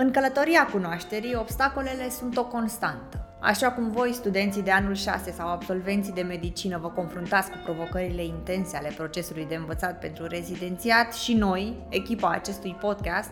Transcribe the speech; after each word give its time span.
În 0.00 0.10
călătoria 0.10 0.66
cunoașterii, 0.66 1.34
obstacolele 1.34 2.10
sunt 2.10 2.36
o 2.36 2.44
constantă. 2.44 3.38
Așa 3.40 3.72
cum 3.72 3.90
voi, 3.90 4.12
studenții 4.12 4.62
de 4.62 4.70
anul 4.70 4.94
6 4.94 5.32
sau 5.32 5.48
absolvenții 5.48 6.12
de 6.12 6.22
medicină, 6.22 6.78
vă 6.78 6.88
confruntați 6.88 7.50
cu 7.50 7.56
provocările 7.64 8.24
intense 8.24 8.76
ale 8.76 8.92
procesului 8.96 9.46
de 9.48 9.54
învățat 9.54 9.98
pentru 9.98 10.26
rezidențiat 10.26 11.14
și 11.14 11.34
noi, 11.34 11.86
echipa 11.88 12.30
acestui 12.30 12.76
podcast, 12.80 13.30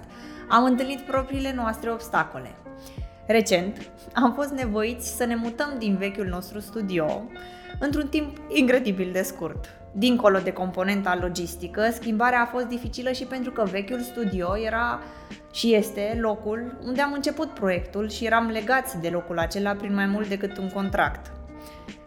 am 0.48 0.64
întâlnit 0.64 1.00
propriile 1.00 1.52
noastre 1.54 1.90
obstacole. 1.90 2.50
Recent, 3.26 3.90
am 4.14 4.32
fost 4.34 4.50
nevoiți 4.50 5.16
să 5.16 5.24
ne 5.24 5.34
mutăm 5.34 5.74
din 5.78 5.96
vechiul 5.96 6.26
nostru 6.26 6.60
studio 6.60 7.22
într-un 7.78 8.08
timp 8.08 8.36
incredibil 8.48 9.12
de 9.12 9.22
scurt. 9.22 9.68
Dincolo 9.98 10.38
de 10.38 10.52
componenta 10.52 11.18
logistică, 11.20 11.90
schimbarea 11.92 12.40
a 12.40 12.46
fost 12.46 12.66
dificilă 12.66 13.12
și 13.12 13.24
pentru 13.24 13.50
că 13.50 13.64
vechiul 13.64 14.00
studio 14.00 14.56
era 14.58 15.00
și 15.52 15.74
este 15.74 16.18
locul 16.20 16.78
unde 16.84 17.00
am 17.00 17.12
început 17.12 17.48
proiectul 17.48 18.08
și 18.08 18.24
eram 18.24 18.46
legați 18.46 19.00
de 19.00 19.08
locul 19.08 19.38
acela 19.38 19.72
prin 19.72 19.94
mai 19.94 20.06
mult 20.06 20.28
decât 20.28 20.56
un 20.56 20.70
contract. 20.70 21.32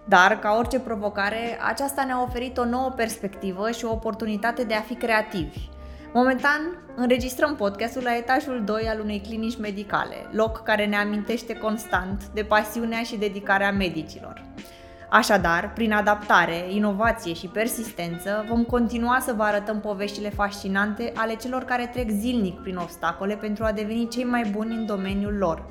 Dar, 0.08 0.40
ca 0.40 0.56
orice 0.58 0.80
provocare, 0.80 1.58
aceasta 1.68 2.04
ne-a 2.04 2.22
oferit 2.22 2.58
o 2.58 2.66
nouă 2.66 2.94
perspectivă 2.96 3.72
și 3.72 3.86
o 3.86 3.92
oportunitate 3.92 4.64
de 4.64 4.74
a 4.74 4.82
fi 4.82 4.96
creativi. 4.96 5.70
Momentan, 6.14 6.84
înregistrăm 6.96 7.56
podcastul 7.56 8.04
la 8.04 8.16
etajul 8.16 8.64
2 8.66 8.88
al 8.90 9.00
unei 9.00 9.20
clinici 9.20 9.60
medicale, 9.60 10.16
loc 10.32 10.64
care 10.64 10.86
ne 10.86 10.96
amintește 10.96 11.54
constant 11.54 12.28
de 12.34 12.44
pasiunea 12.44 13.02
și 13.02 13.18
dedicarea 13.18 13.72
medicilor. 13.72 14.42
Așadar, 15.10 15.72
prin 15.74 15.92
adaptare, 15.92 16.74
inovație 16.74 17.34
și 17.34 17.48
persistență, 17.48 18.46
vom 18.48 18.64
continua 18.64 19.20
să 19.22 19.34
vă 19.34 19.44
arătăm 19.44 19.80
poveștile 19.80 20.30
fascinante 20.30 21.12
ale 21.16 21.36
celor 21.36 21.64
care 21.64 21.90
trec 21.94 22.10
zilnic 22.10 22.60
prin 22.62 22.76
obstacole 22.78 23.36
pentru 23.36 23.64
a 23.64 23.72
deveni 23.72 24.08
cei 24.08 24.24
mai 24.24 24.50
buni 24.52 24.76
în 24.76 24.86
domeniul 24.86 25.38
lor. 25.38 25.66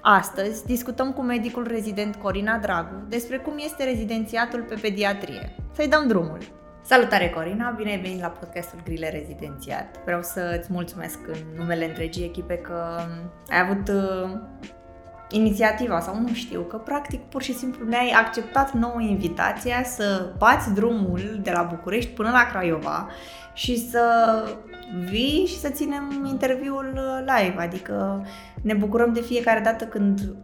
Astăzi 0.00 0.64
discutăm 0.64 1.12
cu 1.12 1.22
medicul 1.22 1.66
rezident 1.66 2.16
Corina 2.16 2.58
Dragu 2.58 3.02
despre 3.08 3.36
cum 3.36 3.54
este 3.56 3.84
rezidențiatul 3.84 4.62
pe 4.62 4.74
pediatrie. 4.80 5.54
Să-i 5.72 5.88
dăm 5.88 6.06
drumul! 6.06 6.38
Salutare 6.82 7.28
Corina, 7.28 7.70
bine 7.70 7.90
ai 7.90 8.00
venit 8.00 8.20
la 8.20 8.28
podcastul 8.28 8.80
Grile 8.84 9.10
Rezidențiat. 9.10 10.04
Vreau 10.04 10.22
să 10.22 10.56
îți 10.60 10.72
mulțumesc 10.72 11.18
în 11.26 11.36
numele 11.56 11.84
întregii 11.84 12.24
echipe 12.24 12.54
că 12.54 12.98
ai 13.48 13.60
avut 13.60 13.88
uh, 13.88 14.30
inițiativa 15.30 16.00
sau 16.00 16.20
nu 16.20 16.32
știu, 16.32 16.60
că 16.60 16.76
practic 16.76 17.20
pur 17.20 17.42
și 17.42 17.54
simplu 17.54 17.88
ne-ai 17.88 18.10
acceptat 18.10 18.72
nouă 18.72 19.00
invitația 19.00 19.82
să 19.84 20.32
bați 20.38 20.74
drumul 20.74 21.40
de 21.42 21.50
la 21.50 21.62
București 21.62 22.10
până 22.10 22.30
la 22.30 22.46
Craiova 22.50 23.08
și 23.52 23.90
să 23.90 24.04
vii 25.08 25.44
și 25.46 25.58
să 25.58 25.68
ținem 25.68 26.26
interviul 26.30 26.98
live, 27.20 27.62
adică 27.62 28.26
ne 28.62 28.74
bucurăm 28.74 29.12
de 29.12 29.20
fiecare 29.20 29.60
dată 29.60 29.84
când 29.84 30.34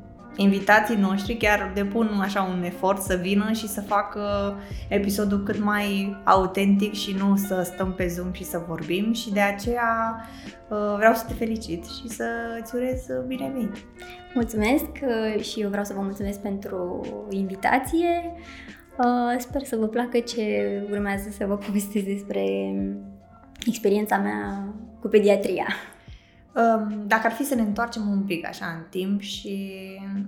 invitații 0.42 0.96
noștri 0.96 1.36
chiar 1.36 1.70
depun 1.74 2.20
așa 2.20 2.42
un 2.42 2.62
efort 2.62 3.02
să 3.02 3.14
vină 3.14 3.52
și 3.52 3.68
să 3.68 3.80
facă 3.80 4.54
episodul 4.88 5.42
cât 5.42 5.58
mai 5.58 6.16
autentic 6.24 6.92
și 6.92 7.16
nu 7.18 7.36
să 7.36 7.62
stăm 7.64 7.92
pe 7.92 8.06
Zoom 8.06 8.32
și 8.32 8.44
să 8.44 8.64
vorbim 8.68 9.12
și 9.12 9.32
de 9.32 9.40
aceea 9.40 10.24
uh, 10.68 10.94
vreau 10.96 11.14
să 11.14 11.24
te 11.26 11.32
felicit 11.32 11.84
și 11.84 12.08
să 12.08 12.24
îți 12.62 12.74
urez 12.74 13.06
bine 13.26 13.50
venit. 13.52 13.76
Mulțumesc 14.34 14.88
uh, 15.02 15.42
și 15.42 15.60
eu 15.60 15.68
vreau 15.68 15.84
să 15.84 15.92
vă 15.94 16.00
mulțumesc 16.00 16.40
pentru 16.40 17.00
invitație. 17.30 18.34
Uh, 18.98 19.38
sper 19.38 19.62
să 19.64 19.76
vă 19.76 19.86
placă 19.86 20.18
ce 20.18 20.42
urmează 20.90 21.28
să 21.38 21.46
vă 21.46 21.56
povestesc 21.56 22.04
despre 22.04 22.44
experiența 23.66 24.16
mea 24.16 24.74
cu 25.00 25.08
pediatria. 25.08 25.66
Um, 26.54 27.06
dacă 27.06 27.26
ar 27.26 27.32
fi 27.32 27.44
să 27.44 27.54
ne 27.54 27.60
întoarcem 27.60 28.08
un 28.08 28.22
pic 28.22 28.46
așa 28.46 28.66
în 28.66 28.84
timp 28.88 29.20
și 29.20 29.72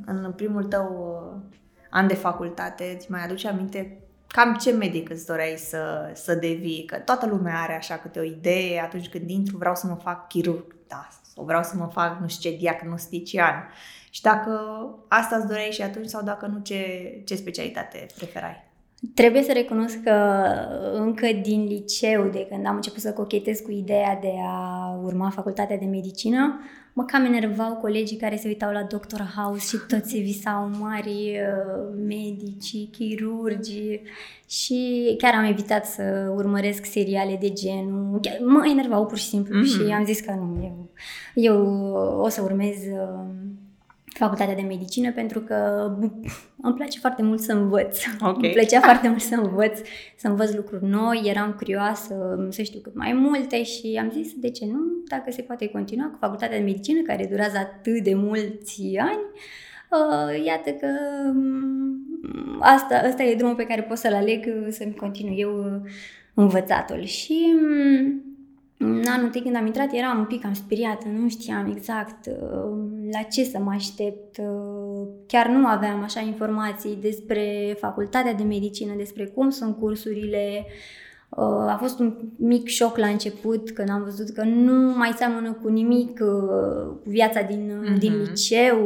în 0.07 0.33
primul 0.37 0.65
tău 0.65 1.17
uh, 1.37 1.57
an 1.91 2.07
de 2.07 2.15
facultate, 2.15 2.95
îți 2.97 3.11
mai 3.11 3.25
aduce 3.25 3.49
aminte 3.49 4.03
cam 4.27 4.55
ce 4.55 4.73
medic 4.73 5.11
îți 5.11 5.27
doreai 5.27 5.55
să, 5.57 6.11
să 6.15 6.35
devii? 6.35 6.85
Că 6.85 6.97
toată 6.97 7.27
lumea 7.27 7.61
are 7.61 7.77
așa 7.77 7.97
câte 7.97 8.19
o 8.19 8.23
idee 8.23 8.81
atunci 8.81 9.09
când 9.09 9.31
intru, 9.31 9.57
vreau 9.57 9.75
să 9.75 9.87
mă 9.87 9.95
fac 9.95 10.29
chirurg, 10.29 10.77
da, 10.87 11.09
sau 11.35 11.45
vreau 11.45 11.63
să 11.63 11.77
mă 11.77 11.89
fac 11.93 12.21
nu 12.21 12.29
știu 12.29 12.51
ce 12.51 12.57
diagnostician. 12.57 13.69
Și 14.11 14.23
dacă 14.23 14.61
asta 15.09 15.37
îți 15.37 15.47
doreai 15.47 15.71
și 15.71 15.83
atunci 15.83 16.09
sau 16.09 16.23
dacă 16.23 16.47
nu, 16.47 16.59
ce, 16.59 17.23
ce 17.25 17.35
specialitate 17.35 18.07
preferai? 18.17 18.72
Trebuie 19.15 19.43
să 19.43 19.53
recunosc 19.53 20.03
că 20.03 20.45
încă 20.93 21.27
din 21.43 21.65
liceu, 21.65 22.29
de 22.29 22.47
când 22.51 22.67
am 22.67 22.75
început 22.75 23.01
să 23.01 23.13
cochetez 23.13 23.59
cu 23.59 23.71
ideea 23.71 24.19
de 24.21 24.33
a 24.47 25.01
urma 25.05 25.31
facultatea 25.31 25.77
de 25.77 25.85
medicină, 25.85 26.61
mă 26.93 27.05
cam 27.05 27.25
enervau 27.25 27.75
colegii 27.75 28.17
care 28.17 28.37
se 28.37 28.49
uitau 28.49 28.73
la 28.73 28.83
Doctor 28.83 29.33
House 29.37 29.67
și 29.67 29.83
toți 29.89 30.11
se 30.11 30.19
visau 30.19 30.71
mari 30.81 31.11
uh, 31.11 31.99
medici, 32.07 32.91
chirurgi 32.91 34.01
și 34.49 35.15
chiar 35.19 35.35
am 35.35 35.45
evitat 35.45 35.87
să 35.87 36.33
urmăresc 36.37 36.85
seriale 36.85 37.37
de 37.41 37.53
genul. 37.53 38.21
Mă 38.47 38.67
enervau 38.71 39.07
pur 39.07 39.19
și 39.19 39.27
simplu 39.27 39.59
mm-hmm. 39.59 39.87
și 39.87 39.93
am 39.93 40.05
zis 40.05 40.21
că 40.21 40.33
nu, 40.33 40.63
eu, 40.63 40.91
eu 41.35 41.57
o 42.21 42.29
să 42.29 42.43
urmez 42.43 42.77
uh, 42.77 43.25
facultatea 44.15 44.55
de 44.55 44.63
medicină 44.63 45.13
pentru 45.13 45.41
că 45.41 45.91
îmi 46.63 46.75
place 46.75 46.99
foarte 46.99 47.23
mult 47.23 47.41
să 47.41 47.53
învăț. 47.53 47.99
Okay. 48.21 48.35
Îmi 48.43 48.53
plăcea 48.53 48.81
foarte 48.81 49.09
mult 49.09 49.21
să 49.21 49.35
învăț, 49.35 49.81
să 50.17 50.29
învăț 50.29 50.55
lucruri 50.55 50.85
noi, 50.85 51.23
eram 51.25 51.53
curioasă 51.53 52.47
să 52.51 52.63
știu 52.63 52.81
cât 52.81 52.95
mai 52.95 53.13
multe 53.13 53.63
și 53.63 53.99
am 54.01 54.11
zis 54.11 54.33
de 54.37 54.51
ce 54.51 54.67
nu, 54.67 54.81
dacă 55.09 55.31
se 55.31 55.43
poate 55.43 55.69
continua 55.69 56.07
cu 56.07 56.17
facultatea 56.21 56.59
de 56.59 56.65
medicină 56.65 57.01
care 57.01 57.27
durează 57.31 57.57
atât 57.57 58.03
de 58.03 58.15
mulți 58.15 58.83
ani. 58.99 59.23
Uh, 59.91 60.45
iată 60.45 60.71
că 60.71 60.89
um, 61.29 62.59
asta, 62.61 62.95
asta 62.95 63.23
e 63.23 63.35
drumul 63.35 63.55
pe 63.55 63.67
care 63.67 63.83
pot 63.83 63.97
să-l 63.97 64.15
aleg 64.15 64.45
să-mi 64.69 64.95
continui 64.95 65.39
eu 65.39 65.83
învățatul. 66.35 67.05
Și 67.05 67.55
um, 67.55 68.32
în 68.83 69.03
anul 69.09 69.25
întâi 69.25 69.43
când 69.43 69.57
am 69.57 69.67
intrat 69.67 69.93
eram 69.93 70.19
un 70.19 70.25
pic 70.25 70.41
cam 70.41 70.53
speriată, 70.53 71.09
nu 71.09 71.29
știam 71.29 71.71
exact 71.71 72.27
uh, 72.27 72.79
la 73.13 73.23
ce 73.23 73.45
să 73.45 73.59
mă 73.59 73.71
aștept. 73.75 74.39
Uh, 74.39 75.09
chiar 75.27 75.49
nu 75.49 75.67
aveam 75.67 76.03
așa 76.03 76.21
informații 76.21 76.99
despre 77.01 77.77
facultatea 77.79 78.35
de 78.35 78.43
medicină, 78.43 78.95
despre 78.97 79.27
cum 79.27 79.51
sunt 79.51 79.77
cursurile. 79.77 80.67
Uh, 81.29 81.45
a 81.45 81.77
fost 81.81 81.99
un 81.99 82.17
mic 82.37 82.67
șoc 82.67 82.97
la 82.97 83.07
început 83.07 83.71
când 83.71 83.91
am 83.91 84.03
văzut 84.03 84.31
că 84.31 84.43
nu 84.43 84.97
mai 84.97 85.13
seamănă 85.17 85.53
cu 85.53 85.69
nimic 85.69 86.19
cu 86.19 87.01
viața 87.05 87.43
din, 87.43 87.71
uh-huh. 87.71 87.99
din 87.99 88.23
liceu. 88.23 88.79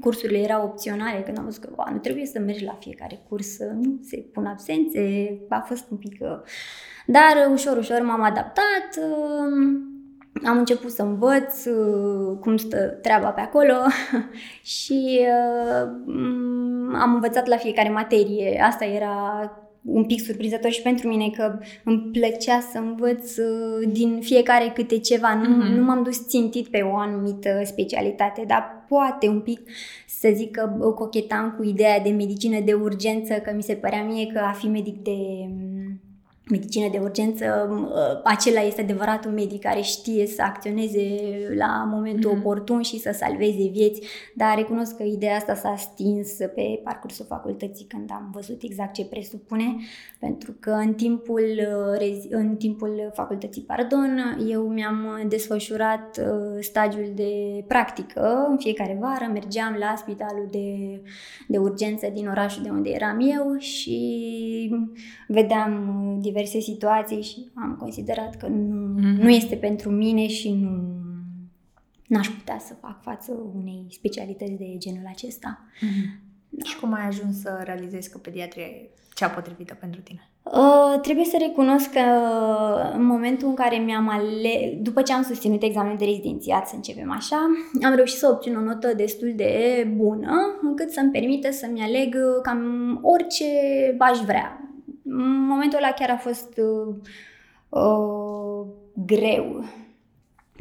Cursurile 0.00 0.38
erau 0.38 0.64
opționale 0.64 1.22
când 1.24 1.38
am 1.38 1.44
văzut 1.44 1.64
că 1.64 1.90
nu 1.92 1.98
trebuie 1.98 2.26
să 2.26 2.38
mergi 2.38 2.64
la 2.64 2.76
fiecare 2.80 3.24
curs, 3.28 3.58
nu 3.58 3.98
se 4.02 4.16
pun 4.16 4.44
absențe. 4.46 5.36
A 5.48 5.64
fost 5.66 5.90
un 5.90 5.96
pic... 5.96 6.18
Dar 7.06 7.50
ușor, 7.52 7.76
ușor 7.76 8.02
m-am 8.02 8.22
adaptat, 8.22 8.88
um, 9.02 9.94
am 10.44 10.58
început 10.58 10.90
să 10.90 11.02
învăț 11.02 11.64
uh, 11.64 12.38
cum 12.40 12.56
stă 12.56 12.76
treaba 12.76 13.28
pe 13.28 13.40
acolo 13.40 13.74
și 14.76 15.20
uh, 15.20 15.88
am 16.92 17.14
învățat 17.14 17.46
la 17.46 17.56
fiecare 17.56 17.88
materie. 17.88 18.60
Asta 18.62 18.84
era 18.84 19.48
un 19.84 20.04
pic 20.04 20.20
surprinzător 20.20 20.70
și 20.70 20.82
pentru 20.82 21.08
mine 21.08 21.30
că 21.36 21.58
îmi 21.84 22.08
plăcea 22.12 22.60
să 22.72 22.78
învăț 22.78 23.36
uh, 23.36 23.88
din 23.92 24.18
fiecare 24.20 24.72
câte 24.74 24.98
ceva. 24.98 25.34
Nu, 25.34 25.42
mm-hmm. 25.42 25.76
nu 25.76 25.84
m-am 25.84 26.02
dus 26.02 26.26
țintit 26.26 26.68
pe 26.68 26.80
o 26.80 26.96
anumită 26.96 27.60
specialitate, 27.64 28.44
dar 28.46 28.84
poate 28.88 29.28
un 29.28 29.40
pic 29.40 29.60
să 30.08 30.28
zic 30.34 30.50
că 30.50 30.92
cochetam 30.94 31.54
cu 31.56 31.64
ideea 31.64 32.00
de 32.00 32.10
medicină 32.10 32.60
de 32.60 32.72
urgență, 32.72 33.34
că 33.34 33.52
mi 33.56 33.62
se 33.62 33.74
părea 33.74 34.04
mie 34.04 34.26
că 34.26 34.38
a 34.38 34.52
fi 34.52 34.66
medic 34.66 35.02
de 35.02 35.18
medicină 36.50 36.88
de 36.90 36.98
urgență, 36.98 37.44
ă, 37.94 38.20
acela 38.24 38.60
este 38.60 38.80
adevărat 38.80 39.24
un 39.24 39.32
medic 39.34 39.60
care 39.60 39.80
știe 39.80 40.26
să 40.26 40.42
acționeze 40.42 41.00
la 41.56 41.88
momentul 41.90 42.30
mm-hmm. 42.30 42.38
oportun 42.38 42.82
și 42.82 42.98
să 42.98 43.10
salveze 43.12 43.68
vieți, 43.72 44.00
dar 44.34 44.56
recunosc 44.56 44.96
că 44.96 45.02
ideea 45.02 45.36
asta 45.36 45.54
s-a 45.54 45.74
stins 45.76 46.36
pe 46.36 46.80
parcursul 46.82 47.26
facultății 47.28 47.86
când 47.86 48.10
am 48.12 48.30
văzut 48.32 48.62
exact 48.62 48.92
ce 48.92 49.04
presupune, 49.04 49.76
pentru 50.18 50.56
că 50.60 50.70
în 50.70 50.94
timpul, 50.94 51.44
ă, 51.72 51.96
în 52.30 52.56
timpul 52.56 53.10
facultății, 53.14 53.62
pardon, 53.62 54.38
eu 54.48 54.62
mi-am 54.62 55.24
desfășurat 55.28 56.16
ă, 56.16 56.58
stagiul 56.60 57.12
de 57.14 57.64
practică 57.68 58.46
în 58.50 58.56
fiecare 58.58 58.98
vară, 59.00 59.30
mergeam 59.32 59.76
la 59.78 59.94
spitalul 59.96 60.48
de, 60.50 61.00
de 61.48 61.58
urgență 61.58 62.08
din 62.14 62.28
orașul 62.28 62.62
de 62.62 62.70
unde 62.70 62.90
eram 62.90 63.18
eu 63.20 63.56
și 63.58 64.02
vedeam 65.28 65.72
diverse 66.34 66.60
situații 66.60 67.22
și 67.22 67.50
am 67.54 67.76
considerat 67.78 68.36
că 68.36 68.46
nu, 68.46 69.00
mm-hmm. 69.00 69.22
nu 69.22 69.28
este 69.28 69.56
pentru 69.56 69.90
mine 69.90 70.26
și 70.26 70.52
nu 70.52 70.94
n-aș 72.06 72.28
putea 72.28 72.58
să 72.58 72.74
fac 72.80 73.02
față 73.02 73.32
unei 73.54 73.86
specialități 73.90 74.52
de 74.52 74.74
genul 74.78 75.04
acesta. 75.08 75.64
Mm-hmm. 75.76 76.22
Da. 76.48 76.64
Și 76.64 76.78
cum 76.78 76.92
ai 76.92 77.06
ajuns 77.06 77.40
să 77.40 77.60
realizezi 77.64 78.10
că 78.10 78.18
pediatria 78.18 78.64
e 78.64 78.88
cea 79.14 79.28
potrivită 79.28 79.76
pentru 79.80 80.00
tine? 80.00 80.28
Uh, 80.42 81.00
trebuie 81.00 81.24
să 81.24 81.36
recunosc 81.40 81.90
că 81.92 82.00
în 82.94 83.04
momentul 83.04 83.48
în 83.48 83.54
care 83.54 83.76
mi-am 83.76 84.08
ales, 84.08 84.72
după 84.80 85.02
ce 85.02 85.12
am 85.12 85.22
susținut 85.22 85.62
examenul 85.62 85.98
de 85.98 86.04
rezidențiat, 86.04 86.68
să 86.68 86.74
începem 86.74 87.10
așa, 87.10 87.36
am 87.82 87.94
reușit 87.94 88.18
să 88.18 88.28
obțin 88.32 88.56
o 88.56 88.60
notă 88.60 88.92
destul 88.96 89.32
de 89.36 89.86
bună, 89.96 90.58
încât 90.62 90.90
să-mi 90.90 91.10
permită 91.10 91.50
să-mi 91.50 91.80
aleg 91.80 92.16
cam 92.42 92.98
orice 93.02 93.44
aș 93.98 94.18
vrea. 94.18 94.63
În 95.16 95.46
momentul 95.46 95.78
ăla 95.78 95.92
chiar 95.92 96.10
a 96.10 96.16
fost 96.16 96.58
uh, 96.58 96.94
uh, 97.68 98.66
greu, 99.06 99.64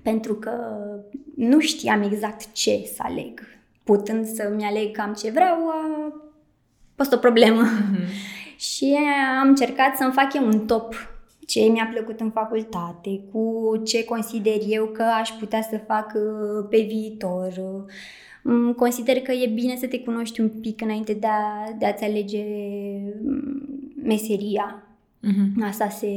pentru 0.03 0.33
că 0.33 0.51
nu 1.35 1.59
știam 1.59 2.01
exact 2.01 2.51
ce 2.51 2.89
să 2.95 3.01
aleg. 3.05 3.41
Putând 3.83 4.25
să-mi 4.25 4.63
aleg 4.63 4.91
cam 4.91 5.13
ce 5.13 5.31
vreau, 5.31 5.69
a 5.69 6.13
fost 6.95 7.13
o 7.13 7.17
problemă. 7.17 7.61
Mm-hmm. 7.61 8.07
și 8.71 8.97
am 9.41 9.47
încercat 9.47 9.95
să-mi 9.95 10.11
fac 10.11 10.33
eu 10.33 10.45
un 10.45 10.65
top 10.65 10.95
ce 11.47 11.59
mi-a 11.59 11.89
plăcut 11.93 12.19
în 12.19 12.29
facultate, 12.29 13.21
cu 13.31 13.73
ce 13.85 14.05
consider 14.05 14.57
eu 14.67 14.85
că 14.85 15.03
aș 15.19 15.29
putea 15.29 15.61
să 15.61 15.77
fac 15.87 16.13
uh, 16.15 16.67
pe 16.69 16.85
viitor. 16.87 17.53
Mm, 18.43 18.73
consider 18.73 19.21
că 19.21 19.31
e 19.31 19.47
bine 19.47 19.75
să 19.75 19.87
te 19.87 19.99
cunoști 19.99 20.41
un 20.41 20.49
pic 20.49 20.81
înainte 20.81 21.13
de, 21.13 21.27
a, 21.27 21.71
de 21.77 21.85
a-ți 21.85 22.03
alege 22.03 22.43
mm, 23.23 23.92
meseria 24.03 24.83
Uh-huh. 25.27 25.67
Asta 25.67 25.89
se, 25.89 26.07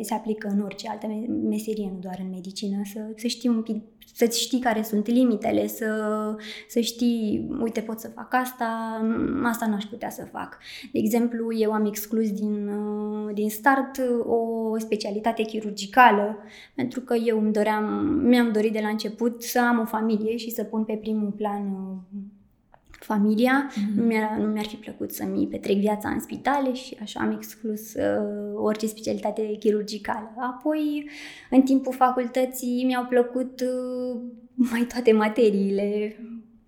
se 0.00 0.14
aplică 0.14 0.48
în 0.48 0.60
orice 0.60 0.88
altă 0.88 1.06
meserie, 1.48 1.90
nu 1.92 1.98
doar 2.00 2.18
în 2.22 2.30
medicină, 2.30 2.80
să, 2.92 3.00
să 3.16 3.26
știi 3.26 3.48
un 3.48 3.62
pic, 3.62 3.82
să 4.14 4.28
știi 4.30 4.60
care 4.60 4.82
sunt 4.82 5.06
limitele, 5.06 5.66
să, 5.66 5.86
să 6.68 6.80
știi, 6.80 7.48
uite, 7.60 7.80
pot 7.80 8.00
să 8.00 8.08
fac 8.08 8.34
asta, 8.34 9.00
asta 9.42 9.66
n-aș 9.66 9.84
putea 9.84 10.10
să 10.10 10.28
fac. 10.32 10.58
De 10.92 10.98
exemplu, 10.98 11.54
eu 11.54 11.72
am 11.72 11.86
exclus 11.86 12.32
din, 12.32 12.70
din 13.34 13.50
start 13.50 14.00
o 14.26 14.78
specialitate 14.78 15.42
chirurgicală, 15.42 16.36
pentru 16.74 17.00
că 17.00 17.14
eu 17.14 17.38
îmi 17.38 17.52
doream, 17.52 17.84
mi-am 18.24 18.52
dorit 18.52 18.72
de 18.72 18.80
la 18.82 18.88
început 18.88 19.42
să 19.42 19.60
am 19.60 19.78
o 19.78 19.84
familie 19.84 20.36
și 20.36 20.50
să 20.50 20.62
pun 20.62 20.84
pe 20.84 20.94
primul 20.94 21.30
plan 21.30 21.62
familia. 23.12 23.70
Mm-hmm. 23.70 23.94
Nu, 23.96 24.02
mi-ar, 24.04 24.36
nu 24.38 24.46
mi-ar 24.46 24.66
fi 24.66 24.76
plăcut 24.76 25.10
să-mi 25.12 25.46
petrec 25.50 25.76
viața 25.76 26.08
în 26.08 26.20
spitale 26.20 26.72
și 26.72 26.96
așa 27.02 27.20
am 27.20 27.30
exclus 27.30 27.94
uh, 27.94 28.54
orice 28.54 28.86
specialitate 28.86 29.56
chirurgicală. 29.58 30.34
Apoi, 30.38 31.10
în 31.50 31.62
timpul 31.62 31.94
facultății, 31.94 32.84
mi-au 32.86 33.04
plăcut 33.04 33.60
uh, 33.60 34.20
mai 34.54 34.86
toate 34.92 35.12
materiile. 35.12 36.16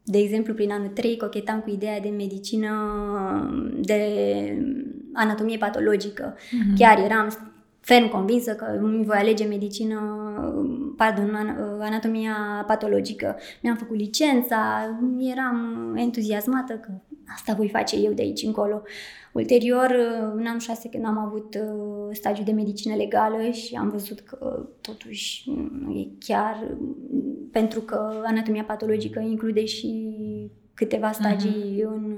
De 0.04 0.18
exemplu, 0.18 0.54
prin 0.54 0.70
anul 0.70 0.88
3 0.88 1.16
cochetam 1.16 1.60
cu 1.60 1.70
ideea 1.70 2.00
de 2.00 2.08
medicină, 2.08 2.72
de 3.80 4.00
anatomie 5.12 5.56
patologică. 5.56 6.34
Mm-hmm. 6.34 6.78
Chiar 6.78 6.98
eram 6.98 7.28
ferm 7.80 8.08
convinsă 8.08 8.54
că 8.54 8.64
îmi 8.80 9.04
voi 9.04 9.16
alege 9.16 9.44
medicină, 9.44 9.98
pardon, 10.96 11.34
anatomia 11.80 12.64
patologică. 12.66 13.36
Mi-am 13.62 13.76
făcut 13.76 13.96
licența, 13.96 14.58
eram 15.18 15.92
entuziasmată 15.96 16.72
că 16.72 16.90
asta 17.34 17.54
voi 17.54 17.68
face 17.68 17.96
eu 17.96 18.12
de 18.12 18.22
aici 18.22 18.42
încolo. 18.42 18.82
Ulterior, 19.32 19.94
în 20.34 20.46
anul 20.46 20.60
6, 20.60 20.88
când 20.88 21.04
am 21.04 21.18
avut 21.18 21.54
uh, 21.54 22.08
stagiul 22.12 22.44
de 22.44 22.52
medicină 22.52 22.94
legală 22.94 23.50
și 23.50 23.74
am 23.74 23.88
văzut 23.88 24.20
că 24.20 24.66
totuși 24.80 25.50
nu 25.84 25.90
e 25.90 26.08
chiar, 26.18 26.76
pentru 27.52 27.80
că 27.80 28.22
anatomia 28.24 28.64
patologică 28.64 29.20
include 29.20 29.64
și 29.64 30.16
câteva 30.74 31.12
stagii 31.12 31.84
uh-huh. 31.84 31.94
în 31.94 32.16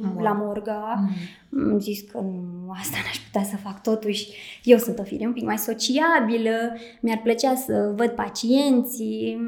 Mor. 0.00 0.22
la 0.22 0.32
Morga. 0.32 1.08
Mm. 1.48 1.72
Am 1.72 1.78
zis 1.78 2.00
că 2.00 2.18
nu, 2.20 2.70
asta 2.70 2.96
n-aș 3.04 3.18
putea 3.18 3.42
să 3.42 3.56
fac 3.56 3.82
totuși. 3.82 4.28
Eu 4.64 4.78
sunt 4.78 4.98
o 4.98 5.02
fire 5.02 5.26
un 5.26 5.32
pic 5.32 5.44
mai 5.44 5.58
sociabilă, 5.58 6.76
mi-ar 7.00 7.20
plăcea 7.22 7.54
să 7.54 7.92
văd 7.96 8.10
pacienții. 8.10 9.40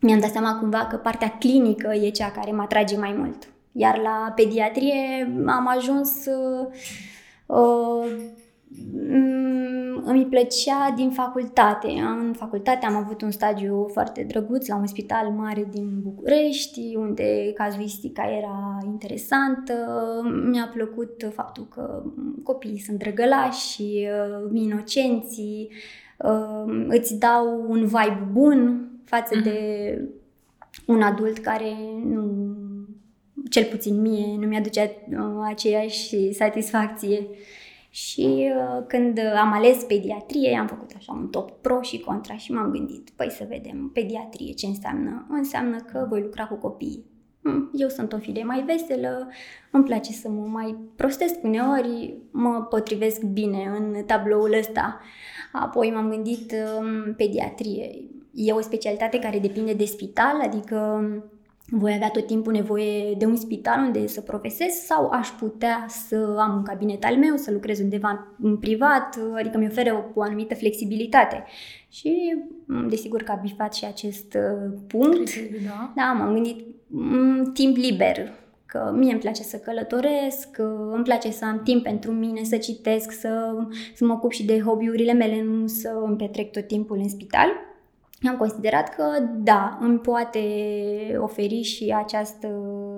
Mi-am 0.00 0.20
dat 0.20 0.30
seama 0.30 0.58
cumva 0.58 0.86
că 0.86 0.96
partea 0.96 1.36
clinică 1.38 1.94
e 1.94 2.10
cea 2.10 2.30
care 2.30 2.50
mă 2.50 2.62
atrage 2.62 2.96
mai 2.96 3.14
mult. 3.18 3.48
Iar 3.72 3.98
la 3.98 4.32
pediatrie 4.36 5.32
am 5.46 5.68
ajuns 5.76 6.26
uh, 6.26 6.66
uh, 7.46 8.06
îmi 10.04 10.26
plăcea 10.26 10.92
din 10.96 11.10
facultate. 11.10 11.88
În 11.88 12.32
facultate 12.32 12.86
am 12.86 12.96
avut 12.96 13.22
un 13.22 13.30
stagiu 13.30 13.88
foarte 13.92 14.22
drăguț 14.22 14.66
la 14.66 14.76
un 14.76 14.86
spital 14.86 15.28
mare 15.30 15.68
din 15.70 16.00
București, 16.02 16.94
unde 16.96 17.52
cazuistica 17.54 18.22
era 18.38 18.78
interesantă. 18.84 19.74
Mi-a 20.50 20.70
plăcut 20.74 21.30
faptul 21.34 21.66
că 21.74 22.02
copiii 22.42 22.78
sunt 22.78 22.98
drăgălași, 22.98 23.82
uh, 23.82 24.50
inocenții, 24.52 25.70
uh, 26.18 26.84
îți 26.88 27.18
dau 27.18 27.64
un 27.68 27.80
vibe 27.80 28.28
bun 28.32 28.88
față 29.04 29.38
de 29.38 29.58
un 30.86 31.02
adult 31.02 31.38
care 31.38 31.74
nu, 32.04 32.54
cel 33.50 33.64
puțin 33.64 34.00
mie, 34.00 34.36
nu 34.38 34.46
mi-aducea 34.46 34.82
uh, 34.82 35.18
aceeași 35.48 36.32
satisfacție. 36.32 37.26
Și 37.94 38.52
uh, 38.56 38.84
când 38.86 39.18
am 39.18 39.52
ales 39.52 39.82
pediatrie, 39.82 40.56
am 40.56 40.66
făcut 40.66 40.90
așa 40.96 41.12
un 41.12 41.28
top 41.28 41.50
pro 41.60 41.80
și 41.80 42.00
contra 42.00 42.36
și 42.36 42.52
m-am 42.52 42.70
gândit, 42.70 43.10
păi 43.16 43.30
să 43.30 43.46
vedem, 43.48 43.90
pediatrie 43.92 44.52
ce 44.52 44.66
înseamnă? 44.66 45.26
Înseamnă 45.28 45.76
că 45.76 46.06
voi 46.08 46.20
lucra 46.20 46.46
cu 46.46 46.54
copii. 46.54 47.04
Hmm, 47.42 47.70
eu 47.72 47.88
sunt 47.88 48.12
o 48.12 48.18
fire 48.18 48.42
mai 48.42 48.62
veselă, 48.62 49.28
îmi 49.70 49.84
place 49.84 50.12
să 50.12 50.28
mă 50.28 50.46
mai 50.46 50.76
prostesc 50.96 51.42
uneori, 51.42 52.16
mă 52.30 52.66
potrivesc 52.70 53.22
bine 53.22 53.72
în 53.78 54.04
tabloul 54.04 54.56
ăsta. 54.58 55.00
Apoi 55.52 55.90
m-am 55.90 56.08
gândit 56.10 56.52
um, 56.78 57.14
pediatrie. 57.14 58.08
E 58.34 58.52
o 58.52 58.60
specialitate 58.60 59.18
care 59.18 59.38
depinde 59.38 59.72
de 59.72 59.84
spital, 59.84 60.40
adică 60.42 61.04
voi 61.74 61.92
avea 61.92 62.10
tot 62.10 62.26
timpul 62.26 62.52
nevoie 62.52 63.14
de 63.18 63.24
un 63.24 63.36
spital 63.36 63.84
unde 63.84 64.06
să 64.06 64.20
profesez 64.20 64.72
sau 64.72 65.08
aș 65.08 65.28
putea 65.28 65.86
să 65.88 66.36
am 66.38 66.56
un 66.56 66.62
cabinet 66.62 67.04
al 67.04 67.16
meu, 67.16 67.36
să 67.36 67.50
lucrez 67.50 67.80
undeva 67.80 68.36
în 68.42 68.56
privat, 68.56 69.18
adică 69.34 69.58
mi 69.58 69.66
oferă 69.66 69.94
o, 69.94 70.20
o 70.20 70.22
anumită 70.22 70.54
flexibilitate. 70.54 71.44
Și 71.88 72.36
mm, 72.66 72.88
desigur 72.88 73.22
că 73.22 73.32
a 73.32 73.40
bifat 73.42 73.74
și 73.74 73.84
acest 73.84 74.34
uh, 74.34 74.78
punct. 74.86 75.30
Da, 75.66 75.92
da 75.96 76.12
m-am 76.12 76.32
gândit 76.32 76.66
mm, 76.86 77.52
timp 77.52 77.76
liber, 77.76 78.32
că 78.66 78.92
mie 78.96 79.12
îmi 79.12 79.20
place 79.20 79.42
să 79.42 79.56
călătoresc, 79.56 80.58
îmi 80.92 81.04
place 81.04 81.30
să 81.30 81.44
am 81.44 81.60
timp 81.64 81.82
pentru 81.82 82.10
mine, 82.10 82.42
să 82.42 82.56
citesc, 82.56 83.10
să, 83.10 83.56
să 83.94 84.04
mă 84.04 84.12
ocup 84.12 84.30
și 84.30 84.44
de 84.44 84.60
hobby-urile 84.60 85.12
mele, 85.12 85.42
nu 85.42 85.66
să 85.66 85.92
îmi 86.04 86.16
petrec 86.16 86.52
tot 86.52 86.66
timpul 86.66 86.98
în 86.98 87.08
spital 87.08 87.48
am 88.28 88.36
considerat 88.36 88.94
că 88.94 89.04
da, 89.36 89.78
îmi 89.80 89.98
poate 89.98 90.40
oferi 91.18 91.62
și 91.62 91.94
această, 91.96 92.48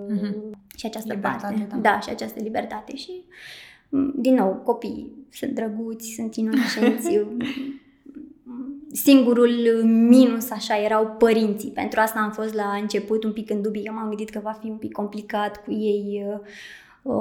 mm-hmm. 0.09 0.59
și 0.77 0.87
această 0.87 1.13
libertate, 1.13 1.55
parte. 1.57 1.67
Da. 1.71 1.77
da, 1.77 2.01
și 2.01 2.11
această 2.11 2.41
libertate. 2.43 2.97
Și, 2.97 3.25
din 4.15 4.35
nou, 4.35 4.61
copiii 4.65 5.27
sunt 5.31 5.51
drăguți, 5.51 6.13
sunt 6.17 6.35
inocenți. 6.35 7.09
Singurul 8.93 9.83
minus 9.85 10.51
așa 10.51 10.83
erau 10.83 11.15
părinții. 11.19 11.71
Pentru 11.71 12.01
asta 12.01 12.21
am 12.21 12.31
fost 12.31 12.55
la 12.55 12.79
început 12.81 13.25
un 13.25 13.33
pic 13.33 13.51
în 13.51 13.63
dubii. 13.63 13.85
Eu 13.85 13.95
m-am 13.95 14.09
gândit 14.09 14.31
că 14.31 14.41
va 14.43 14.53
fi 14.61 14.67
un 14.67 14.77
pic 14.77 14.93
complicat 14.93 15.65
cu 15.65 15.73
ei, 15.73 16.25
uh, 17.03 17.15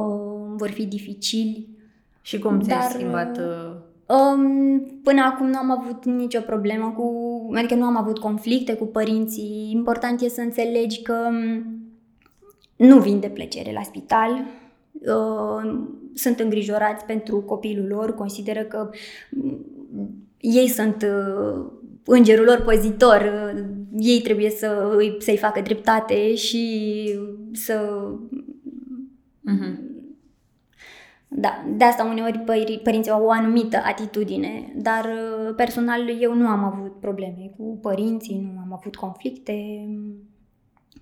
vor 0.55 0.69
fi 0.69 0.85
dificili. 0.85 1.67
Și 2.21 2.39
cum 2.39 2.61
ți-ai 2.61 2.81
schimbat 2.81 3.37
uh 3.37 3.91
Um, 4.05 4.79
până 5.03 5.21
acum 5.21 5.47
nu 5.47 5.57
am 5.57 5.71
avut 5.71 6.05
nicio 6.05 6.39
problemă 6.39 6.93
cu, 6.97 7.32
adică 7.57 7.75
nu 7.75 7.83
am 7.83 7.97
avut 7.97 8.19
conflicte 8.19 8.75
cu 8.75 8.85
părinții. 8.85 9.69
Important 9.71 10.21
e 10.21 10.29
să 10.29 10.41
înțelegi 10.41 11.01
că 11.01 11.15
um, 11.29 11.65
nu 12.75 12.99
vin 12.99 13.19
de 13.19 13.27
plăcere 13.27 13.71
la 13.73 13.81
spital, 13.81 14.45
uh, 14.91 15.83
sunt 16.13 16.39
îngrijorați 16.39 17.05
pentru 17.05 17.41
copilul 17.41 17.87
lor, 17.87 18.13
consideră 18.13 18.61
că 18.61 18.89
um, 19.41 19.65
ei 20.39 20.67
sunt 20.67 21.03
uh, 21.03 21.65
îngerul 22.05 22.45
lor 22.45 22.61
păzitor, 22.61 23.51
uh, 23.55 23.63
ei 23.99 24.21
trebuie 24.21 24.49
să, 24.49 24.97
să-i 25.19 25.37
facă 25.37 25.61
dreptate 25.61 26.35
și 26.35 27.19
să 27.51 28.07
uh-huh. 29.51 29.92
Da, 31.35 31.65
de 31.77 31.83
asta 31.83 32.03
uneori 32.03 32.43
părinții 32.83 33.11
au 33.11 33.25
o 33.25 33.31
anumită 33.31 33.77
atitudine, 33.85 34.73
dar 34.75 35.05
uh, 35.05 35.53
personal 35.55 36.21
eu 36.21 36.33
nu 36.33 36.47
am 36.47 36.63
avut 36.63 36.99
probleme 36.99 37.51
cu 37.57 37.77
părinții, 37.81 38.51
nu 38.53 38.59
am 38.59 38.73
avut 38.73 38.95
conflicte. 38.95 39.85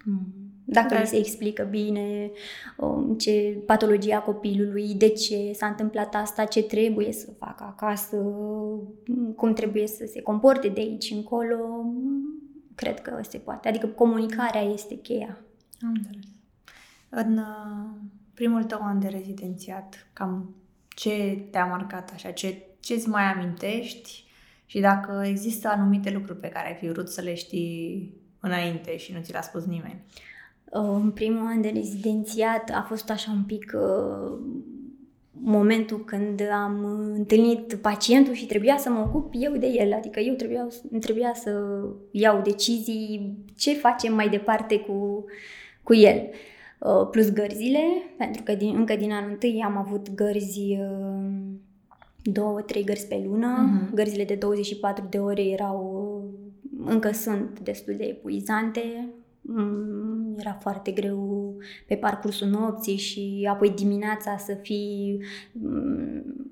Mm. 0.06 0.52
Dacă 0.66 0.94
da. 0.94 1.04
se 1.04 1.18
explică 1.18 1.68
bine 1.70 2.32
um, 2.78 3.16
ce 3.18 3.64
patologia 3.66 4.20
copilului, 4.20 4.94
de 4.94 5.10
ce 5.10 5.52
s-a 5.54 5.66
întâmplat 5.66 6.16
asta, 6.16 6.46
ce 6.46 6.64
trebuie 6.64 7.12
să 7.12 7.32
facă 7.40 7.64
acasă, 7.64 8.18
mm, 9.08 9.32
cum 9.36 9.54
trebuie 9.54 9.88
să 9.88 10.06
se 10.06 10.22
comporte 10.22 10.68
de 10.68 10.80
aici 10.80 11.12
încolo, 11.16 11.56
mm, 11.84 12.42
cred 12.76 13.00
că 13.00 13.20
se 13.30 13.38
poate. 13.38 13.68
Adică 13.68 13.88
comunicarea 13.88 14.62
este 14.62 14.96
cheia. 14.96 15.38
Am 15.82 15.94
înțeles. 15.96 16.26
În 17.10 17.38
uh, 17.38 18.12
primul 18.42 18.64
tău 18.64 18.80
an 18.82 19.00
de 19.00 19.08
rezidențiat, 19.08 20.08
cam 20.14 20.56
ce 20.88 21.46
te-a 21.52 21.66
marcat 21.66 22.12
așa, 22.14 22.32
ce, 22.32 22.58
ce-ți 22.80 23.10
mai 23.10 23.24
amintești 23.24 24.26
și 24.66 24.80
dacă 24.80 25.24
există 25.26 25.68
anumite 25.68 26.12
lucruri 26.12 26.40
pe 26.40 26.48
care 26.48 26.68
ai 26.68 26.74
fi 26.74 26.88
vrut 26.88 27.10
să 27.10 27.22
le 27.22 27.34
știi 27.34 28.14
înainte 28.40 28.98
și 28.98 29.14
nu 29.14 29.22
ți 29.22 29.32
le-a 29.32 29.42
spus 29.42 29.66
nimeni. 29.66 30.04
În 30.64 31.12
primul 31.12 31.46
an 31.46 31.62
de 31.62 31.70
rezidențiat 31.70 32.70
a 32.74 32.86
fost 32.88 33.10
așa 33.10 33.32
un 33.32 33.44
pic 33.44 33.74
uh, 33.76 34.38
momentul 35.32 36.04
când 36.06 36.42
am 36.52 36.86
întâlnit 37.14 37.76
pacientul 37.76 38.34
și 38.34 38.46
trebuia 38.46 38.78
să 38.78 38.90
mă 38.90 39.00
ocup 39.00 39.34
eu 39.38 39.56
de 39.58 39.68
el, 39.68 39.94
adică 39.94 40.20
eu 40.20 40.34
trebuia, 40.34 40.68
trebuia 41.00 41.34
să 41.34 41.82
iau 42.12 42.42
decizii 42.42 43.38
ce 43.58 43.74
facem 43.74 44.14
mai 44.14 44.30
departe 44.30 44.80
cu, 44.80 45.26
cu 45.84 45.94
el. 45.94 46.18
Uh, 46.30 46.51
plus 47.12 47.32
gărzile, 47.32 47.84
pentru 48.18 48.44
că 48.44 48.54
din, 48.54 48.76
încă 48.76 48.96
din 48.96 49.12
anul 49.12 49.30
întâi 49.30 49.62
am 49.66 49.78
avut 49.78 50.14
gărzi 50.14 50.78
uh, 50.80 51.32
două, 52.22 52.62
trei 52.62 52.84
gărzi 52.84 53.08
pe 53.08 53.22
lună. 53.26 53.70
Uh-huh. 53.70 53.94
Gărzile 53.94 54.24
de 54.24 54.36
24 54.36 55.08
de 55.10 55.18
ore 55.18 55.44
erau, 55.44 56.24
încă 56.86 57.12
sunt 57.12 57.60
destul 57.60 57.94
de 57.98 58.04
epuizante. 58.04 59.10
Mm, 59.42 60.36
era 60.38 60.54
foarte 60.54 60.92
greu 60.92 61.56
pe 61.88 61.96
parcursul 61.96 62.48
nopții 62.48 62.98
și 62.98 63.48
apoi 63.50 63.70
dimineața 63.70 64.38
să 64.38 64.54
fii 64.54 65.24
mm, 65.52 66.51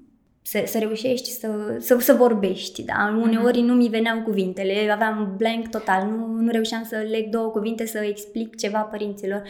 să, 0.50 0.64
să 0.66 0.78
reușești 0.78 1.30
să, 1.30 1.78
să, 1.80 1.98
să 2.00 2.14
vorbești, 2.14 2.84
da? 2.84 3.10
Mhm. 3.12 3.22
Uneori 3.22 3.62
nu 3.62 3.74
mi 3.74 3.88
veneau 3.88 4.22
cuvintele, 4.22 4.92
aveam 4.92 5.34
blank 5.38 5.68
total, 5.68 6.08
nu, 6.08 6.26
nu 6.26 6.52
reușeam 6.52 6.84
să 6.84 6.96
leg 7.10 7.30
două 7.30 7.50
cuvinte 7.50 7.86
să 7.86 7.98
explic 7.98 8.56
ceva 8.56 8.80
părinților, 8.80 9.44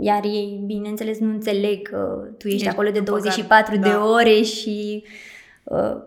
iar 0.00 0.24
ei, 0.24 0.62
bineînțeles, 0.66 1.18
nu 1.18 1.30
înțeleg 1.30 1.88
că 1.88 2.28
tu 2.38 2.46
ești, 2.46 2.60
ești 2.60 2.68
acolo 2.68 2.90
de 2.90 3.00
24 3.00 3.76
da. 3.76 3.88
de 3.88 3.94
ore 3.94 4.42
și 4.42 5.04
uh, 5.64 6.02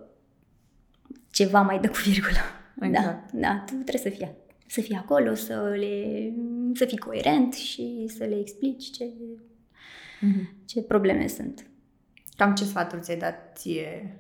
ceva 1.31 1.62
mai 1.62 1.79
dă 1.79 1.88
cu 1.88 1.98
virgulă. 2.05 2.39
Exact. 2.81 3.31
Da, 3.31 3.39
da, 3.39 3.63
tu 3.65 3.74
trebuie 3.74 4.13
să 4.13 4.17
fii, 4.17 4.31
să 4.67 4.81
fii 4.81 4.95
acolo, 4.95 5.33
să, 5.33 5.75
le, 5.79 6.33
să 6.74 6.86
fii 6.86 6.98
coerent 6.98 7.53
și 7.53 8.05
să 8.17 8.24
le 8.24 8.39
explici 8.39 8.89
ce, 8.89 9.05
mm-hmm. 9.05 10.65
ce 10.65 10.81
probleme 10.81 11.27
sunt. 11.27 11.69
Cam 12.39 12.55
ce 12.55 12.63
sfaturi 12.63 13.01
ți-ai 13.01 13.17
dat 13.17 13.36
ție 13.55 14.17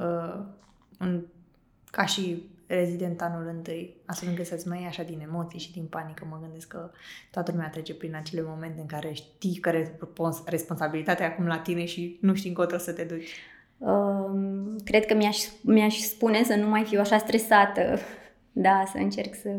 uh, 0.00 0.44
în, 0.98 1.22
ca 1.90 2.06
și 2.06 2.42
rezident 2.66 3.20
anul 3.20 3.46
întâi, 3.56 3.96
astfel 4.06 4.28
încât 4.28 4.46
să-ți 4.46 4.68
mai 4.68 4.84
așa 4.86 5.02
din 5.02 5.20
emoții 5.20 5.58
și 5.58 5.72
din 5.72 5.84
panică. 5.84 6.26
Mă 6.30 6.38
gândesc 6.40 6.68
că 6.68 6.90
toată 7.30 7.50
lumea 7.50 7.68
trece 7.68 7.94
prin 7.94 8.14
acele 8.14 8.42
momente 8.46 8.80
în 8.80 8.86
care 8.86 9.12
știi 9.12 9.54
că 9.54 9.72
responsabilitatea 10.46 11.26
e 11.26 11.28
acum 11.28 11.46
la 11.46 11.58
tine 11.58 11.84
și 11.84 12.18
nu 12.20 12.34
știi 12.34 12.48
încotro 12.48 12.78
să 12.78 12.92
te 12.92 13.04
duci. 13.04 13.30
Uh, 13.78 14.30
cred 14.84 15.06
că 15.06 15.14
mi-aș, 15.14 15.38
mi-aș 15.62 15.98
spune 15.98 16.42
să 16.42 16.54
nu 16.54 16.68
mai 16.68 16.84
fiu 16.84 17.00
așa 17.00 17.18
stresată, 17.18 17.98
da, 18.66 18.84
să 18.92 18.98
încerc 18.98 19.34
să, 19.34 19.50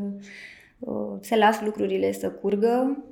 uh, 0.79 1.17
să 1.21 1.35
las 1.35 1.61
lucrurile 1.61 2.11
să 2.11 2.31
curgă 2.31 3.03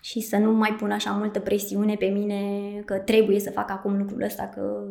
și 0.00 0.20
să 0.20 0.36
nu 0.36 0.52
mai 0.52 0.76
pun 0.78 0.90
așa 0.90 1.10
multă 1.10 1.38
presiune 1.40 1.94
pe 1.94 2.06
mine 2.06 2.40
că 2.84 2.94
trebuie 2.94 3.40
să 3.40 3.50
fac 3.50 3.70
acum 3.70 3.96
lucrul 3.96 4.22
ăsta, 4.22 4.50
că 4.54 4.84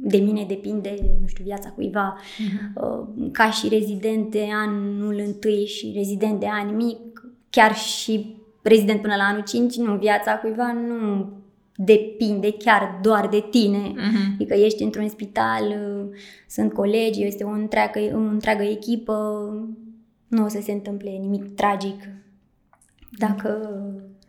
de 0.00 0.18
mine 0.18 0.44
depinde, 0.48 0.94
nu 1.20 1.26
știu, 1.26 1.44
viața 1.44 1.68
cuiva. 1.68 2.16
Uh-huh. 2.18 3.30
Ca 3.32 3.50
și 3.50 3.68
rezident 3.68 4.30
de 4.30 4.46
anul 4.52 5.22
întâi 5.26 5.66
și 5.66 5.92
rezident 5.94 6.40
de 6.40 6.46
an 6.50 6.76
mic, 6.76 7.22
chiar 7.50 7.74
și 7.74 8.36
rezident 8.62 9.00
până 9.00 9.14
la 9.16 9.24
anul 9.24 9.42
5, 9.42 9.76
nu, 9.76 9.96
viața 9.96 10.36
cuiva 10.36 10.72
nu 10.72 11.30
depinde 11.76 12.52
chiar 12.52 12.98
doar 13.02 13.28
de 13.28 13.44
tine. 13.50 13.92
Uh-huh. 13.92 14.34
Adică 14.34 14.54
ești 14.54 14.82
într-un 14.82 15.08
spital, 15.08 15.76
sunt 16.48 16.72
colegi, 16.72 17.24
este 17.24 17.44
o 17.44 17.50
întreagă, 17.50 18.00
o 18.12 18.18
întreagă 18.18 18.62
echipă, 18.62 19.14
nu 20.28 20.44
o 20.44 20.48
să 20.48 20.60
se 20.62 20.72
întâmple 20.72 21.10
nimic 21.10 21.54
tragic 21.54 22.02
dacă 23.18 23.70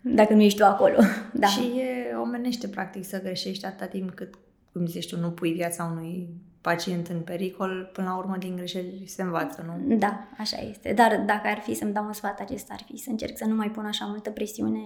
dacă 0.01 0.33
nu 0.33 0.41
ești 0.41 0.59
tu 0.59 0.65
acolo. 0.65 0.95
da. 1.33 1.47
Și 1.47 1.61
e 1.61 2.15
omenește, 2.15 2.67
practic, 2.67 3.05
să 3.05 3.21
greșești 3.21 3.65
atâta 3.65 3.85
timp 3.85 4.11
cât, 4.11 4.33
cum 4.71 4.85
zici 4.85 5.09
tu, 5.09 5.19
nu 5.19 5.31
pui 5.31 5.51
viața 5.51 5.83
unui 5.83 6.29
pacient 6.61 7.07
în 7.07 7.19
pericol, 7.21 7.89
până 7.93 8.07
la 8.07 8.17
urmă 8.17 8.37
din 8.37 8.55
greșeli 8.55 9.03
se 9.07 9.21
învață, 9.21 9.65
nu? 9.65 9.95
Da, 9.95 10.27
așa 10.37 10.57
este. 10.57 10.93
Dar 10.93 11.23
dacă 11.25 11.47
ar 11.47 11.59
fi 11.59 11.73
să-mi 11.73 11.93
dau 11.93 12.05
un 12.05 12.13
sfat, 12.13 12.39
acesta 12.39 12.73
ar 12.73 12.81
fi 12.85 12.97
să 12.97 13.09
încerc 13.09 13.37
să 13.37 13.45
nu 13.45 13.55
mai 13.55 13.71
pun 13.71 13.85
așa 13.85 14.05
multă 14.05 14.29
presiune. 14.29 14.79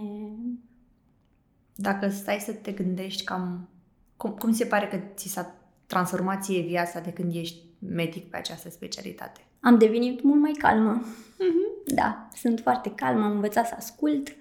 Dacă 1.75 2.09
stai 2.09 2.39
să 2.39 2.51
te 2.51 2.71
gândești 2.71 3.23
cam... 3.23 3.69
Cum, 4.17 4.31
cum 4.31 4.51
se 4.51 4.65
pare 4.65 4.87
că 4.87 4.99
ți 5.15 5.27
s-a 5.27 5.55
transformat 5.87 6.43
ție 6.43 6.61
viața 6.61 6.99
de 6.99 7.11
când 7.11 7.35
ești 7.35 7.57
medic 7.79 8.29
pe 8.29 8.37
această 8.37 8.69
specialitate? 8.69 9.39
Am 9.59 9.77
devenit 9.77 10.23
mult 10.23 10.41
mai 10.41 10.51
calmă. 10.51 11.01
Mm-hmm. 11.03 11.93
Da, 11.95 12.27
sunt 12.35 12.59
foarte 12.59 12.91
calmă, 12.95 13.23
am 13.25 13.31
învățat 13.31 13.67
să 13.67 13.73
ascult. 13.77 14.27
Uh, 14.27 14.35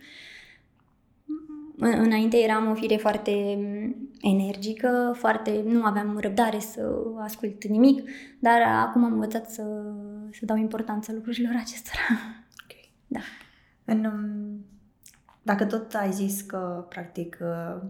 Înainte 1.79 2.37
eram 2.37 2.71
o 2.71 2.75
fire 2.75 2.97
foarte 2.97 3.55
mm, 3.59 4.11
energică, 4.21 5.15
foarte, 5.17 5.63
nu 5.67 5.85
aveam 5.85 6.19
răbdare 6.19 6.59
să 6.59 6.81
ascult 7.21 7.65
nimic, 7.65 8.09
dar 8.39 8.63
acum 8.63 9.05
am 9.05 9.13
învățat 9.13 9.51
să, 9.51 9.63
să 10.33 10.45
dau 10.45 10.57
importanță 10.57 11.13
lucrurilor 11.13 11.55
acestora. 11.57 12.01
Ok. 12.63 12.91
Da. 13.07 13.21
În, 13.85 14.05
um, 14.05 14.65
dacă 15.43 15.65
tot 15.65 15.95
ai 15.95 16.13
zis 16.13 16.41
că, 16.41 16.87
practic, 16.89 17.39
uh, 17.41 17.83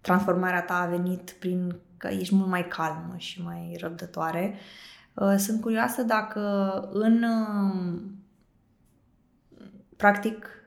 transformarea 0.00 0.62
ta 0.62 0.74
a 0.74 0.86
venit 0.86 1.30
prin 1.38 1.76
că 1.96 2.08
ești 2.08 2.34
mult 2.34 2.48
mai 2.48 2.68
calmă 2.68 3.14
și 3.16 3.42
mai 3.42 3.76
răbdătoare, 3.80 4.54
uh, 5.14 5.34
sunt 5.36 5.60
curioasă 5.60 6.02
dacă 6.02 6.40
în, 6.92 7.22
um, 7.22 8.00
practic, 9.96 10.63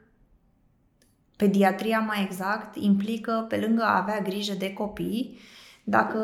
Pediatria, 1.37 1.99
mai 1.99 2.23
exact, 2.23 2.75
implică, 2.75 3.45
pe 3.49 3.57
lângă 3.57 3.83
a 3.83 4.01
avea 4.01 4.21
grijă 4.21 4.53
de 4.53 4.73
copii, 4.73 5.37
dacă 5.83 6.17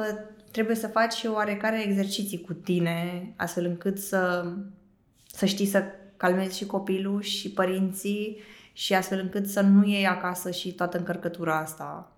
trebuie 0.51 0.75
să 0.75 0.87
faci 0.87 1.13
și 1.13 1.27
oarecare 1.27 1.83
exerciții 1.83 2.41
cu 2.41 2.53
tine, 2.53 3.33
astfel 3.35 3.65
încât 3.65 3.99
să, 3.99 4.51
să 5.25 5.45
știi 5.45 5.65
să 5.65 5.83
calmezi 6.17 6.57
și 6.57 6.65
copilul 6.65 7.21
și 7.21 7.51
părinții 7.51 8.37
și 8.73 8.93
astfel 8.93 9.19
încât 9.19 9.47
să 9.47 9.61
nu 9.61 9.87
iei 9.87 10.07
acasă 10.07 10.51
și 10.51 10.73
toată 10.73 10.97
încărcătura 10.97 11.57
asta. 11.57 12.11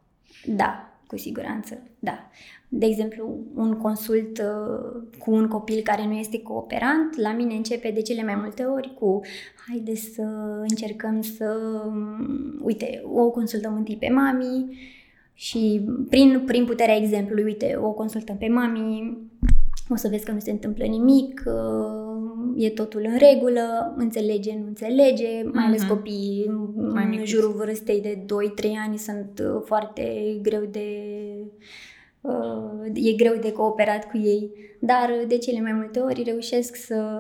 Da, 0.46 0.95
cu 1.08 1.18
siguranță, 1.18 1.82
da. 2.00 2.30
De 2.70 2.86
exemplu, 2.86 3.38
un 3.56 3.74
consult 3.74 4.38
uh, 4.38 5.02
cu 5.20 5.32
un 5.32 5.48
copil 5.48 5.82
care 5.82 6.06
nu 6.06 6.14
este 6.14 6.42
cooperant, 6.42 7.18
la 7.18 7.34
mine 7.34 7.54
începe 7.54 7.92
de 7.92 8.02
cele 8.02 8.24
mai 8.24 8.36
multe 8.36 8.64
ori 8.64 8.94
cu 9.00 9.22
haide 9.68 9.96
să 9.96 10.22
încercăm 10.70 11.22
să, 11.22 11.58
um, 11.86 12.60
uite, 12.64 13.02
o 13.14 13.30
consultăm 13.30 13.76
întâi 13.76 13.98
pe 13.98 14.10
mami 14.10 14.78
și 15.34 15.86
prin, 16.10 16.44
prin 16.46 16.66
puterea 16.66 16.96
exemplului, 16.96 17.44
uite, 17.44 17.78
o 17.82 17.92
consultăm 17.92 18.38
pe 18.38 18.48
mami, 18.48 19.18
o 19.90 19.96
să 19.96 20.08
vezi 20.08 20.26
că 20.26 20.32
nu 20.32 20.40
se 20.40 20.52
întâmplă 20.52 20.86
nimic, 20.86 21.44
uh, 21.46 22.64
e 22.64 22.70
totul 22.70 23.02
în 23.06 23.18
regulă, 23.18 23.94
înțelege, 23.98 24.58
nu 24.60 24.68
înțelege, 24.68 25.44
mai 25.44 25.64
uh-huh. 25.64 25.68
ales 25.68 25.82
mhm. 25.82 25.90
copiii 25.90 26.52
mai 26.76 27.18
în 27.18 27.26
jurul 27.26 27.54
vârstei 27.54 28.02
de 28.02 28.26
2-3 28.64 28.70
ani 28.86 28.98
sunt 28.98 29.44
uh, 29.44 29.62
foarte 29.66 30.38
greu 30.42 30.66
de 30.72 30.88
uh, 32.22 32.92
e 32.94 33.14
greu 33.14 33.36
de 33.42 33.52
cooperat 33.52 34.10
cu 34.10 34.18
ei, 34.18 34.52
dar 34.80 35.10
de 35.28 35.38
cele 35.38 35.62
mai 35.62 35.74
multe 35.74 36.00
ori 36.00 36.24
reușesc 36.24 36.76
să 36.76 37.20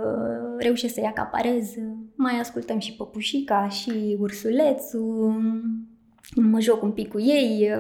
reușesc 0.57 0.93
să-i 0.93 1.03
acaparez. 1.03 1.74
Mai 2.15 2.39
ascultăm 2.39 2.79
și 2.79 2.95
păpușica 2.95 3.67
și 3.69 4.17
ursulețul, 4.19 5.36
mă 6.36 6.60
joc 6.60 6.84
un 6.84 6.91
pic 6.91 7.10
cu 7.10 7.19
ei, 7.19 7.72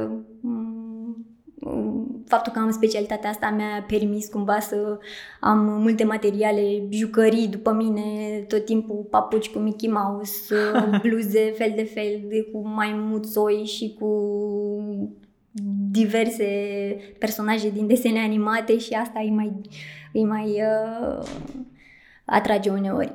faptul 2.25 2.53
că 2.53 2.59
am 2.59 2.71
specialitatea 2.71 3.29
asta 3.29 3.49
mi-a 3.49 3.85
permis 3.87 4.27
cumva 4.27 4.59
să 4.59 4.99
am 5.39 5.59
multe 5.59 6.03
materiale, 6.03 6.87
jucării 6.89 7.47
după 7.47 7.71
mine, 7.71 8.39
tot 8.47 8.65
timpul 8.65 9.07
papuci 9.09 9.49
cu 9.49 9.59
Mickey 9.59 9.89
Mouse, 9.89 10.55
bluze 11.01 11.53
fel 11.57 11.71
de 11.75 11.83
fel, 11.83 12.21
de, 12.27 12.43
cu 12.51 12.67
maimuțoi 12.67 13.63
și 13.65 13.95
cu 13.99 14.09
diverse 15.91 16.45
personaje 17.19 17.69
din 17.69 17.87
desene 17.87 18.19
animate 18.19 18.77
și 18.77 18.93
asta 18.93 19.19
îi 19.19 19.29
mai, 19.29 19.61
îi 20.13 20.25
mai 20.25 20.45
uh, 20.45 21.27
atrage 22.25 22.69
uneori. 22.69 23.13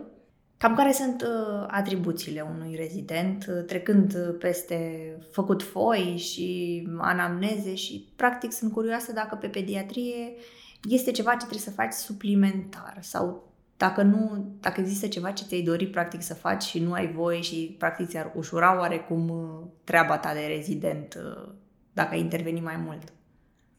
Cam 0.61 0.75
care 0.75 0.93
sunt 0.93 1.23
uh, 1.23 1.64
atribuțiile 1.67 2.40
unui 2.40 2.75
rezident, 2.75 3.47
uh, 3.49 3.64
trecând 3.67 4.14
uh, 4.14 4.37
peste 4.38 5.00
făcut 5.31 5.62
foi 5.62 6.17
și 6.17 6.88
anamneze 6.99 7.75
și 7.75 8.12
practic 8.17 8.52
sunt 8.52 8.73
curioasă 8.73 9.12
dacă 9.12 9.35
pe 9.35 9.47
pediatrie 9.47 10.33
este 10.88 11.11
ceva 11.11 11.31
ce 11.31 11.37
trebuie 11.37 11.59
să 11.61 11.71
faci 11.71 11.93
suplimentar 11.93 12.99
sau 13.00 13.52
dacă 13.76 14.02
nu, 14.02 14.47
dacă 14.61 14.81
există 14.81 15.07
ceva 15.07 15.31
ce 15.31 15.45
ți-ai 15.45 15.62
dori 15.62 15.87
practic 15.87 16.23
să 16.23 16.35
faci 16.35 16.62
și 16.62 16.79
nu 16.79 16.93
ai 16.93 17.12
voie 17.12 17.40
și 17.40 17.75
practic 17.79 18.09
ți-ar 18.09 18.33
ușura 18.37 18.79
oarecum 18.79 19.33
treaba 19.85 20.19
ta 20.19 20.33
de 20.33 20.55
rezident 20.57 21.19
dacă 21.93 22.14
ai 22.14 22.21
interveni 22.21 22.61
mai 22.61 22.76
mult. 22.76 23.12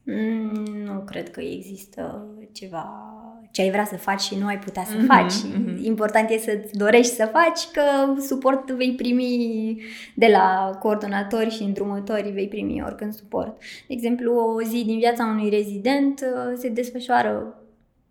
Mm, 0.02 0.82
nu 0.84 1.00
cred 1.00 1.30
că 1.30 1.40
există 1.40 2.26
ceva 2.52 3.12
ce 3.52 3.62
ai 3.62 3.70
vrea 3.70 3.84
să 3.84 3.96
faci 3.96 4.20
și 4.20 4.38
nu 4.38 4.46
ai 4.46 4.58
putea 4.58 4.84
să 4.84 4.96
mm-hmm, 4.96 5.06
faci. 5.06 5.32
Mm-hmm. 5.32 5.82
Important 5.82 6.30
e 6.30 6.38
să-ți 6.38 6.76
dorești 6.76 7.14
să 7.14 7.28
faci, 7.32 7.66
că 7.72 7.82
suport 8.20 8.70
vei 8.70 8.94
primi 8.94 9.82
de 10.14 10.26
la 10.26 10.76
coordonatori 10.78 11.50
și 11.50 11.62
îndrumători, 11.62 12.30
vei 12.30 12.48
primi 12.48 12.82
oricând 12.84 13.12
suport. 13.12 13.60
De 13.60 13.94
exemplu, 13.94 14.34
o 14.34 14.62
zi 14.62 14.84
din 14.84 14.98
viața 14.98 15.24
unui 15.24 15.48
rezident 15.48 16.20
uh, 16.20 16.52
se 16.56 16.68
desfășoară 16.68 17.62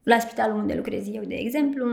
la 0.03 0.19
spitalul 0.19 0.59
unde 0.59 0.73
lucrez 0.73 1.07
eu, 1.13 1.23
de 1.23 1.35
exemplu. 1.35 1.85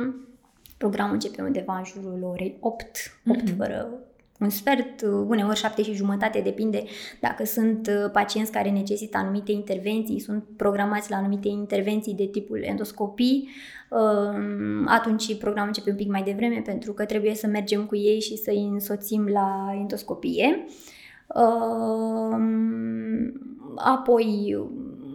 Programul 0.78 1.12
începe 1.12 1.42
undeva 1.42 1.76
în 1.76 1.84
jurul 1.84 2.22
orei 2.22 2.56
8, 2.60 3.20
8 3.26 3.40
mm-hmm. 3.40 3.56
fără 3.56 4.07
un 4.40 4.48
sfert, 4.48 5.02
uneori 5.26 5.58
șapte 5.58 5.82
și 5.82 5.94
jumătate, 5.94 6.40
depinde 6.40 6.84
dacă 7.20 7.44
sunt 7.44 7.86
uh, 7.86 8.10
pacienți 8.12 8.52
care 8.52 8.70
necesită 8.70 9.18
anumite 9.18 9.52
intervenții, 9.52 10.20
sunt 10.20 10.44
programați 10.56 11.10
la 11.10 11.16
anumite 11.16 11.48
intervenții 11.48 12.14
de 12.14 12.26
tipul 12.26 12.62
endoscopii, 12.62 13.48
um, 13.90 14.86
atunci 14.86 15.38
programul 15.38 15.68
începe 15.68 15.90
un 15.90 15.96
pic 15.96 16.08
mai 16.08 16.22
devreme 16.22 16.62
pentru 16.64 16.92
că 16.92 17.04
trebuie 17.04 17.34
să 17.34 17.46
mergem 17.46 17.86
cu 17.86 17.96
ei 17.96 18.20
și 18.20 18.36
să 18.36 18.50
îi 18.50 18.68
însoțim 18.72 19.26
la 19.26 19.74
endoscopie. 19.80 20.64
Um, 21.34 22.52
apoi 23.76 24.56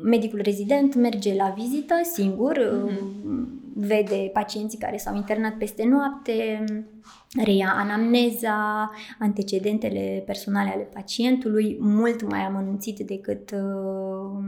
medicul 0.04 0.40
rezident 0.44 0.96
merge 0.96 1.36
la 1.36 1.54
vizită 1.58 1.94
singur, 2.14 2.60
mm-hmm. 2.60 3.46
vede 3.74 4.30
pacienții 4.34 4.78
care 4.78 4.98
s-au 4.98 5.16
internat 5.16 5.58
peste 5.58 5.86
noapte, 5.86 6.64
reia 7.42 7.74
anamneza, 7.76 8.92
antecedentele 9.20 10.24
personale 10.26 10.70
ale 10.70 10.88
pacientului, 10.94 11.78
mult 11.80 12.30
mai 12.30 12.40
amănunțit 12.40 13.00
decât, 13.00 13.52
uh, 13.52 14.44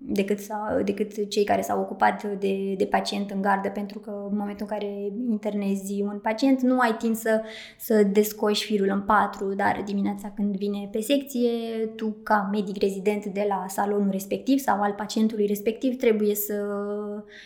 decât, 0.00 0.38
sau, 0.38 0.82
decât 0.84 1.28
cei 1.28 1.44
care 1.44 1.60
s-au 1.60 1.80
ocupat 1.80 2.38
de, 2.38 2.74
de 2.76 2.84
pacient 2.84 3.30
în 3.30 3.40
gardă, 3.40 3.68
pentru 3.68 3.98
că 3.98 4.10
în 4.30 4.36
momentul 4.36 4.66
în 4.70 4.76
care 4.76 5.12
internezi 5.30 6.02
un 6.02 6.18
pacient 6.22 6.60
nu 6.60 6.78
ai 6.78 6.96
timp 6.98 7.14
să, 7.14 7.42
să 7.78 8.02
descoși 8.12 8.64
firul 8.64 8.88
în 8.88 9.00
patru, 9.00 9.54
dar 9.54 9.82
dimineața 9.84 10.32
când 10.34 10.56
vine 10.56 10.88
pe 10.92 11.00
secție, 11.00 11.50
tu 11.96 12.16
ca 12.22 12.48
medic 12.52 12.82
rezident 12.82 13.24
de 13.24 13.44
la 13.48 13.64
salonul 13.68 14.10
respectiv 14.10 14.58
sau 14.58 14.80
al 14.80 14.92
pacientului 14.92 15.46
respectiv 15.46 15.96
trebuie 15.96 16.34
să 16.34 16.54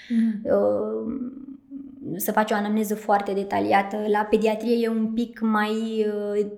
mm. 0.09 0.41
uh, 0.45 1.15
să 2.17 2.33
faci 2.33 2.51
o 2.51 2.55
anamneză 2.55 2.95
foarte 2.95 3.33
detaliată. 3.33 3.97
La 4.07 4.27
pediatrie 4.31 4.85
e 4.85 4.89
un 4.89 5.13
pic 5.13 5.41
mai, 5.41 6.07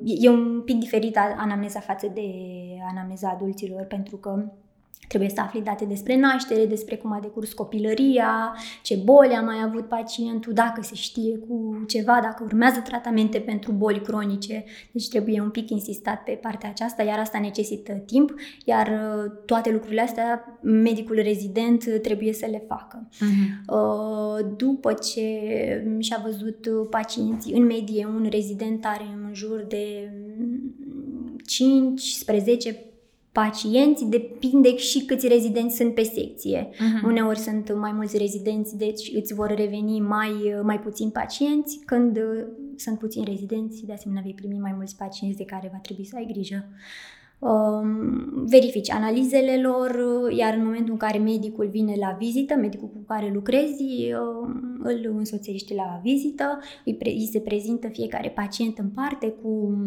e 0.05 0.29
un 0.29 0.63
pic 0.65 0.79
diferită 0.79 1.21
anamneza 1.37 1.81
față 1.81 2.11
de 2.15 2.31
anamneza 2.91 3.29
adulților, 3.29 3.85
pentru 3.85 4.17
că 4.17 4.53
Trebuie 5.09 5.29
să 5.29 5.41
afli 5.41 5.61
date 5.61 5.85
despre 5.85 6.19
naștere, 6.19 6.67
despre 6.67 6.97
cum 6.97 7.13
a 7.13 7.19
decurs 7.21 7.53
copilăria, 7.53 8.57
ce 8.83 8.97
boli 9.05 9.35
a 9.35 9.41
mai 9.41 9.57
avut 9.65 9.89
pacientul, 9.89 10.53
dacă 10.53 10.83
se 10.83 10.95
știe 10.95 11.39
cu 11.39 11.85
ceva, 11.87 12.19
dacă 12.23 12.43
urmează 12.45 12.81
tratamente 12.81 13.39
pentru 13.39 13.73
boli 13.73 14.01
cronice. 14.01 14.65
Deci 14.93 15.09
trebuie 15.09 15.41
un 15.41 15.51
pic 15.51 15.71
insistat 15.71 16.23
pe 16.23 16.33
partea 16.33 16.69
aceasta, 16.69 17.03
iar 17.03 17.19
asta 17.19 17.39
necesită 17.39 17.93
timp, 17.93 18.35
iar 18.65 18.87
uh, 18.89 19.33
toate 19.47 19.71
lucrurile 19.71 20.01
astea 20.01 20.59
medicul 20.63 21.21
rezident 21.23 21.85
trebuie 22.03 22.33
să 22.33 22.47
le 22.51 22.65
facă. 22.69 23.09
Uh-huh. 23.15 24.55
După 24.57 24.93
ce 24.93 25.23
și-a 25.99 26.21
văzut 26.25 26.69
pacienții, 26.91 27.55
în 27.55 27.65
medie 27.65 28.07
un 28.07 28.27
rezident 28.31 28.85
are 28.85 29.05
în 29.25 29.35
jur 29.35 29.65
de 29.69 30.11
5 31.47 32.01
spre 32.01 32.39
10 32.39 32.77
pacienți, 33.43 34.05
depinde 34.05 34.77
și 34.77 35.05
câți 35.05 35.29
rezidenți 35.29 35.77
sunt 35.77 35.95
pe 35.95 36.03
secție. 36.03 36.69
Uh-huh. 36.73 37.05
Uneori 37.05 37.39
sunt 37.39 37.75
mai 37.79 37.93
mulți 37.93 38.19
rezidenți, 38.19 38.77
deci 38.77 39.11
îți 39.15 39.35
vor 39.35 39.55
reveni 39.57 40.01
mai, 40.01 40.33
mai 40.63 40.81
puțini 40.81 41.11
pacienți. 41.11 41.81
Când 41.85 42.17
uh, 42.17 42.47
sunt 42.77 42.99
puțini 42.99 43.25
rezidenți, 43.25 43.87
de 43.87 43.93
asemenea 43.93 44.23
vei 44.25 44.35
primi 44.35 44.59
mai 44.59 44.73
mulți 44.77 44.97
pacienți 44.97 45.37
de 45.37 45.45
care 45.45 45.69
va 45.73 45.79
trebui 45.79 46.05
să 46.05 46.17
ai 46.17 46.27
grijă. 46.33 46.69
Um, 47.39 48.45
verifici 48.47 48.91
analizele 48.91 49.61
lor, 49.61 49.91
uh, 49.91 50.37
iar 50.39 50.55
în 50.55 50.65
momentul 50.65 50.93
în 50.93 50.99
care 50.99 51.19
medicul 51.19 51.69
vine 51.69 51.95
la 51.99 52.17
vizită, 52.19 52.55
medicul 52.55 52.89
cu 52.89 53.05
care 53.07 53.31
lucrezi, 53.35 53.83
um, 53.83 54.81
îl 54.83 55.15
însoțești 55.17 55.75
la 55.75 56.01
vizită, 56.03 56.59
îi, 56.85 56.95
pre- 56.95 57.11
îi 57.11 57.29
se 57.33 57.41
prezintă 57.41 57.89
fiecare 57.89 58.29
pacient 58.29 58.79
în 58.79 58.89
parte 58.89 59.35
cu 59.43 59.79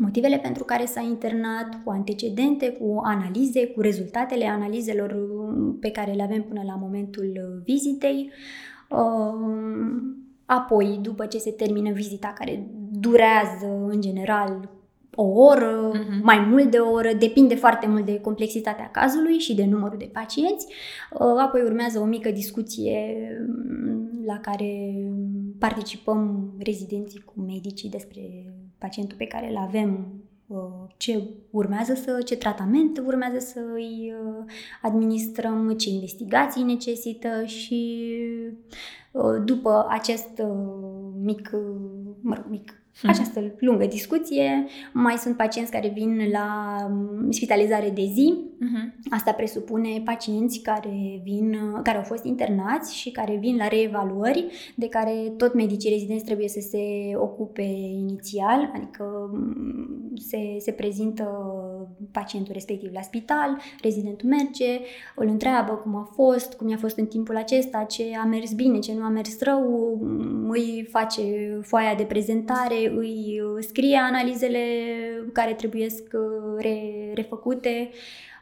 motivele 0.00 0.38
pentru 0.38 0.64
care 0.64 0.84
s-a 0.84 1.00
internat, 1.00 1.78
cu 1.84 1.90
antecedente, 1.90 2.72
cu 2.72 3.00
analize, 3.02 3.66
cu 3.66 3.80
rezultatele 3.80 4.46
analizelor 4.46 5.16
pe 5.80 5.90
care 5.90 6.12
le 6.12 6.22
avem 6.22 6.42
până 6.42 6.62
la 6.64 6.74
momentul 6.74 7.62
vizitei. 7.64 8.30
Um, 8.90 10.16
apoi, 10.46 10.98
după 11.02 11.26
ce 11.26 11.38
se 11.38 11.50
termină 11.50 11.90
vizita, 11.92 12.32
care 12.38 12.66
durează 12.90 13.86
în 13.88 14.00
general 14.00 14.70
o 15.14 15.22
oră, 15.22 15.90
uh-huh. 15.92 16.22
mai 16.22 16.38
mult 16.38 16.70
de 16.70 16.78
o 16.78 16.90
oră, 16.90 17.12
depinde 17.18 17.54
foarte 17.54 17.86
mult 17.86 18.06
de 18.06 18.20
complexitatea 18.20 18.90
cazului 18.90 19.38
și 19.38 19.54
de 19.54 19.64
numărul 19.64 19.98
de 19.98 20.10
pacienți. 20.12 20.66
Uh, 21.12 21.20
apoi 21.46 21.62
urmează 21.62 21.98
o 21.98 22.04
mică 22.04 22.30
discuție 22.30 23.16
mm, 23.48 24.24
la 24.26 24.38
care 24.38 24.94
participăm 25.58 26.52
rezidenții 26.58 27.20
cu 27.20 27.40
medicii 27.40 27.90
despre 27.90 28.20
pacientul 28.80 29.16
pe 29.16 29.26
care 29.26 29.50
îl 29.50 29.56
avem, 29.56 30.06
uh, 30.46 30.58
ce 30.96 31.24
urmează 31.50 31.94
să, 31.94 32.22
ce 32.24 32.36
tratament 32.36 32.98
urmează 32.98 33.38
să 33.38 33.60
îi 33.74 34.12
uh, 34.24 34.44
administrăm, 34.82 35.74
ce 35.76 35.90
investigații 35.90 36.62
necesită 36.62 37.44
și 37.44 38.08
după 39.44 39.86
acest 39.88 40.42
mic, 41.22 41.50
mă 42.20 42.34
rog, 42.34 42.44
mic 42.48 42.72
Mhm. 42.72 42.79
Această 43.02 43.54
lungă 43.58 43.86
discuție. 43.86 44.66
Mai 44.92 45.16
sunt 45.16 45.36
pacienți 45.36 45.70
care 45.70 45.92
vin 45.94 46.28
la 46.32 46.76
mm, 46.90 47.30
spitalizare 47.30 47.90
de 47.90 48.04
zi. 48.12 48.34
Uh-huh. 48.44 49.08
Asta 49.10 49.32
presupune 49.32 50.02
pacienți 50.04 50.58
care 50.58 51.20
vin, 51.24 51.58
care 51.82 51.96
au 51.96 52.02
fost 52.02 52.24
internați 52.24 52.96
și 52.96 53.10
care 53.10 53.36
vin 53.40 53.56
la 53.56 53.68
reevaluări, 53.68 54.46
de 54.74 54.88
care 54.88 55.32
tot 55.36 55.54
medicii 55.54 55.90
rezidenți 55.90 56.24
trebuie 56.24 56.48
să 56.48 56.60
se 56.60 56.78
ocupe 57.16 57.62
inițial, 57.98 58.70
adică 58.74 59.30
mm, 59.32 60.12
se, 60.16 60.38
se 60.58 60.72
prezintă 60.72 61.28
pacientul 62.12 62.52
respectiv 62.52 62.90
la 62.92 63.00
spital, 63.00 63.58
rezidentul 63.82 64.28
merge, 64.28 64.80
îl 65.14 65.26
întreabă 65.26 65.72
cum 65.72 65.96
a 65.96 66.10
fost, 66.14 66.54
cum 66.54 66.68
i-a 66.68 66.76
fost 66.76 66.96
în 66.96 67.06
timpul 67.06 67.36
acesta, 67.36 67.84
ce 67.88 68.04
a 68.22 68.24
mers 68.24 68.52
bine, 68.52 68.78
ce 68.78 68.94
nu 68.94 69.02
a 69.02 69.08
mers 69.08 69.40
rău, 69.40 69.98
îi 70.48 70.88
face 70.90 71.22
foaia 71.62 71.94
de 71.94 72.02
prezentare, 72.02 72.92
îi 72.96 73.40
scrie 73.58 73.96
analizele 73.96 74.60
care 75.32 75.52
trebuie 75.52 75.86
re, 76.58 77.10
refăcute, 77.14 77.90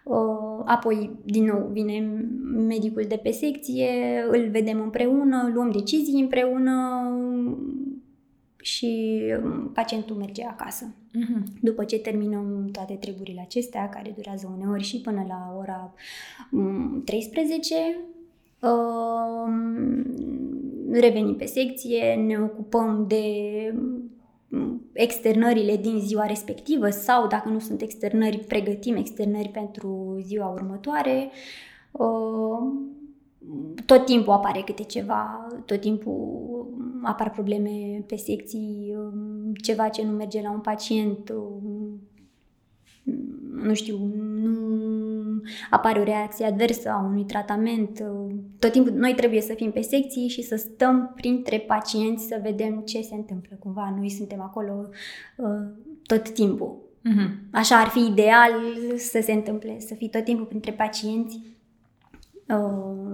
uh, 0.05 0.63
apoi 0.65 1.11
din 1.25 1.45
nou 1.45 1.69
vine 1.73 2.25
medicul 2.67 3.05
de 3.09 3.21
pe 3.23 3.31
secție, 3.31 3.89
îl 4.31 4.49
vedem 4.51 4.81
împreună, 4.81 5.51
luăm 5.55 5.71
decizii 5.71 6.21
împreună 6.21 6.75
și 8.63 9.23
um, 9.43 9.71
pacientul 9.73 10.17
merge 10.17 10.45
acasă. 10.45 10.85
Uh-huh. 10.85 11.61
După 11.61 11.85
ce 11.85 11.99
terminăm 11.99 12.69
toate 12.73 12.95
treburile 12.95 13.41
acestea, 13.41 13.89
care 13.89 14.13
durează 14.17 14.53
uneori 14.57 14.83
și 14.83 15.01
până 15.01 15.25
la 15.29 15.55
ora 15.59 15.95
13, 17.05 17.75
um, 18.61 20.07
revenim 20.93 21.37
pe 21.37 21.45
secție, 21.45 22.15
ne 22.15 22.39
ocupăm 22.39 23.05
de 23.09 23.25
externările 24.93 25.77
din 25.77 25.99
ziua 25.99 26.27
respectivă 26.27 26.89
sau, 26.89 27.27
dacă 27.27 27.49
nu 27.49 27.59
sunt 27.59 27.81
externări, 27.81 28.39
pregătim 28.39 28.97
externări 28.97 29.49
pentru 29.49 30.19
ziua 30.25 30.49
următoare. 30.49 31.31
Uh, 31.91 32.98
tot 33.87 34.05
timpul 34.05 34.33
apare 34.33 34.61
câte 34.61 34.83
ceva, 34.83 35.47
tot 35.65 35.81
timpul 35.81 36.39
apar 37.03 37.31
probleme 37.31 38.05
pe 38.07 38.17
secții, 38.17 38.95
um, 38.97 39.53
ceva 39.63 39.89
ce 39.89 40.05
nu 40.05 40.11
merge 40.11 40.41
la 40.43 40.51
un 40.51 40.61
pacient, 40.61 41.29
um, 41.29 42.01
nu 43.63 43.75
știu, 43.75 43.97
nu 44.43 44.57
apare 45.71 46.01
o 46.01 46.05
reacție 46.05 46.45
adversă 46.45 46.91
a 46.91 47.07
unui 47.09 47.25
tratament. 47.25 48.05
Tot 48.59 48.73
timpul 48.73 48.93
noi 48.93 49.15
trebuie 49.15 49.41
să 49.41 49.55
fim 49.55 49.71
pe 49.71 49.81
secții 49.81 50.29
și 50.29 50.43
să 50.43 50.57
stăm 50.57 51.13
printre 51.15 51.59
pacienți 51.59 52.27
să 52.27 52.41
vedem 52.43 52.81
ce 52.81 53.01
se 53.01 53.15
întâmplă. 53.15 53.57
Cumva 53.59 53.95
noi 53.99 54.11
suntem 54.11 54.41
acolo 54.41 54.89
uh, 55.37 55.47
tot 56.07 56.31
timpul. 56.31 56.77
Uh-huh. 56.99 57.51
Așa 57.53 57.77
ar 57.81 57.87
fi 57.87 58.07
ideal 58.07 58.53
să 58.97 59.21
se 59.23 59.33
întâmple, 59.33 59.77
să 59.79 59.95
fii 59.95 60.09
tot 60.09 60.25
timpul 60.25 60.47
printre 60.47 60.73
pacienți. 60.73 61.41
Uh, 62.49 63.07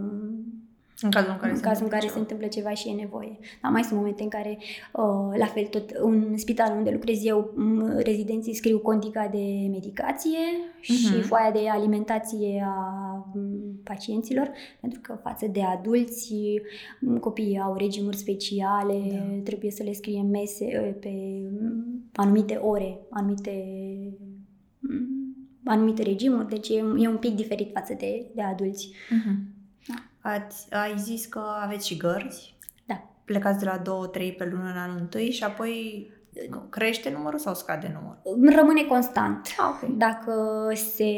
În 1.01 1.11
cazul 1.11 1.31
în 1.33 1.39
care, 1.39 1.51
în 1.51 1.57
se, 1.57 1.63
cazul 1.63 1.85
în 1.85 1.89
care 1.91 2.01
ceva. 2.03 2.13
se 2.15 2.19
întâmplă 2.19 2.47
ceva 2.47 2.71
și 2.71 2.89
e 2.89 2.93
nevoie. 2.93 3.39
Dar 3.63 3.71
mai 3.73 3.83
sunt 3.83 3.99
momente 3.99 4.23
în 4.23 4.29
care, 4.29 4.59
uh, 4.93 5.37
la 5.39 5.47
fel, 5.47 5.65
tot 5.65 5.91
în 5.91 6.37
spitalul 6.39 6.79
unde 6.79 6.91
lucrez 6.91 7.25
eu, 7.25 7.55
m- 7.55 8.03
rezidenții 8.05 8.55
scriu 8.55 8.79
condica 8.79 9.29
de 9.33 9.67
medicație 9.71 10.39
și 10.81 10.93
Mhm. 11.13 11.21
foaia 11.27 11.51
de 11.51 11.69
alimentație 11.69 12.65
a 12.67 12.83
m, 13.35 13.41
pacienților, 13.85 14.51
pentru 14.81 15.01
că 15.03 15.19
față 15.23 15.47
de 15.47 15.63
adulți, 15.63 16.35
m, 17.01 17.17
copiii 17.19 17.59
au 17.59 17.75
regimuri 17.77 18.17
speciale, 18.17 18.95
Da. 19.11 19.41
trebuie 19.45 19.71
să 19.71 19.83
le 19.83 19.93
scrie 19.93 20.23
mese 20.23 20.65
uh, 20.89 20.95
pe 21.01 21.11
m, 21.61 21.85
anumite 22.15 22.55
ore, 22.55 22.99
anumite 23.11 23.53
m, 24.79 25.24
anumite 25.65 26.03
regimuri, 26.03 26.49
deci 26.49 26.69
e, 26.69 26.85
e 26.99 27.09
un 27.09 27.19
pic 27.19 27.35
diferit 27.35 27.71
față 27.73 27.95
de, 27.95 28.27
de 28.35 28.43
adulți. 28.43 28.91
Mhm. 29.11 29.39
Da. 29.87 29.95
Ați, 30.31 30.75
ai 30.75 30.99
zis 30.99 31.27
că 31.27 31.43
aveți 31.63 31.87
și 31.87 31.97
gărzi? 31.97 32.55
Da. 32.85 33.11
Plecați 33.25 33.59
de 33.59 33.65
la 33.65 33.83
2-3 33.83 34.37
pe 34.37 34.45
lună 34.45 34.71
în 34.71 34.77
anul 34.77 34.99
întâi 35.01 35.31
și 35.31 35.45
apoi 35.45 36.07
crește 36.69 37.11
numărul 37.17 37.39
sau 37.39 37.55
scade 37.55 37.95
numărul? 37.95 38.57
Rămâne 38.57 38.83
constant. 38.83 39.47
Ah, 39.59 39.83
ok. 39.83 39.97
Dacă 39.97 40.33
se, 40.75 41.13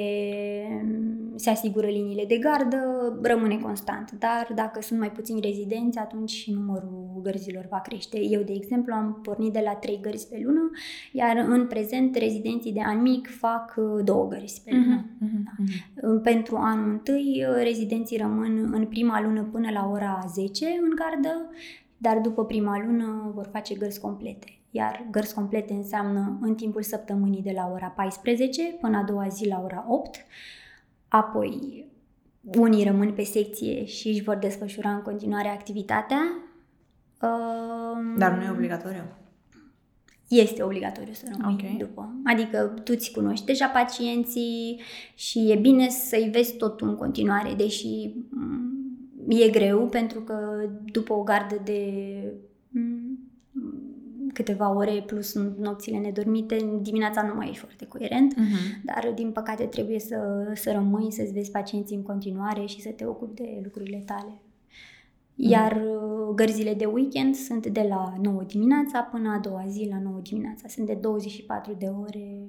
se 1.34 1.50
asigură 1.50 1.86
liniile 1.86 2.24
de 2.24 2.36
gardă, 2.36 2.78
rămâne 3.22 3.56
constant. 3.56 4.10
Dar 4.18 4.48
dacă 4.54 4.80
sunt 4.82 4.98
mai 4.98 5.10
puțini 5.10 5.40
rezidenți, 5.40 5.98
atunci 5.98 6.30
și 6.30 6.52
numărul 6.52 7.20
gărzilor 7.22 7.66
va 7.70 7.80
crește. 7.80 8.20
Eu, 8.20 8.42
de 8.42 8.52
exemplu, 8.52 8.94
am 8.94 9.18
pornit 9.22 9.52
de 9.52 9.60
la 9.64 9.72
3 9.72 9.98
gărzi 10.02 10.28
pe 10.28 10.40
lună, 10.44 10.70
iar 11.12 11.36
în 11.48 11.66
prezent 11.66 12.16
rezidenții 12.16 12.72
de 12.72 12.82
an 12.86 13.02
mic 13.02 13.28
fac 13.28 13.74
uh, 13.76 14.04
două 14.04 14.28
gărzi 14.28 14.62
pe 14.64 14.70
lună. 14.74 15.04
Mhm, 15.18 15.52
mhm. 15.58 16.14
Uh, 16.14 16.20
Pentru 16.22 16.56
anul 16.56 16.90
întâi, 16.90 17.46
uh, 17.48 17.62
rezidenții 17.62 18.16
rămân 18.16 18.70
în 18.72 18.86
prima 18.86 19.20
lună 19.20 19.42
până 19.42 19.70
la 19.70 19.88
ora 19.92 20.24
10 20.34 20.66
în 20.66 20.94
gardă, 20.94 21.50
dar 21.96 22.18
după 22.18 22.44
prima 22.44 22.82
lună 22.86 23.30
vor 23.34 23.48
face 23.52 23.74
gărzi 23.74 24.00
complete. 24.00 24.46
Iar 24.76 25.06
gărzi 25.10 25.34
complete 25.34 25.72
înseamnă 25.72 26.38
în 26.40 26.54
timpul 26.54 26.82
săptămânii 26.82 27.42
de 27.42 27.52
la 27.54 27.70
ora 27.72 27.86
14 27.86 28.62
până 28.80 28.96
a 28.98 29.02
doua 29.02 29.28
zi 29.28 29.48
la 29.48 29.60
ora 29.64 29.84
8. 29.88 30.16
Apoi, 31.08 31.84
unii 32.58 32.84
rămân 32.84 33.12
pe 33.12 33.22
secție 33.22 33.84
și 33.84 34.08
își 34.08 34.22
vor 34.22 34.36
desfășura 34.36 34.90
în 34.90 35.02
continuare 35.02 35.48
activitatea. 35.48 36.18
Uh, 37.22 38.14
Dar 38.18 38.32
nu 38.36 38.44
e 38.44 38.50
obligatoriu. 38.50 39.02
este 40.28 40.62
obligatoriu 40.62 41.12
să 41.12 41.24
rămâi 41.30 41.54
Ok. 41.72 41.78
după. 41.78 42.14
Adică 42.24 42.58
tu 42.84 42.94
ți 42.94 43.10
cunoști 43.12 43.44
deja 43.46 43.66
pacienții 43.66 44.80
și 45.14 45.50
e 45.50 45.54
bine 45.56 45.88
să-i 45.88 46.28
vezi 46.32 46.56
totul 46.56 46.88
în 46.88 46.96
continuare, 46.96 47.54
deși 47.54 48.14
m, 48.30 49.28
e 49.28 49.48
greu 49.50 49.86
pentru 49.86 50.20
că 50.20 50.68
după 50.92 51.12
o 51.12 51.22
gardă 51.22 51.60
de 51.64 51.80
m, 52.68 52.80
câteva 54.36 54.74
ore 54.74 55.02
plus 55.06 55.34
nopțile 55.58 55.98
nedormite, 55.98 56.78
dimineața 56.80 57.22
nu 57.22 57.34
mai 57.34 57.48
ești 57.48 57.60
foarte 57.60 57.86
coerent, 57.86 58.36
Mhm. 58.36 58.84
dar 58.84 59.12
din 59.14 59.30
păcate 59.32 59.64
trebuie 59.64 59.98
să, 59.98 60.16
să 60.54 60.72
rămâi, 60.72 61.12
să-ți 61.12 61.32
vezi 61.32 61.50
pacienții 61.50 61.96
în 61.96 62.02
continuare 62.02 62.66
și 62.66 62.80
să 62.80 62.88
te 62.90 63.04
ocupi 63.06 63.34
de 63.42 63.60
lucrurile 63.62 64.02
tale. 64.06 64.32
Iar 65.34 65.72
uh, 65.72 66.34
gărzile 66.34 66.74
de 66.74 66.84
weekend 66.84 67.34
sunt 67.34 67.66
de 67.66 67.86
la 67.88 68.14
9 68.22 68.42
dimineața 68.42 69.00
până 69.00 69.30
a 69.30 69.38
doua 69.38 69.64
zi 69.68 69.88
la 69.90 70.00
9 70.00 70.20
dimineața. 70.22 70.68
Sunt 70.68 70.86
de 70.86 70.94
24 71.00 71.74
de 71.78 71.86
ore 72.04 72.40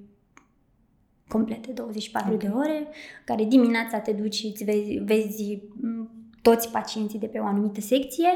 complete, 1.27 1.71
24 1.71 2.33
Ok. 2.33 2.39
de 2.39 2.47
ore, 2.53 2.87
care 3.25 3.43
dimineața 3.43 3.99
te 3.99 4.11
duci 4.11 4.35
și 4.35 4.45
îți 4.45 4.63
vezi, 4.63 4.93
vezi 5.05 5.61
m, 5.81 6.09
toți 6.41 6.71
pacienții 6.71 7.19
de 7.19 7.25
pe 7.27 7.39
o 7.39 7.45
anumită 7.45 7.81
secție, 7.81 8.29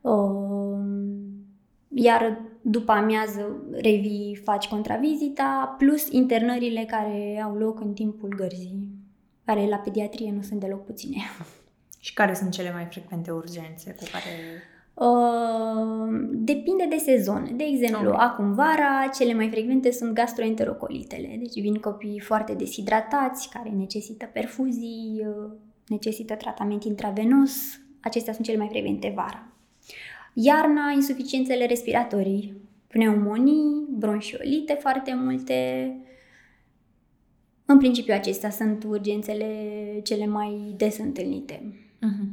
um, 0.00 1.30
iar 1.94 2.40
după 2.60 2.92
amiază 2.92 3.62
revii, 3.72 4.40
faci 4.44 4.68
contravizita, 4.68 5.74
plus 5.78 6.08
internările 6.10 6.84
care 6.84 7.42
au 7.44 7.54
loc 7.54 7.80
în 7.80 7.92
timpul 7.92 8.34
gărzii, 8.36 8.88
care 9.44 9.66
la 9.68 9.76
pediatrie 9.76 10.32
nu 10.32 10.42
sunt 10.42 10.60
deloc 10.60 10.84
puține. 10.84 11.16
Și 11.98 12.14
care 12.14 12.34
sunt 12.34 12.50
cele 12.50 12.72
mai 12.72 12.84
frecvente 12.90 13.30
urgențe 13.30 13.94
cu 13.98 14.04
care... 14.12 14.62
Uh, 14.94 16.28
depinde 16.30 16.86
de 16.86 16.96
sezon. 16.96 17.56
De 17.56 17.64
exemplu, 17.64 18.08
Ok. 18.08 18.20
acum 18.20 18.54
vara, 18.54 19.10
cele 19.14 19.34
mai 19.34 19.48
frecvente 19.50 19.90
sunt 19.90 20.12
gastroenterocolitele. 20.12 21.36
Deci 21.38 21.60
vin 21.60 21.74
copii 21.74 22.20
foarte 22.20 22.54
deshidratați, 22.54 23.48
care 23.48 23.68
necesită 23.68 24.26
perfuzii, 24.32 25.26
uh, 25.26 25.50
necesită 25.86 26.34
tratament 26.34 26.84
intravenos. 26.84 27.52
Acestea 28.00 28.32
sunt 28.32 28.46
cele 28.46 28.58
mai 28.58 28.68
frecvente 28.68 29.12
vara. 29.16 29.50
Iarna, 30.42 30.90
insuficiențele 30.90 31.66
respiratorii, 31.66 32.56
pneumonii, 32.86 33.86
bronșiolite 33.90 34.72
foarte 34.80 35.14
multe. 35.14 35.94
În 37.64 37.78
principiu 37.78 38.14
acestea 38.14 38.50
sunt 38.50 38.84
urgențele 38.84 39.46
cele 40.04 40.26
mai 40.26 40.74
des 40.76 40.98
întâlnite. 40.98 41.74
Mhm. 42.00 42.28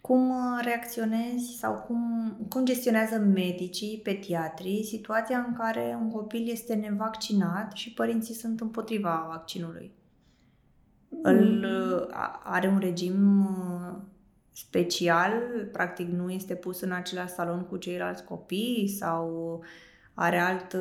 Cum 0.00 0.30
uh, 0.30 0.60
reacționezi 0.62 1.56
sau 1.58 1.74
cum, 1.74 2.32
cum 2.48 2.64
gestionează 2.64 3.18
medicii, 3.18 4.00
pediatrii, 4.02 4.84
situația 4.84 5.44
în 5.48 5.54
care 5.54 5.98
un 6.00 6.10
copil 6.10 6.48
este 6.50 6.74
nevaccinat 6.74 7.72
și 7.72 7.92
părinții 7.92 8.34
sunt 8.34 8.60
împotriva 8.60 9.26
vaccinului? 9.28 9.92
Îl, 11.22 11.64
uh, 11.64 12.14
a- 12.14 12.40
are 12.44 12.68
un 12.68 12.78
regim 12.78 13.44
uh, 13.44 14.11
special, 14.52 15.32
practic 15.72 16.08
nu 16.08 16.30
este 16.30 16.54
pus 16.54 16.80
în 16.80 16.92
același 16.92 17.32
salon 17.32 17.64
cu 17.64 17.76
ceilalți 17.76 18.24
copii 18.24 18.88
sau 18.98 19.60
are 20.14 20.38
alt... 20.38 20.76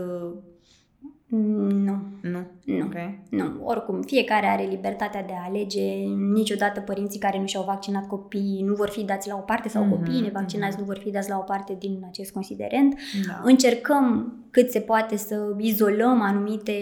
uh, 1.31 1.71
Nu, 1.71 2.01
Nu? 2.21 2.39
Nu. 2.65 2.85
Ok. 2.85 2.93
nu. 3.29 3.65
Oricum, 3.65 4.01
fiecare 4.01 4.45
are 4.45 4.67
libertatea 4.69 5.23
de 5.23 5.33
a 5.33 5.47
alege. 5.47 5.93
Niciodată 6.33 6.79
părinții 6.79 7.19
care 7.19 7.39
nu 7.39 7.45
și-au 7.45 7.63
vaccinat 7.63 8.07
copiii 8.07 8.63
nu 8.63 8.73
vor 8.73 8.89
fi 8.89 9.03
dați 9.03 9.27
la 9.27 9.35
o 9.35 9.41
parte 9.41 9.69
sau 9.69 9.83
Mhm, 9.83 9.91
copiii 9.91 10.21
nevaccinați 10.21 10.71
mhm. 10.71 10.79
nu 10.79 10.85
vor 10.85 10.97
fi 10.97 11.11
dați 11.11 11.29
la 11.29 11.37
o 11.37 11.41
parte 11.41 11.75
din 11.79 12.03
acest 12.07 12.31
considerent. 12.31 12.99
Da. 13.27 13.41
Încercăm 13.43 14.35
cât 14.51 14.69
se 14.69 14.79
poate 14.79 15.17
să 15.17 15.55
izolăm 15.57 16.21
anumite 16.21 16.73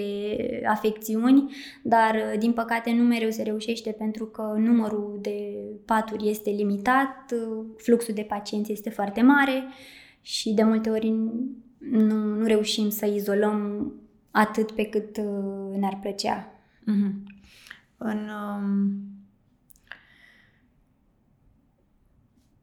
afecțiuni, 0.65 1.51
dar 1.83 2.15
din 2.39 2.51
păcate 2.51 2.91
nu 2.91 3.03
mereu 3.03 3.29
se 3.29 3.43
reușește 3.43 3.91
pentru 3.91 4.25
că 4.25 4.53
numărul 4.57 5.19
de 5.21 5.53
paturi 5.85 6.29
este 6.29 6.49
limitat, 6.49 7.33
fluxul 7.77 8.13
de 8.13 8.25
pacienți 8.29 8.71
este 8.71 8.89
foarte 8.89 9.21
mare 9.21 9.63
și 10.21 10.53
de 10.53 10.63
multe 10.63 10.89
ori 10.89 11.13
nu, 11.77 12.15
nu 12.37 12.45
reușim 12.45 12.89
să 12.89 13.05
izolăm 13.05 13.91
atât 14.31 14.71
pe 14.71 14.89
cât 14.89 15.17
uh, 15.17 15.75
ne-ar 15.77 15.97
plăcea. 16.01 16.51
Mhm. 16.83 17.23
În, 17.97 18.29
um, 18.29 19.03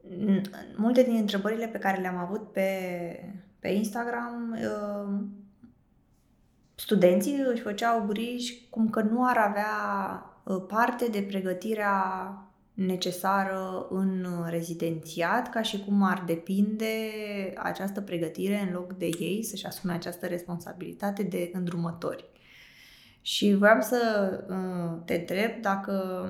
în 0.08 0.42
multe 0.76 1.02
din 1.02 1.16
întrebările 1.16 1.66
pe 1.66 1.78
care 1.78 2.00
le-am 2.00 2.16
avut 2.16 2.52
pe, 2.52 2.70
pe 3.58 3.68
Instagram, 3.68 4.58
um, 5.04 5.34
studenții 6.74 7.38
își 7.38 7.62
făceau 7.62 8.06
griji 8.06 8.66
cum 8.70 8.90
că 8.90 9.00
nu 9.02 9.26
ar 9.26 9.36
avea 9.36 9.70
uh, 10.44 10.64
parte 10.68 11.06
de 11.06 11.22
pregătirea 11.22 11.94
necesară 12.76 13.86
în 13.90 14.24
uh, 14.24 14.46
rezidențiat, 14.48 15.50
ca 15.50 15.62
și 15.62 15.84
cum 15.84 16.02
ar 16.02 16.22
depinde 16.26 16.86
această 17.56 18.00
pregătire 18.00 18.66
în 18.66 18.72
loc 18.72 18.92
de 18.92 19.08
ei 19.18 19.42
să-și 19.42 19.66
asume 19.66 19.92
această 19.92 20.26
responsabilitate 20.26 21.22
de 21.22 21.50
îndrumători. 21.52 22.24
Și 23.20 23.54
vreau 23.54 23.80
să 23.80 24.30
uh, 24.48 25.02
te 25.04 25.14
întreb 25.14 25.60
dacă 25.60 26.28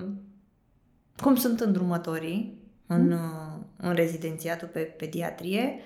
cum 1.16 1.36
sunt 1.36 1.60
îndrumătorii 1.60 2.58
în, 2.86 3.12
uh, 3.12 3.58
în 3.76 3.94
rezidențiatul 3.94 4.68
pe 4.68 4.80
pediatrie 4.80 5.80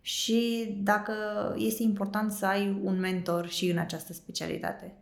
și 0.00 0.70
dacă 0.82 1.14
este 1.58 1.82
important 1.82 2.32
să 2.32 2.46
ai 2.46 2.80
un 2.82 2.98
mentor 2.98 3.48
și 3.48 3.70
în 3.70 3.78
această 3.78 4.12
specialitate. 4.12 4.94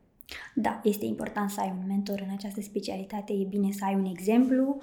Da, 0.55 0.81
este 0.85 1.05
important 1.05 1.51
să 1.51 1.61
ai 1.61 1.75
un 1.81 1.87
mentor 1.87 2.25
în 2.27 2.33
această 2.33 2.61
specialitate, 2.61 3.33
e 3.33 3.47
bine 3.49 3.69
să 3.73 3.85
ai 3.85 3.95
un 3.95 4.05
exemplu 4.05 4.79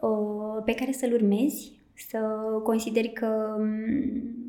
uh, 0.00 0.62
pe 0.64 0.74
care 0.74 0.92
să-l 0.92 1.12
urmezi, 1.12 1.80
să 2.08 2.18
consideri 2.62 3.12
că 3.12 3.56
um, 3.58 4.46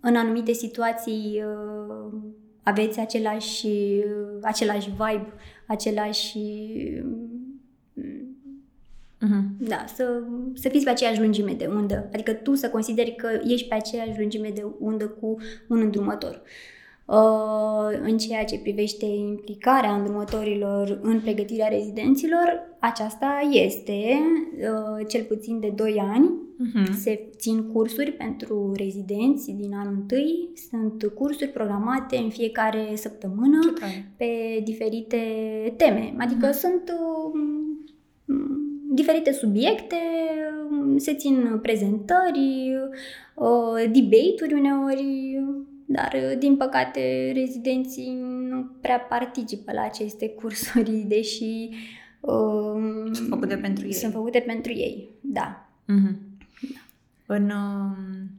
în 0.00 0.16
anumite 0.16 0.52
situații 0.52 1.42
uh, 1.44 2.12
aveți 2.62 3.00
același, 3.00 3.66
uh, 3.66 4.38
același 4.42 4.90
vibe, 4.90 5.32
același... 5.66 6.38
Mhm. 9.20 9.56
Da, 9.58 9.84
să, 9.94 10.22
să 10.54 10.68
fiți 10.68 10.84
pe 10.84 10.90
aceeași 10.90 11.20
lungime 11.20 11.52
de 11.52 11.66
undă. 11.66 12.08
Adică 12.12 12.32
tu 12.32 12.54
să 12.54 12.70
consideri 12.70 13.14
că 13.14 13.40
ești 13.44 13.68
pe 13.68 13.74
aceeași 13.74 14.18
lungime 14.18 14.50
de 14.50 14.66
undă 14.78 15.08
cu 15.08 15.36
un 15.68 15.80
îndrumător. 15.80 16.32
Uh, 16.34 16.74
în 18.02 18.18
ceea 18.18 18.44
ce 18.44 18.58
privește 18.58 19.04
implicarea 19.04 19.94
îndrumătorilor 19.94 20.98
în 21.02 21.20
pregătirea 21.20 21.68
rezidenților, 21.68 22.76
aceasta 22.78 23.48
este 23.50 23.92
uh, 23.92 25.06
cel 25.08 25.22
puțin 25.22 25.60
de 25.60 25.72
2 25.76 26.02
ani. 26.14 26.30
Uh-huh. 26.30 26.92
Se 27.00 27.28
țin 27.36 27.72
cursuri 27.72 28.12
pentru 28.12 28.72
rezidenți 28.76 29.50
din 29.50 29.74
anul 29.74 29.94
întâi. 29.94 30.48
Sunt 30.70 31.12
cursuri 31.14 31.50
programate 31.50 32.16
în 32.16 32.30
fiecare 32.30 32.92
săptămână 32.94 33.72
pe 34.16 34.60
diferite 34.64 35.18
teme. 35.76 36.14
Adică 36.18 36.48
uh-huh. 36.48 36.58
sunt 36.58 36.92
uh, 36.92 37.40
diferite 38.94 39.32
subiecte, 39.32 39.96
se 40.96 41.14
țin 41.14 41.58
prezentări, 41.62 42.72
debate-uri 43.92 44.54
uneori, 44.54 45.38
dar, 45.94 46.12
uh, 46.14 46.38
din 46.38 46.56
păcate, 46.56 47.32
rezidenții 47.34 48.18
nu 48.48 48.66
prea 48.80 48.98
participă 48.98 49.72
la 49.72 49.82
aceste 49.82 50.28
cursuri, 50.28 50.90
deși 51.14 51.68
um, 52.20 53.12
sunt 53.12 53.28
făcute 53.28 53.56
pentru 53.56 53.84
ei. 53.84 53.92
Sunt 53.92 54.12
făcute 54.12 54.38
pentru 54.38 54.72
ei, 54.72 55.08
da. 55.20 55.68
Mm-hmm. 55.82 56.16
da. 56.60 56.80
În, 57.26 57.50
um, 57.50 58.30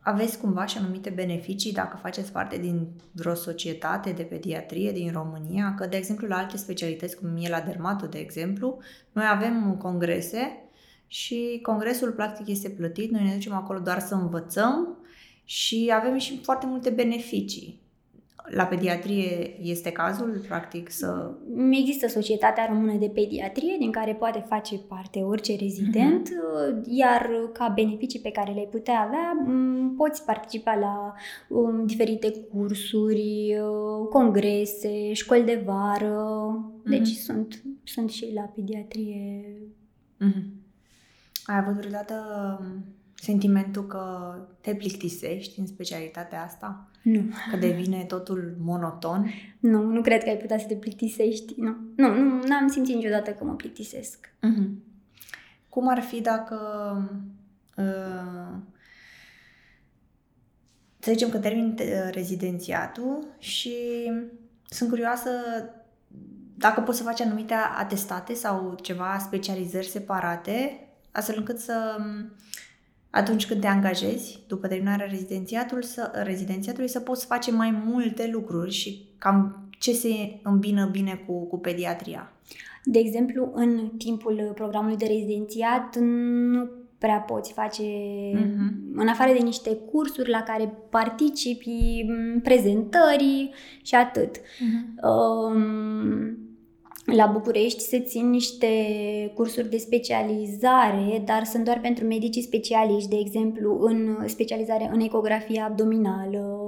aveți 0.00 0.38
cumva 0.38 0.66
și 0.66 0.78
anumite 0.78 1.10
beneficii 1.10 1.72
dacă 1.72 1.96
faceți 1.96 2.32
parte 2.32 2.58
din 2.58 2.88
vreo 3.12 3.34
societate 3.34 4.10
de 4.10 4.22
pediatrie 4.22 4.92
din 4.92 5.12
România? 5.12 5.74
Că, 5.76 5.86
de 5.86 5.96
exemplu, 5.96 6.26
la 6.26 6.36
alte 6.36 6.56
specialități, 6.56 7.16
cum 7.16 7.36
e 7.40 7.48
la 7.48 7.60
dermato, 7.60 8.06
de 8.06 8.18
exemplu, 8.18 8.78
noi 9.12 9.24
avem 9.28 9.76
congrese 9.76 10.58
și 11.06 11.58
congresul 11.62 12.10
practic 12.10 12.48
este 12.48 12.68
plătit, 12.68 13.10
noi 13.10 13.22
ne 13.22 13.34
ducem 13.34 13.52
acolo 13.52 13.78
doar 13.78 13.98
să 13.98 14.14
învățăm 14.14 15.03
și 15.44 15.92
avem 15.94 16.18
și 16.18 16.38
foarte 16.42 16.66
multe 16.66 16.90
beneficii. 16.90 17.82
La 18.50 18.64
pediatrie 18.64 19.56
este 19.62 19.90
cazul, 19.90 20.44
practic, 20.48 20.90
să... 20.90 21.34
Există 21.70 22.08
Societatea 22.08 22.66
Română 22.66 22.98
de 22.98 23.08
Pediatrie, 23.08 23.76
din 23.78 23.90
care 23.90 24.14
poate 24.14 24.44
face 24.48 24.78
parte 24.78 25.18
orice 25.20 25.56
rezident, 25.56 26.28
uh-huh. 26.28 26.82
iar 26.84 27.30
ca 27.52 27.72
beneficii 27.74 28.20
pe 28.20 28.30
care 28.30 28.52
le-ai 28.52 28.68
putea 28.70 29.00
avea, 29.00 29.46
poți 29.96 30.24
participa 30.24 30.74
la 30.74 31.14
um, 31.48 31.86
diferite 31.86 32.30
cursuri, 32.30 33.56
uh, 33.60 34.08
congrese, 34.08 35.12
școli 35.12 35.44
de 35.44 35.62
vară, 35.64 36.26
uh-huh. 36.82 36.88
deci 36.88 37.08
sunt, 37.08 37.62
sunt 37.84 38.10
și 38.10 38.32
la 38.34 38.42
pediatrie. 38.42 39.44
Uh-huh. 40.20 40.42
Ai 41.46 41.56
avut 41.56 41.74
vreodată 41.74 42.14
um, 42.60 42.84
sentimentul 43.24 43.86
că 43.86 44.34
te 44.60 44.74
plictisești 44.74 45.60
în 45.60 45.66
specialitatea 45.66 46.42
asta? 46.42 46.88
Nu. 47.02 47.22
Că 47.50 47.56
devine 47.56 48.04
totul 48.04 48.56
monoton? 48.60 49.30
Nu, 49.58 49.82
nu 49.82 50.00
cred 50.00 50.22
că 50.22 50.28
ai 50.28 50.36
putea 50.36 50.58
să 50.58 50.66
te 50.66 50.74
plictisești. 50.74 51.54
Nu, 51.56 51.76
nu, 51.96 52.14
nu 52.24 52.54
am 52.54 52.68
simțit 52.68 52.94
niciodată 52.94 53.30
că 53.30 53.44
mă 53.44 53.54
plictisesc. 53.54 54.26
Uh-huh. 54.26 54.68
Cum 55.68 55.88
ar 55.88 56.00
fi 56.00 56.20
dacă 56.20 56.58
uh, 57.76 58.56
să 60.98 61.10
zicem 61.10 61.28
că 61.28 61.38
termin 61.38 61.76
uh, 61.78 62.10
rezidențiatul 62.10 63.26
și 63.38 63.74
sunt 64.68 64.88
curioasă 64.88 65.30
dacă 66.56 66.80
poți 66.80 66.98
să 66.98 67.04
faci 67.04 67.20
anumite 67.20 67.54
atestate 67.78 68.34
sau 68.34 68.78
ceva 68.82 69.18
specializări 69.20 69.86
separate, 69.86 70.88
astfel 71.12 71.36
încât 71.38 71.58
să 71.58 71.96
atunci 73.14 73.46
când 73.46 73.60
te 73.60 73.66
angajezi, 73.66 74.44
după 74.46 74.66
terminarea 74.66 75.06
rezidențiatului, 75.06 75.84
să, 75.84 76.10
rezidențiatului, 76.24 76.88
să 76.88 77.00
poți 77.00 77.26
face 77.26 77.52
mai 77.52 77.82
multe 77.86 78.28
lucruri 78.32 78.70
și 78.70 79.08
cam 79.18 79.68
ce 79.78 79.92
se 79.92 80.40
îmbină 80.42 80.88
bine 80.90 81.22
cu, 81.26 81.46
cu 81.46 81.58
pediatria. 81.58 82.32
De 82.84 82.98
exemplu, 82.98 83.50
în 83.54 83.90
timpul 83.98 84.52
programului 84.54 84.96
de 84.96 85.06
rezidențiat 85.06 85.96
nu 85.98 86.68
prea 86.98 87.18
poți 87.18 87.52
face, 87.52 87.82
uh-huh. 88.34 88.94
în 88.94 89.08
afară 89.08 89.32
de 89.32 89.42
niște 89.42 89.76
cursuri 89.92 90.30
la 90.30 90.42
care 90.42 90.72
participi, 90.90 92.06
prezentări 92.42 93.50
și 93.82 93.94
atât. 93.94 94.36
Uh-huh. 94.36 95.02
Um, 95.02 96.38
la 97.04 97.26
București 97.26 97.82
se 97.82 98.00
țin 98.00 98.30
niște 98.30 98.66
cursuri 99.34 99.70
de 99.70 99.76
specializare, 99.76 101.22
dar 101.24 101.44
sunt 101.44 101.64
doar 101.64 101.80
pentru 101.80 102.06
medicii 102.06 102.42
specialiști, 102.42 103.08
de 103.08 103.16
exemplu, 103.18 103.78
în 103.80 104.16
specializare 104.26 104.90
în 104.92 105.00
ecografie 105.00 105.60
abdominală, 105.60 106.58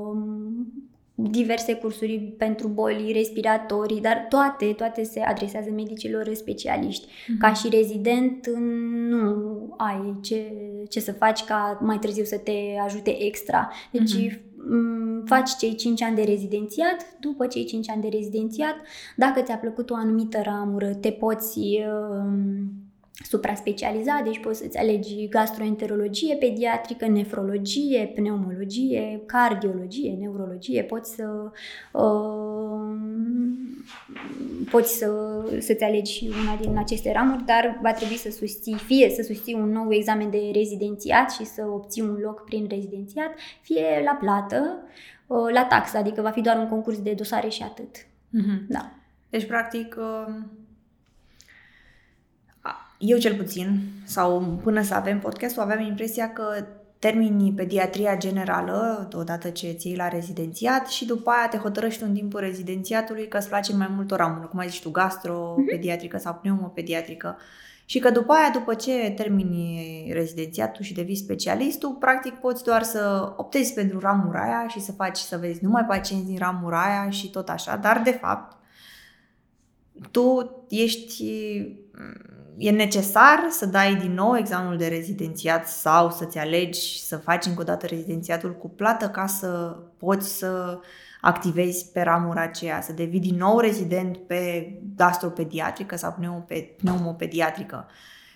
diverse 1.15 1.75
cursuri 1.75 2.19
pentru 2.39 2.69
boli 2.69 3.13
respiratorii, 3.13 4.01
dar 4.01 4.27
toate, 4.29 4.67
toate 4.67 5.03
se 5.03 5.21
adresează 5.21 5.71
medicilor 5.71 6.35
specialiști. 6.35 7.07
Mm-hmm. 7.07 7.39
Ca 7.39 7.53
și 7.53 7.69
rezident 7.69 8.47
nu 9.09 9.75
ai 9.77 10.17
ce, 10.23 10.53
ce 10.89 11.01
să 11.01 11.13
faci 11.13 11.45
ca 11.45 11.79
mai 11.83 11.99
târziu 11.99 12.25
să 12.25 12.37
te 12.37 12.53
ajute 12.85 13.25
extra. 13.25 13.71
Deci 13.91 14.17
mm-hmm 14.17 14.46
faci 15.25 15.57
cei 15.57 15.75
5 15.75 16.03
ani 16.03 16.17
de 16.17 16.23
rezidențiat, 16.23 17.17
după 17.21 17.47
cei 17.47 17.65
5 17.65 17.91
ani 17.91 18.03
de 18.03 18.09
rezidențiat, 18.09 18.75
dacă 19.17 19.41
ți-a 19.41 19.57
plăcut 19.57 19.91
o 19.91 19.95
anumită 19.95 20.41
ramură, 20.43 20.95
te 20.95 21.11
poți 21.11 21.59
uh, 21.59 22.65
supra-specializa, 23.25 24.21
deci 24.25 24.41
poți 24.41 24.59
să-ți 24.59 24.79
alegi 24.79 25.29
gastroenterologie 25.29 26.35
pediatrică, 26.35 27.07
nefrologie, 27.07 28.13
pneumologie, 28.15 29.23
cardiologie, 29.27 30.17
neurologie, 30.21 30.83
poți 30.83 31.15
să 31.15 31.51
uh, 31.93 32.56
poți 34.71 34.97
să, 34.97 35.11
să-ți 35.61 35.85
alegi 35.85 36.29
una 36.29 36.57
din 36.61 36.79
aceste 36.79 37.13
ramuri, 37.13 37.45
dar 37.45 37.79
va 37.83 37.93
trebui 37.93 38.17
să 38.17 38.31
susții, 38.31 38.75
fie 38.75 39.11
să 39.11 39.23
susții 39.23 39.55
un 39.55 39.71
nou 39.71 39.93
examen 39.93 40.31
de 40.31 40.51
rezidențiat 40.53 41.31
și 41.31 41.45
să 41.45 41.67
obții 41.67 42.03
un 42.03 42.17
loc 42.23 42.45
prin 42.45 42.67
rezidențiat, 42.71 43.31
fie 43.61 44.03
la 44.05 44.13
plată, 44.13 44.79
uh, 45.27 45.53
la 45.53 45.65
taxă, 45.65 45.97
adică 45.97 46.21
va 46.21 46.31
fi 46.31 46.41
doar 46.41 46.57
un 46.57 46.69
concurs 46.69 47.03
de 47.03 47.13
dosare 47.13 47.49
și 47.49 47.63
atât. 47.63 47.97
Mm-hmm. 47.97 48.67
Da. 48.69 48.93
Deci, 49.31 49.47
practic, 49.47 49.97
uh 49.99 50.35
eu 52.99 53.19
cel 53.19 53.35
puțin, 53.35 53.81
sau 54.05 54.59
până 54.63 54.83
să 54.83 54.95
avem 54.95 55.19
podcastul, 55.19 55.63
aveam 55.63 55.81
impresia 55.81 56.33
că 56.33 56.67
termini 56.99 57.53
pediatria 57.53 58.17
generală, 58.17 59.09
odată 59.13 59.49
ce 59.49 59.71
ții 59.71 59.97
la 59.97 60.09
rezidențiat 60.09 60.89
și 60.89 61.07
după 61.07 61.31
aia 61.31 61.49
te 61.49 61.57
hotărăști 61.57 62.03
în 62.03 62.15
timpul 62.15 62.41
rezidențiatului 62.41 63.29
că 63.29 63.37
îți 63.37 63.49
place 63.49 63.75
mai 63.75 63.91
mult 63.95 64.11
o 64.11 64.17
ramură, 64.17 64.47
cum 64.47 64.59
ai 64.59 64.69
zis 64.69 64.79
tu, 64.79 64.91
gastro-pediatrică 64.91 66.19
sau 66.19 66.35
pneumopediatrică. 66.35 67.37
Și 67.89 67.99
că 67.99 68.11
după 68.11 68.33
aia, 68.33 68.51
după 68.53 68.75
ce 68.75 69.13
termini 69.17 70.11
rezidențiatul 70.13 70.85
și 70.85 70.95
devii 70.95 71.17
specialist, 71.17 71.79
tu 71.79 71.91
practic 71.91 72.35
poți 72.35 72.65
doar 72.65 72.83
să 72.83 73.33
optezi 73.37 73.75
pentru 73.75 73.99
ramura 73.99 74.43
aia 74.43 74.67
și 74.69 74.81
să 74.81 74.93
faci, 74.93 75.17
să 75.17 75.37
vezi 75.37 75.65
numai 75.65 75.85
pacienți 75.85 76.27
din 76.27 76.39
ramura 76.39 76.83
aia 76.83 77.11
și 77.11 77.31
tot 77.31 77.49
așa, 77.49 77.77
dar 77.77 78.01
de 78.05 78.11
fapt 78.11 78.57
tu 80.11 80.51
ești 80.69 81.25
e 82.57 82.71
necesar 82.71 83.47
să 83.51 83.67
dai 83.67 83.95
din 83.95 84.13
nou 84.13 84.37
examenul 84.37 84.77
de 84.77 84.87
rezidențiat 84.87 85.69
sau 85.69 86.11
să-ți 86.11 86.39
alegi 86.39 87.01
să 87.01 87.17
faci 87.17 87.47
încă 87.47 87.61
o 87.61 87.65
dată 87.65 87.87
rezidențiatul 87.87 88.57
cu 88.57 88.69
plată 88.69 89.09
ca 89.09 89.27
să 89.27 89.77
poți 89.97 90.39
să 90.39 90.79
activezi 91.21 91.91
pe 91.93 92.01
ramura 92.01 92.43
aceea, 92.43 92.81
să 92.81 92.93
devii 92.93 93.21
din 93.21 93.37
nou 93.37 93.59
rezident 93.59 94.17
pe 94.17 94.73
gastropediatrică 94.97 95.97
sau 95.97 96.17
pneumopediatrică. 96.77 97.87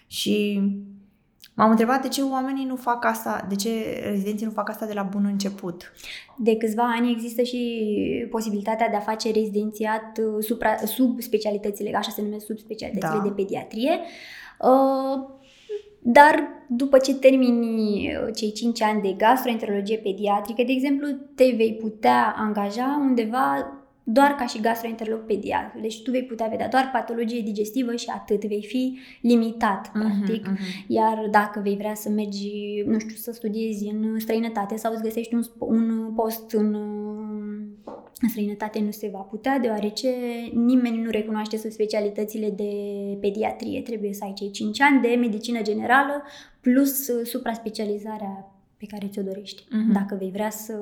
Și 0.07 0.62
M-am 1.61 1.70
întrebat 1.70 2.03
de 2.03 2.09
ce 2.09 2.23
oamenii 2.23 2.64
nu 2.64 2.77
fac 2.77 3.05
asta, 3.05 3.46
de 3.49 3.55
ce 3.55 3.68
rezidenții 4.11 4.46
nu 4.46 4.53
fac 4.53 4.68
asta 4.68 4.87
de 4.87 4.92
la 4.92 5.03
bun 5.03 5.25
început. 5.25 5.92
De 6.37 6.57
câțiva 6.57 6.92
ani 6.96 7.11
există 7.11 7.42
și 7.42 8.27
posibilitatea 8.31 8.88
de 8.88 8.96
a 8.96 9.01
face 9.01 9.33
rezidențiat 9.33 10.18
uh, 10.18 10.44
supra, 10.44 10.77
sub 10.77 11.20
specialitățile, 11.20 11.96
așa 11.96 12.11
se 12.11 12.23
numesc, 12.23 12.44
sub 12.44 12.59
specialitățile 12.59 13.18
da. 13.18 13.29
de 13.29 13.42
pediatrie. 13.42 13.90
Uh, 14.59 15.29
dar 15.99 16.49
după 16.68 16.99
ce 16.99 17.14
termini 17.14 18.07
uh, 18.07 18.35
cei 18.35 18.53
5 18.53 18.83
ani 18.83 19.03
de 19.03 19.14
gastroenterologie 19.16 19.96
pediatrică, 19.96 20.62
de 20.62 20.73
exemplu, 20.73 21.09
te 21.35 21.55
vei 21.57 21.79
putea 21.81 22.35
angaja 22.38 22.99
undeva 23.01 23.73
doar 24.12 24.31
ca 24.31 24.46
și 24.46 24.61
gastroenterolog 24.61 25.20
pediatru. 25.20 25.81
Deci 25.81 26.03
tu 26.03 26.11
vei 26.11 26.25
putea 26.25 26.46
vedea 26.46 26.68
doar 26.68 26.90
patologie 26.92 27.40
digestivă 27.40 27.94
și 27.96 28.07
atât, 28.14 28.44
vei 28.44 28.64
fi 28.68 28.99
limitat, 29.20 29.88
uh-huh, 29.88 29.92
practic. 29.92 30.49
Uh-huh. 30.49 30.87
Iar 30.87 31.29
dacă 31.31 31.61
vei 31.61 31.77
vrea 31.77 31.94
să 31.94 32.09
mergi, 32.09 32.49
nu 32.87 32.99
știu, 32.99 33.14
să 33.14 33.33
studiezi 33.33 33.87
în 33.87 34.18
străinătate 34.18 34.77
sau 34.77 34.92
îți 34.92 35.03
găsești 35.03 35.35
un, 35.35 35.42
un 35.59 36.12
post 36.14 36.53
în, 36.53 36.75
în 38.20 38.29
străinătate, 38.29 38.81
nu 38.81 38.90
se 38.90 39.09
va 39.12 39.18
putea, 39.18 39.59
deoarece 39.59 40.09
nimeni 40.53 41.03
nu 41.03 41.11
recunoaște 41.11 41.57
specialitățile 41.57 42.51
de 42.51 42.73
pediatrie. 43.20 43.81
Trebuie 43.81 44.12
să 44.12 44.25
ai 44.25 44.33
cei 44.33 44.51
5 44.51 44.81
ani 44.81 45.01
de 45.01 45.16
medicină 45.20 45.62
generală 45.62 46.23
plus 46.61 47.09
supra-specializarea 47.25 48.55
pe 48.77 48.87
care 48.87 49.07
ți-o 49.09 49.23
dorești, 49.23 49.64
Mhm. 49.70 49.92
dacă 49.92 50.14
vei 50.14 50.31
vrea 50.31 50.51
să 50.51 50.73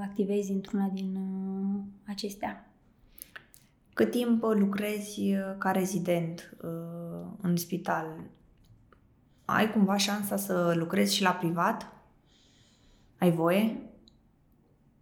activezi 0.00 0.52
într-una 0.52 0.90
din 0.94 1.16
uh, 1.16 1.80
acestea. 2.06 2.69
Cât 4.00 4.10
timp 4.10 4.42
lucrezi 4.42 5.20
uh, 5.20 5.54
ca 5.58 5.70
rezident 5.70 6.56
uh, 6.62 7.26
în 7.42 7.56
spital? 7.56 8.06
Ai 9.44 9.72
cumva 9.72 9.96
șansa 9.96 10.36
să 10.36 10.72
lucrezi 10.76 11.14
și 11.14 11.22
la 11.22 11.30
privat? 11.30 11.92
Ai 13.18 13.30
voie? 13.30 13.76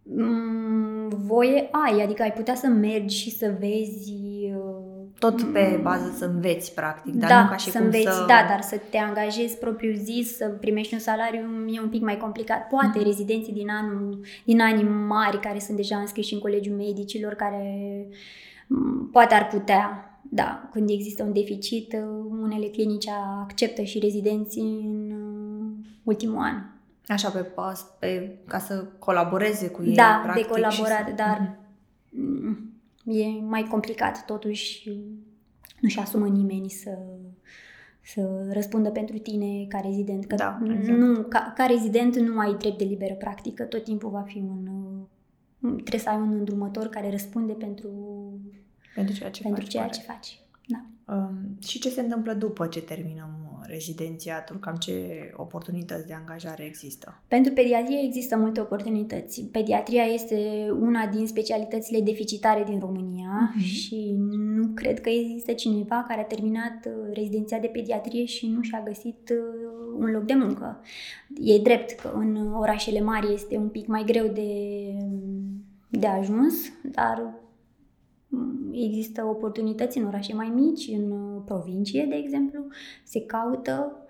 Mm, 0.03 1.07
voie 1.07 1.69
ai, 1.71 2.01
adică 2.03 2.21
ai 2.21 2.33
putea 2.33 2.55
să 2.55 2.67
mergi 2.67 3.17
și 3.17 3.31
să 3.31 3.55
vezi 3.59 4.13
uh, 4.55 5.07
Tot 5.19 5.51
pe 5.53 5.79
bază 5.81 6.13
să 6.17 6.25
înveți, 6.25 6.73
practic, 6.73 7.13
dar 7.13 7.29
da, 7.29 7.41
nu 7.41 7.49
ca 7.49 7.55
și 7.55 7.69
să 7.69 7.77
cum 7.77 7.85
înveți, 7.85 8.03
să... 8.03 8.25
da, 8.27 8.45
dar 8.49 8.61
să 8.61 8.79
te 8.89 8.97
angajezi 8.97 9.57
propriu 9.57 9.93
zis, 9.93 10.35
să 10.35 10.45
primești 10.45 10.93
un 10.93 10.99
salariu 10.99 11.39
e 11.67 11.81
un 11.81 11.89
pic 11.89 12.01
mai 12.01 12.17
complicat. 12.17 12.67
Poate 12.67 12.97
Mhm. 12.97 13.03
rezidenții 13.03 13.53
din 13.53 13.69
anul, 13.69 14.19
din 14.45 14.61
anii 14.61 14.83
mari 15.07 15.39
care 15.39 15.59
sunt 15.59 15.77
deja 15.77 15.97
înscriși 15.97 16.33
în 16.33 16.39
colegiul 16.39 16.75
medicilor, 16.75 17.33
care 17.33 17.63
m, 18.07 18.13
poate 19.11 19.33
ar 19.33 19.47
putea, 19.47 20.03
da, 20.29 20.69
când 20.71 20.89
există 20.89 21.23
un 21.23 21.33
deficit, 21.33 21.93
uh, 21.93 22.25
unele 22.41 22.67
clinici 22.67 23.07
acceptă 23.41 23.81
și 23.81 23.99
rezidenții 23.99 24.61
în 24.61 25.11
uh, 25.11 25.85
ultimul 26.03 26.37
an. 26.37 26.55
Așa, 27.07 27.29
pe 27.29 27.39
pas, 27.39 27.87
pe, 27.99 28.37
ca 28.47 28.59
să 28.59 28.85
colaboreze 28.99 29.69
cu 29.69 29.83
ei, 29.83 29.95
da, 29.95 30.19
practic. 30.23 30.45
de 30.45 30.51
colaborat, 30.51 30.71
și 30.73 31.07
să... 31.07 31.13
dar 31.15 31.59
Mhm. 32.11 32.73
mm, 33.05 33.13
e 33.13 33.41
mai 33.41 33.63
complicat 33.69 34.25
totuși. 34.25 34.89
Nu-și 35.81 35.99
asumă 35.99 36.27
nimeni 36.27 36.69
să, 36.69 36.97
să 38.01 38.49
răspundă 38.51 38.89
pentru 38.89 39.17
tine 39.17 39.65
ca 39.67 39.79
rezident. 39.79 40.25
Că 40.25 40.35
Da, 40.35 40.59
exact. 40.63 40.97
nu, 40.97 41.21
ca, 41.21 41.53
ca 41.55 41.65
rezident 41.65 42.15
nu 42.17 42.39
ai 42.39 42.55
drept 42.59 42.77
de 42.77 42.83
liberă 42.83 43.13
practică, 43.13 43.63
tot 43.63 43.83
timpul 43.83 44.09
va 44.09 44.21
fi 44.21 44.37
un... 44.37 44.67
uh, 45.61 45.71
Trebuie 45.75 45.99
să 46.01 46.09
ai 46.09 46.15
un 46.17 46.31
îndrumător 46.33 46.87
care 46.87 47.09
răspunde 47.09 47.53
pentru, 47.53 47.89
Pentru 48.95 49.13
ceea 49.15 49.29
ce 49.29 49.41
pentru 49.41 49.61
faci, 49.61 49.71
ceea 49.71 49.83
corect. 49.83 50.01
ce 50.05 50.11
faci. 50.11 50.39
Da. 50.67 50.85
Um, 51.13 51.57
și 51.67 51.79
ce 51.79 51.89
se 51.89 52.01
întâmplă 52.01 52.33
după 52.33 52.67
ce 52.67 52.81
terminăm 52.81 53.29
uh, 53.51 53.65
rezidențiatul? 53.67 54.59
Cam 54.59 54.75
ce 54.75 54.93
oportunități 55.35 56.07
de 56.07 56.13
angajare 56.13 56.63
există? 56.65 57.21
Pentru 57.27 57.53
pediatrie 57.53 57.99
există 58.03 58.37
multe 58.37 58.59
oportunități. 58.59 59.41
Pediatria 59.43 60.03
este 60.03 60.67
una 60.79 61.05
din 61.07 61.27
specialitățile 61.27 61.99
deficitare 62.01 62.63
din 62.63 62.79
România 62.79 63.51
Mhm. 63.55 63.63
și 63.63 64.15
nu 64.55 64.67
cred 64.73 65.01
că 65.01 65.09
există 65.09 65.51
cineva 65.53 66.05
care 66.07 66.21
a 66.21 66.25
terminat 66.25 66.85
uh, 66.85 67.13
rezidenția 67.13 67.59
de 67.59 67.67
pediatrie 67.67 68.25
și 68.25 68.47
nu 68.47 68.61
și-a 68.61 68.83
găsit 68.85 69.29
uh, 69.31 69.71
un 69.99 70.11
loc 70.11 70.23
de 70.23 70.33
muncă. 70.33 70.81
E 71.41 71.57
drept 71.59 71.99
că 71.99 72.11
în 72.15 72.53
orașele 72.53 73.01
mari 73.01 73.33
este 73.33 73.57
un 73.57 73.69
pic 73.69 73.87
mai 73.87 74.03
greu 74.05 74.27
de, 74.27 74.47
de 75.89 76.07
ajuns, 76.07 76.53
dar 76.83 77.33
mm, 78.27 78.71
există 78.73 79.25
oportunități 79.25 79.97
în 79.97 80.05
orașe 80.05 80.33
mai 80.33 80.49
mici, 80.49 80.87
în 80.87 81.11
uh, 81.11 81.41
provincie, 81.45 82.05
de 82.09 82.15
exemplu, 82.15 82.67
se 83.03 83.21
caută 83.21 84.03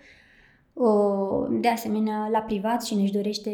Uh, 0.80 1.60
De 1.62 1.68
asemenea, 1.68 2.28
la 2.28 2.40
privat, 2.40 2.84
cine 2.84 3.02
își 3.02 3.12
dorește 3.12 3.52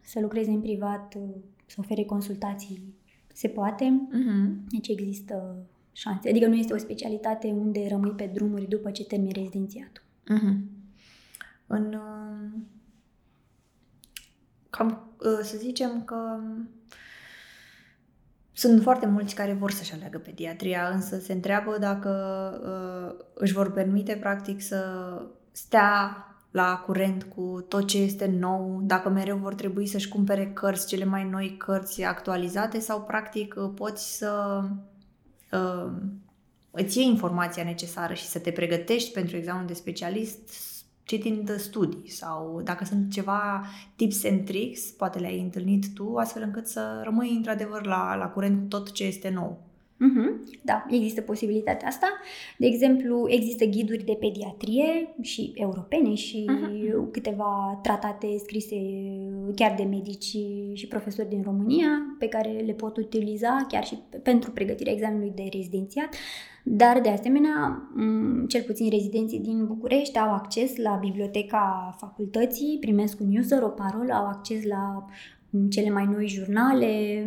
să 0.00 0.20
lucreze 0.20 0.50
în 0.50 0.60
privat, 0.60 1.14
uh, 1.16 1.34
să 1.66 1.76
ofere 1.78 2.04
consultații, 2.04 2.94
se 3.32 3.48
poate. 3.48 4.08
Mm-hmm. 4.08 4.68
Deci 4.68 4.88
există 4.88 5.66
șanse. 5.92 6.28
Adică 6.28 6.46
nu 6.46 6.54
este 6.54 6.72
o 6.72 6.76
specialitate 6.76 7.46
unde 7.46 7.86
rămâi 7.88 8.10
pe 8.10 8.30
drumuri 8.34 8.68
după 8.68 8.90
ce 8.90 9.04
termini 9.04 9.32
rezidențiatul. 9.32 10.02
Mm-hmm. 10.02 10.56
În, 11.66 11.94
uh, 11.94 12.60
cam, 14.70 15.16
uh, 15.20 15.40
să 15.42 15.56
zicem 15.56 16.04
că 16.04 16.40
sunt 18.56 18.82
foarte 18.82 19.06
mulți 19.06 19.34
care 19.34 19.52
vor 19.52 19.70
să-și 19.70 19.92
aleagă 19.92 20.18
pediatria, 20.18 20.88
însă 20.92 21.18
se 21.18 21.32
întreabă 21.32 21.76
dacă 21.78 22.10
uh, 22.64 23.24
își 23.34 23.52
vor 23.52 23.72
permite 23.72 24.16
practic 24.20 24.62
să 24.62 24.84
stea 25.52 26.16
la 26.50 26.82
curent 26.86 27.26
cu 27.36 27.64
tot 27.68 27.86
ce 27.86 27.98
este 27.98 28.26
nou, 28.26 28.80
dacă 28.82 29.08
mereu 29.08 29.36
vor 29.36 29.54
trebui 29.54 29.86
să-și 29.86 30.08
cumpere 30.08 30.50
cărți, 30.52 30.86
cele 30.86 31.04
mai 31.04 31.28
noi 31.28 31.56
cărți 31.58 32.02
actualizate 32.02 32.80
sau 32.80 33.00
practic 33.02 33.54
uh, 33.56 33.70
poți 33.74 34.16
să 34.16 34.62
uh, 35.52 35.92
îți 36.70 36.98
iei 36.98 37.08
informația 37.08 37.64
necesară 37.64 38.14
și 38.14 38.26
să 38.26 38.38
te 38.38 38.50
pregătești 38.50 39.12
pentru 39.12 39.36
examenul 39.36 39.66
de 39.66 39.74
specialist 39.74 40.48
citind 41.04 41.56
studii 41.58 42.10
sau 42.10 42.60
dacă 42.64 42.84
sunt 42.84 43.12
ceva 43.12 43.64
tips 43.96 44.24
and 44.24 44.44
tricks, 44.44 44.80
poate 44.80 45.18
le-ai 45.18 45.40
întâlnit 45.40 45.94
tu, 45.94 46.16
astfel 46.16 46.42
încât 46.42 46.66
să 46.66 47.00
rămâi 47.04 47.34
într-adevăr 47.36 47.86
la, 47.86 48.14
la 48.14 48.26
curent 48.26 48.60
cu 48.60 48.66
tot 48.68 48.92
ce 48.92 49.04
este 49.04 49.28
nou. 49.28 49.73
Mm-hmm. 50.04 50.58
Da, 50.62 50.86
există 50.90 51.20
posibilitatea 51.20 51.88
asta. 51.88 52.06
De 52.58 52.66
exemplu, 52.66 53.24
există 53.28 53.64
ghiduri 53.64 54.04
de 54.04 54.16
pediatrie 54.20 55.14
și 55.20 55.52
europene 55.54 56.14
și 56.14 56.44
Mhm. 56.48 57.10
câteva 57.10 57.78
tratate 57.82 58.26
scrise 58.38 58.76
chiar 59.54 59.74
de 59.76 59.82
medici 59.82 60.36
și 60.72 60.86
profesori 60.88 61.28
din 61.28 61.42
România 61.42 61.88
pe 62.18 62.26
care 62.28 62.50
le 62.50 62.72
pot 62.72 62.96
utiliza 62.96 63.66
chiar 63.68 63.84
și 63.84 63.98
pentru 64.22 64.50
pregătirea 64.50 64.92
examenului 64.92 65.32
de 65.34 65.48
rezidențiat. 65.52 66.08
Dar, 66.66 67.00
de 67.00 67.08
asemenea, 67.08 67.88
m, 67.94 68.46
cel 68.46 68.62
puțin 68.62 68.90
rezidenții 68.90 69.40
din 69.40 69.66
București 69.66 70.18
au 70.18 70.32
acces 70.32 70.76
la 70.76 70.98
biblioteca 71.00 71.94
facultății, 71.98 72.76
primesc 72.80 73.20
un 73.20 73.36
user, 73.36 73.62
o 73.62 73.68
parolă, 73.68 74.12
au 74.12 74.26
acces 74.26 74.64
la 74.64 75.04
m, 75.50 75.68
cele 75.68 75.90
mai 75.90 76.04
noi 76.12 76.26
jurnale. 76.28 77.26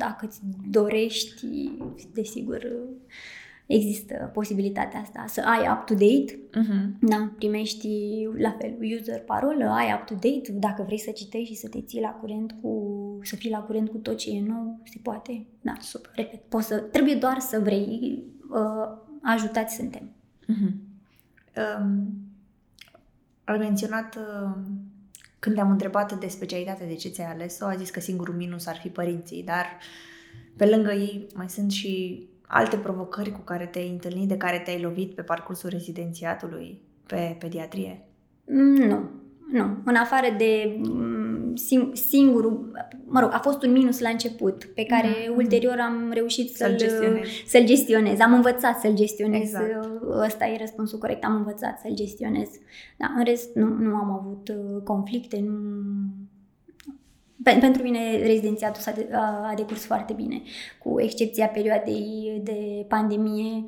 M, 0.00 0.06
Dacă 0.06 0.26
îți 0.26 0.40
dorești, 0.70 1.70
desigur, 2.12 2.66
există 3.66 4.30
posibilitatea 4.34 5.00
asta 5.00 5.24
să 5.26 5.40
ai 5.40 5.70
up-to-date 5.72 6.38
Uh-huh. 6.50 6.98
da, 7.00 7.32
primești 7.36 7.88
la 8.38 8.56
fel 8.58 8.76
user, 8.98 9.20
parolă, 9.20 9.64
ai 9.64 9.92
up-to-date, 9.94 10.52
dacă 10.52 10.82
vrei 10.82 10.98
să 10.98 11.10
citești 11.10 11.52
și 11.52 11.60
să 11.60 11.68
te 11.68 11.80
ții 11.80 12.00
la 12.00 12.08
curent 12.08 12.54
cu, 12.60 12.98
să 13.22 13.36
fii 13.36 13.50
la 13.50 13.58
curent 13.58 13.88
cu 13.88 13.96
tot 13.96 14.16
ce 14.16 14.30
e 14.30 14.42
nou, 14.46 14.80
se 14.84 14.98
poate. 15.02 15.46
Da, 15.60 15.72
Super. 15.80 16.10
repet, 16.14 16.40
poți 16.48 16.66
să, 16.66 16.76
trebuie 16.78 17.14
doar 17.14 17.38
să 17.38 17.60
vrei, 17.62 18.22
uh, 18.50 18.98
ajutați 19.22 19.74
suntem. 19.74 20.10
Uh-huh. 20.42 20.72
Um, 21.80 22.08
ai 23.44 23.58
menționat 23.58 24.16
uh, 24.16 24.56
când 25.40 25.54
te-am 25.54 25.70
întrebat 25.70 26.18
de 26.18 26.28
specialitate 26.28 26.84
de 26.84 26.94
ce 26.94 27.08
ți-ai 27.08 27.32
ales-o, 27.32 27.66
a 27.66 27.74
zis 27.74 27.90
că 27.90 28.00
singurul 28.00 28.34
minus 28.34 28.66
ar 28.66 28.76
fi 28.76 28.88
părinții, 28.88 29.42
dar 29.42 29.66
pe 30.56 30.66
lângă 30.66 30.92
ei 30.92 31.26
mai 31.34 31.48
sunt 31.48 31.70
și 31.70 32.24
alte 32.46 32.76
provocări 32.76 33.32
cu 33.32 33.40
care 33.40 33.66
te-ai 33.66 33.88
întâlnit, 33.88 34.28
de 34.28 34.36
care 34.36 34.58
te-ai 34.58 34.80
lovit 34.80 35.14
pe 35.14 35.22
parcursul 35.22 35.70
rezidențiatului 35.70 36.82
pe 37.06 37.36
pediatrie. 37.38 38.04
Mm, 38.44 38.74
Nu, 38.74 39.10
nu. 39.52 39.64
În 39.84 39.94
afară 39.94 40.26
de 40.38 40.76
mm, 40.82 41.54
sing- 41.56 41.92
singurul, 41.92 42.70
mă 43.06 43.20
rog, 43.20 43.30
a 43.32 43.38
fost 43.38 43.62
un 43.62 43.72
minus 43.72 44.00
la 44.00 44.08
început, 44.08 44.64
pe 44.74 44.84
care 44.84 45.08
Mhm. 45.28 45.36
ulterior 45.36 45.76
am 45.80 46.10
reușit 46.14 46.54
Să-l 46.56 46.68
să-l, 46.68 46.76
gestionezi. 46.78 47.42
să-l 47.46 47.64
gestionez. 47.64 48.20
Am 48.20 48.32
învățat 48.34 48.80
să-l 48.80 48.94
gestionez. 48.94 49.40
Exact. 49.40 49.88
Ăsta 50.24 50.46
e 50.46 50.56
răspunsul 50.60 50.98
corect. 50.98 51.24
Am 51.24 51.34
învățat 51.34 51.80
să-l 51.80 51.94
gestionez. 51.94 52.48
Da, 52.96 53.12
în 53.16 53.24
rest, 53.24 53.54
nu, 53.54 53.66
nu 53.66 53.94
am 53.94 54.10
avut 54.10 54.48
uh, 54.48 54.82
conflicte, 54.84 55.40
nu... 55.46 55.52
Pe- 57.42 57.56
Pentru 57.60 57.82
mine 57.82 58.16
rezidențiatul 58.26 58.82
s-a 58.82 58.90
de, 58.90 59.08
a, 59.12 59.48
a 59.50 59.52
decurs 59.56 59.84
foarte 59.84 60.12
bine, 60.12 60.42
cu 60.82 61.00
excepția 61.00 61.46
perioadei 61.46 62.40
de 62.44 62.84
pandemie, 62.88 63.64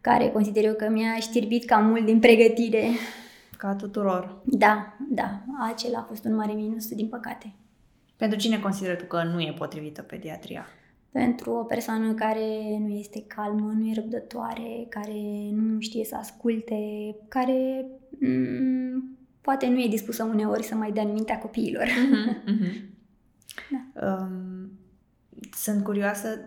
care 0.00 0.28
consider 0.28 0.64
eu 0.64 0.72
că 0.74 0.88
mi-a 0.90 1.16
știrbit 1.20 1.64
cam 1.64 1.86
mult 1.86 2.04
din 2.04 2.18
pregătire. 2.18 2.84
Ca 3.56 3.74
tuturor. 3.74 4.40
Da, 4.44 4.96
da, 5.10 5.42
acela 5.70 5.98
a 5.98 6.02
fost 6.08 6.24
un 6.24 6.34
mare 6.34 6.52
minus, 6.52 6.94
din 6.94 7.08
păcate. 7.08 7.54
Pentru 8.16 8.38
cine 8.38 8.58
consideră 8.58 8.94
tu 8.94 9.04
că 9.04 9.22
nu 9.22 9.40
e 9.40 9.54
potrivită 9.58 10.02
pediatria? 10.02 10.66
Pentru 11.10 11.50
o 11.50 11.62
persoană 11.64 12.12
care 12.12 12.78
nu 12.78 12.88
este 12.88 13.24
calmă, 13.26 13.72
nu 13.78 13.86
e 13.88 13.94
răbdătoare, 13.94 14.86
care 14.88 15.50
nu 15.52 15.80
știe 15.80 16.04
să 16.04 16.16
asculte, 16.16 16.76
care 17.28 17.86
m- 18.14 19.16
poate 19.40 19.66
nu 19.66 19.80
e 19.80 19.88
dispusă 19.88 20.24
uneori 20.24 20.62
să 20.62 20.74
mai 20.74 20.92
dea 20.92 21.02
în 21.02 21.12
mintea 21.12 21.38
copiilor. 21.38 21.84
Uh-huh. 21.86 22.74
Da. 23.70 24.06
Um, 24.06 24.70
sunt 25.52 25.84
curioasă 25.84 26.40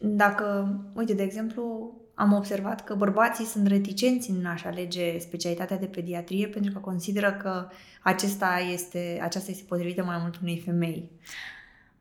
dacă, 0.00 0.76
uite, 0.94 1.14
de 1.14 1.22
exemplu, 1.22 1.94
am 2.20 2.32
observat 2.32 2.84
că 2.84 2.94
bărbații 2.94 3.44
sunt 3.44 3.66
reticenți 3.66 4.30
în 4.30 4.44
a-și 4.44 4.66
alege 4.66 5.18
specialitatea 5.18 5.78
de 5.78 5.86
pediatrie 5.86 6.46
pentru 6.46 6.72
că 6.72 6.78
consideră 6.78 7.32
că 7.32 7.68
acesta 8.02 8.48
este, 8.72 9.20
aceasta 9.22 9.50
este 9.50 9.64
potrivită 9.68 10.04
mai 10.04 10.16
mult 10.20 10.38
unei 10.42 10.62
femei. 10.64 11.10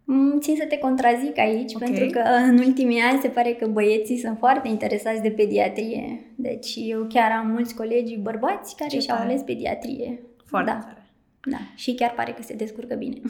Mm, 0.03 0.39
Țin 0.39 0.55
să 0.55 0.65
te 0.69 0.77
contrazic 0.77 1.37
aici, 1.37 1.73
Ok. 1.73 1.79
pentru 1.79 2.05
că 2.05 2.19
în 2.19 2.57
ultimii 2.57 2.99
ani 2.99 3.19
se 3.21 3.27
pare 3.27 3.51
că 3.53 3.67
băieții 3.67 4.17
sunt 4.17 4.37
foarte 4.37 4.67
interesați 4.67 5.21
de 5.21 5.29
pediatrie. 5.31 6.19
Deci 6.35 6.73
eu 6.75 7.05
chiar 7.09 7.31
am 7.31 7.47
mulți 7.47 7.75
colegi 7.75 8.17
bărbați 8.17 8.75
care 8.75 8.89
Ce 8.89 8.99
și-au 8.99 9.17
tare. 9.17 9.29
ales 9.29 9.41
pediatrie. 9.41 10.19
Foarte 10.45 10.71
da. 10.71 10.77
tare. 10.77 11.11
Da, 11.43 11.57
și 11.75 11.93
chiar 11.95 12.11
pare 12.11 12.31
că 12.31 12.41
se 12.41 12.53
descurcă 12.55 12.95
bine. 12.95 13.21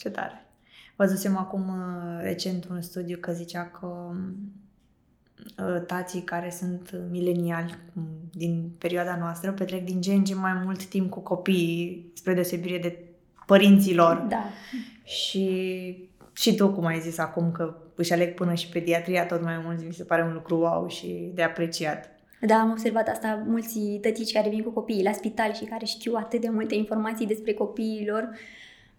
Ce 0.00 0.10
tare! 0.10 0.46
Văzusem 0.96 1.36
acum 1.36 1.60
uh, 1.68 2.20
recent 2.22 2.68
un 2.70 2.80
studiu 2.80 3.16
că 3.20 3.32
zicea 3.32 3.64
că 3.80 3.86
uh, 4.10 4.16
tații 5.86 6.20
care 6.20 6.50
sunt 6.50 7.00
mileniali 7.10 7.74
din 8.32 8.70
perioada 8.78 9.16
noastră 9.16 9.52
petrec 9.52 9.84
din 9.84 10.00
ce 10.00 10.12
în 10.12 10.24
ce 10.24 10.34
mai 10.34 10.52
mult 10.64 10.84
timp 10.84 11.10
cu 11.10 11.20
copiii, 11.20 12.10
spre 12.14 12.34
deosebire 12.34 12.78
de 12.78 12.98
părinților. 13.46 14.26
Da. 14.28 14.44
Și, 15.04 16.08
și 16.32 16.54
tu, 16.54 16.68
cum 16.68 16.84
ai 16.84 17.00
zis 17.00 17.18
acum, 17.18 17.52
că 17.52 17.74
își 17.94 18.12
aleg 18.12 18.34
până 18.34 18.54
și 18.54 18.68
pediatria 18.68 19.26
tot 19.26 19.42
mai 19.42 19.60
mult, 19.64 19.86
mi 19.86 19.92
se 19.92 20.04
pare 20.04 20.22
un 20.22 20.32
lucru 20.32 20.56
wow 20.56 20.88
și 20.88 21.30
de 21.34 21.42
apreciat. 21.42 22.10
Da, 22.40 22.54
am 22.54 22.70
observat 22.70 23.08
asta 23.08 23.44
mulți 23.46 23.78
tătici 24.00 24.32
care 24.32 24.48
vin 24.48 24.62
cu 24.62 24.70
copiii 24.70 25.02
la 25.02 25.12
spital 25.12 25.52
și 25.52 25.64
care 25.64 25.84
știu 25.84 26.14
atât 26.14 26.40
de 26.40 26.48
multe 26.48 26.74
informații 26.74 27.26
despre 27.26 27.52
copiilor. 27.52 28.28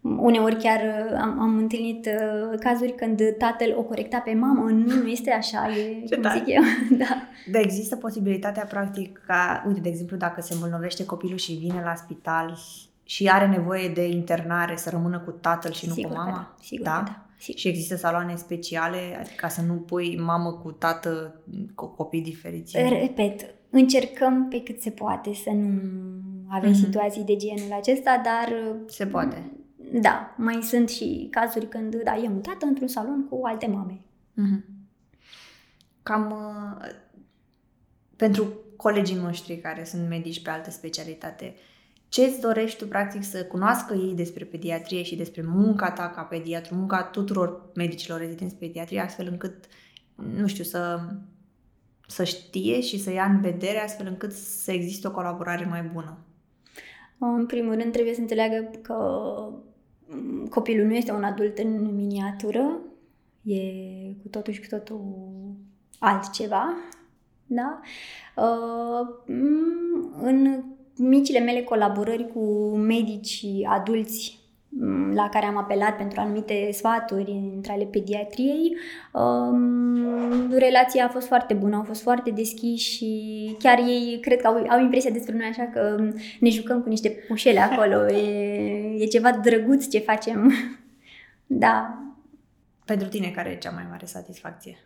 Uneori 0.02 0.56
chiar 0.56 0.80
uh, 0.80 1.18
am, 1.22 1.40
am 1.42 1.58
întâlnit 1.58 2.06
uh, 2.06 2.60
cazuri 2.60 2.92
când 2.96 3.22
tatăl 3.38 3.74
o 3.78 3.82
corecta 3.84 4.20
pe 4.20 4.34
mamă, 4.34 4.70
nu, 4.70 4.94
nu 5.02 5.08
este 5.08 5.32
așa, 5.32 5.68
e, 5.78 6.06
Ce 6.06 6.14
cum 6.14 6.24
tare. 6.24 6.38
zic 6.46 6.56
eu. 6.56 6.62
da. 6.98 7.28
Dar 7.52 7.62
există 7.62 7.96
posibilitatea, 7.96 8.64
practic, 8.66 9.22
ca, 9.28 9.64
uite, 9.68 9.80
de 9.80 9.90
exemplu, 9.90 10.18
dacă 10.18 10.42
se 10.42 10.54
îmbolnăvește 10.54 11.06
copilul 11.06 11.38
și 11.38 11.54
vine 11.54 11.82
la 11.84 11.96
spital 11.96 12.58
și 13.04 13.28
are 13.30 13.48
nevoie 13.48 13.88
de 13.88 14.08
internare, 14.08 14.76
să 14.76 14.90
rămână 14.90 15.20
cu 15.20 15.32
tatăl 15.32 15.72
și 15.72 15.88
nu 15.88 15.94
Sigur 15.94 16.12
cu 16.12 16.18
că 16.18 16.24
mama? 16.24 16.36
da, 16.38 16.56
sigur 16.62 16.86
da? 16.86 16.92
că 16.98 17.04
da. 17.06 17.26
Sigur. 17.38 17.60
Și 17.60 17.68
există 17.68 17.96
saloane 17.96 18.36
speciale, 18.36 18.98
adică 19.20 19.34
ca 19.38 19.48
să 19.48 19.62
nu 19.62 19.74
pui 19.74 20.20
mamă 20.26 20.52
cu 20.52 20.72
tată 20.72 21.36
cu 21.76 21.86
copii 21.88 22.22
diferiți? 22.22 22.78
Repet, 22.78 23.54
încercăm 23.70 24.48
pe 24.50 24.62
cât 24.64 24.82
se 24.82 24.90
poate 24.90 25.34
să 25.34 25.50
nu 25.50 25.70
avem 26.50 26.70
Mhm. 26.70 26.80
situații 26.80 27.24
de 27.24 27.36
genul 27.36 27.72
acesta, 27.80 28.22
dar 28.24 28.54
Se 28.88 29.06
poate. 29.06 29.52
Da, 29.92 30.36
mai 30.38 30.62
sunt 30.62 30.90
și 30.90 31.28
cazuri 31.32 31.68
când 31.68 31.96
da, 31.96 32.18
e 32.18 32.28
un 32.28 32.42
tată 32.42 32.66
într-un 32.66 32.88
salon 32.88 33.28
cu 33.28 33.40
alte 33.44 33.68
mame. 33.68 34.02
Mhm. 34.34 34.64
Cam 36.04 36.32
uh, 36.32 36.90
pentru 38.16 38.54
colegii 38.76 39.16
noștri 39.16 39.58
care 39.58 39.84
sunt 39.84 40.10
medici 40.10 40.42
pe 40.42 40.50
altă 40.50 40.72
specialitate, 40.72 41.56
ce 42.10 42.22
îți 42.22 42.40
dorești 42.40 42.78
tu, 42.78 42.88
practic, 42.88 43.24
să 43.24 43.46
cunoască 43.46 43.94
ei 43.94 44.14
despre 44.16 44.46
pediatrie 44.46 45.04
și 45.04 45.16
despre 45.16 45.44
munca 45.46 45.92
ta 45.92 46.12
ca 46.16 46.22
pediatru, 46.22 46.76
munca 46.76 47.04
tuturor 47.04 47.70
medicilor 47.76 48.20
rezidenți 48.20 48.56
pediatrie, 48.56 49.00
astfel 49.00 49.28
încât, 49.32 49.66
nu 50.16 50.48
știu, 50.48 50.64
să, 50.64 51.00
să 52.08 52.24
știe 52.24 52.82
și 52.82 53.00
să 53.00 53.12
ia 53.12 53.24
în 53.24 53.42
vedere, 53.42 53.80
astfel 53.84 54.08
încât 54.08 54.32
să 54.32 54.72
existe 54.72 55.08
o 55.08 55.12
colaborare 55.12 55.66
mai 55.66 55.82
bună? 55.82 56.18
În 57.18 57.46
primul 57.46 57.76
rând 57.76 57.92
trebuie 57.92 58.14
să 58.14 58.22
înțeleagă 58.22 58.70
că 58.82 58.96
mm, 59.50 59.64
copilul 60.50 60.86
nu 60.86 60.94
este 60.94 61.12
un 61.12 61.24
adult 61.24 61.58
în 61.58 61.96
miniatură, 61.96 62.80
e 63.44 63.62
cu 64.22 64.28
totul 64.30 64.54
și 64.54 64.60
cu 64.60 64.68
totul 64.70 65.02
altceva, 66.00 66.74
da? 67.46 67.82
Uh, 68.36 69.08
mm, 69.26 70.14
În 70.22 70.64
micile 70.96 71.40
mele 71.40 71.64
colaborări 71.64 72.28
cu 72.34 72.76
medici 72.76 73.46
adulți 73.68 74.39
mm, 74.39 74.39
la 75.14 75.30
care 75.30 75.46
am 75.46 75.58
apelat 75.58 75.98
pentru 75.98 76.20
anumite 76.20 76.70
sfaturi 76.72 77.52
între 77.56 77.72
ale 77.72 77.84
pediatriei, 77.84 78.76
um, 79.14 80.52
relația 80.52 81.06
a 81.06 81.10
fost 81.10 81.28
foarte 81.28 81.54
bună, 81.54 81.76
au 81.76 81.84
fost 81.84 82.02
foarte 82.02 82.30
deschiși 82.30 82.96
și 82.96 83.56
chiar 83.60 83.80
ei 83.80 84.20
cred 84.22 84.42
că 84.42 84.48
au, 84.48 84.66
au 84.68 84.80
impresia 84.80 85.12
despre 85.12 85.36
noi 85.36 85.46
așa 85.46 85.70
că 85.74 86.10
ne 86.40 86.50
jucăm 86.50 86.82
cu 86.82 86.90
niște 86.90 87.10
pușele 87.28 87.60
acolo, 87.60 88.08
e, 88.18 88.96
e 89.00 89.06
ceva 89.06 89.32
drăguț 89.32 89.88
ce 89.88 90.00
facem. 90.00 90.52
Da, 91.52 92.04
Pentru 92.86 93.08
tine, 93.08 93.28
care 93.28 93.50
e 93.50 93.58
cea 93.58 93.72
mai 93.72 93.88
mare 93.90 94.06
satisfacție? 94.06 94.78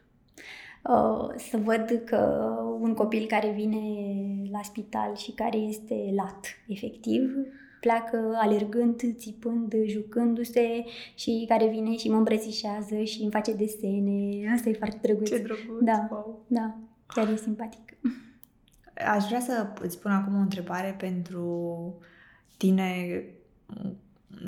Uh, 0.84 1.34
să 1.38 1.57
văd 1.57 2.01
că 2.05 2.17
un 2.79 2.93
copil 2.93 3.25
care 3.27 3.51
vine 3.55 3.79
la 4.51 4.59
spital 4.63 5.15
și 5.15 5.31
care 5.31 5.57
este 5.57 5.95
lat, 6.15 6.45
efectiv, 6.67 7.31
pleacă 7.84 8.34
alergând, 8.36 9.01
țipând, 9.17 9.73
jucându-se 9.86 10.84
și 11.15 11.45
care 11.47 11.67
vine 11.67 11.97
și 11.97 12.09
mă 12.09 12.17
îmbrățișează 12.17 13.03
și 13.03 13.21
îmi 13.21 13.31
face 13.31 13.53
desene. 13.53 14.51
Asta 14.53 14.69
e 14.69 14.73
foarte 14.73 14.99
drăguț. 15.01 15.29
Ce 15.29 15.38
drăguț! 15.38 15.81
Da. 15.81 16.07
Wow. 16.11 16.45
Da, 16.47 16.75
chiar 17.07 17.29
e 17.29 17.36
simpatic. 17.36 17.93
Aș 19.07 19.25
vrea 19.25 19.39
să 19.39 19.73
îți 19.81 19.99
pun 19.99 20.11
acum 20.11 20.36
o 20.36 20.39
întrebare 20.39 20.95
pentru 20.99 21.45
tine, 22.57 23.23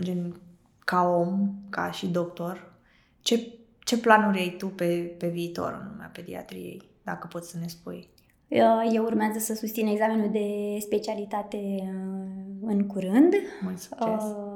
gen 0.01 0.35
ca 0.79 1.01
om, 1.01 1.53
ca 1.69 1.91
și 1.91 2.07
doctor. 2.07 2.73
Ce, 3.21 3.53
ce 3.79 3.99
planuri 3.99 4.39
ai 4.39 4.55
tu 4.57 4.67
pe, 4.67 5.15
pe 5.17 5.27
viitor 5.27 5.79
în 5.81 5.87
lumea 5.91 6.07
pediatriei, 6.13 6.81
dacă 7.03 7.27
poți 7.27 7.49
să 7.49 7.57
ne 7.57 7.67
spui? 7.67 8.09
Uh, 8.47 8.91
Eu 8.93 9.03
urmează 9.03 9.39
să 9.39 9.53
susțin 9.53 9.87
examenul 9.87 10.29
de 10.31 10.77
specialitate 10.79 11.57
uh, 11.57 12.25
în 12.61 12.87
curând. 12.87 13.33
Mult 13.61 13.77
succes! 13.77 14.23
Uh, 14.23 14.55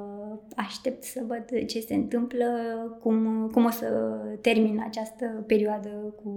Aștept 0.55 1.03
să 1.03 1.23
văd 1.27 1.67
ce 1.67 1.79
se 1.79 1.93
întâmplă, 1.93 2.45
cum, 3.01 3.47
cum 3.51 3.65
o 3.65 3.69
să 3.69 3.87
termin 4.41 4.83
această 4.87 5.43
perioadă 5.47 5.89
cu 6.23 6.31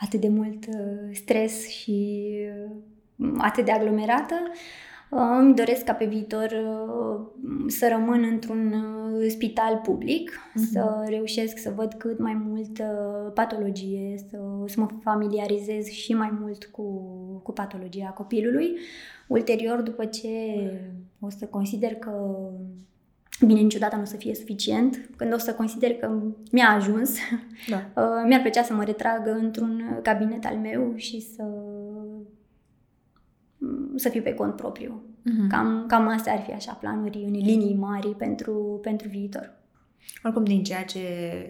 atât 0.00 0.20
de 0.20 0.28
mult 0.28 0.66
uh, 0.66 1.10
stres 1.12 1.68
și 1.68 2.28
uh, 3.16 3.32
atât 3.38 3.64
de 3.64 3.70
aglomerată. 3.70 4.34
Uh, 4.50 4.89
Îmi 5.10 5.54
doresc 5.54 5.84
ca 5.84 5.92
pe 5.92 6.04
viitor 6.04 6.50
uh, 6.50 7.20
să 7.66 7.88
rămân 7.90 8.28
într-un 8.30 8.72
uh, 8.72 9.26
spital 9.28 9.80
public, 9.82 10.30
Mhm. 10.54 10.64
să 10.72 11.04
reușesc 11.08 11.58
să 11.58 11.72
văd 11.76 11.92
cât 11.94 12.18
mai 12.18 12.42
multă 12.48 12.84
patologie, 13.34 14.14
să, 14.30 14.38
să 14.66 14.80
mă 14.80 14.86
familiarizez 15.02 15.86
și 15.86 16.14
mai 16.14 16.38
mult 16.40 16.64
cu, 16.64 16.82
cu 17.42 17.52
patologia 17.52 18.06
copilului. 18.08 18.76
Ulterior, 19.28 19.80
după 19.80 20.04
ce 20.04 20.28
o 21.20 21.28
să 21.30 21.46
consider 21.46 21.94
că 21.94 22.36
Bine, 23.46 23.60
niciodată 23.60 23.96
nu 23.96 24.02
o 24.02 24.04
să 24.04 24.16
fie 24.16 24.34
suficient. 24.34 25.08
Când 25.16 25.32
o 25.34 25.38
să 25.38 25.54
consider 25.54 25.94
că 25.94 26.20
mi-a 26.52 26.68
ajuns, 26.68 27.16
Da. 27.68 27.76
uh, 28.02 28.24
mi-ar 28.26 28.40
plăcea 28.40 28.62
să 28.62 28.72
mă 28.74 28.84
retrag 28.84 29.26
într-un 29.42 29.98
cabinet 30.02 30.44
al 30.44 30.56
meu 30.56 30.92
și 30.96 31.20
să, 31.20 31.44
să 33.94 34.08
fiu 34.08 34.22
pe 34.22 34.34
cont 34.34 34.56
propriu. 34.56 35.02
Mhm. 35.22 35.48
Cam, 35.48 35.84
cam 35.88 36.08
astea 36.08 36.32
ar 36.32 36.40
fi 36.40 36.52
așa 36.52 36.72
planuri 36.72 37.22
în 37.24 37.32
linii 37.32 37.74
mari 37.74 38.08
pentru, 38.08 38.78
pentru 38.82 39.08
viitor. 39.08 39.58
Oricum, 40.24 40.44
din 40.44 40.62
ceea 40.62 40.84
ce 40.84 41.00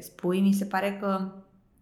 spui, 0.01 0.41
mi 0.41 0.53
se 0.53 0.65
pare 0.65 0.97
că, 1.01 1.33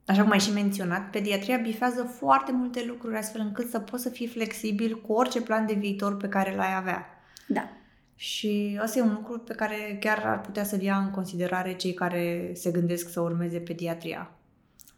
așa 0.06 0.22
cum 0.22 0.30
ai 0.30 0.40
și 0.40 0.52
menționat, 0.52 1.10
pediatria 1.10 1.56
bifează 1.56 2.02
foarte 2.02 2.52
multe 2.52 2.84
lucruri 2.86 3.16
astfel 3.16 3.40
încât 3.40 3.68
să 3.68 3.78
poți 3.78 4.02
să 4.02 4.08
fii 4.08 4.26
flexibil 4.26 5.00
cu 5.00 5.12
orice 5.12 5.40
plan 5.42 5.66
de 5.66 5.72
viitor 5.74 6.16
pe 6.16 6.28
care 6.28 6.54
l-ai 6.56 6.76
avea. 6.76 7.06
Da, 7.48 7.68
Și 8.14 8.78
ăsta 8.82 8.98
e 8.98 9.02
un 9.02 9.12
lucru 9.14 9.38
pe 9.38 9.54
care 9.54 9.96
chiar 10.00 10.22
ar 10.26 10.40
putea 10.40 10.64
să-l 10.64 10.80
ia 10.80 10.96
în 10.96 11.10
considerare 11.10 11.74
cei 11.74 11.94
care 11.94 12.50
se 12.54 12.70
gândesc 12.70 13.08
să 13.08 13.20
urmeze 13.20 13.58
pediatria. 13.58 14.30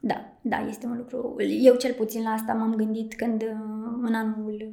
da, 0.00 0.32
da, 0.40 0.66
este 0.68 0.86
un 0.86 0.96
lucru. 0.96 1.36
Eu 1.62 1.74
cel 1.74 1.92
puțin 1.92 2.22
la 2.22 2.30
asta 2.30 2.52
m-am 2.52 2.74
gândit 2.74 3.14
când 3.14 3.42
uh, 3.42 3.98
în 4.02 4.14
anul 4.14 4.72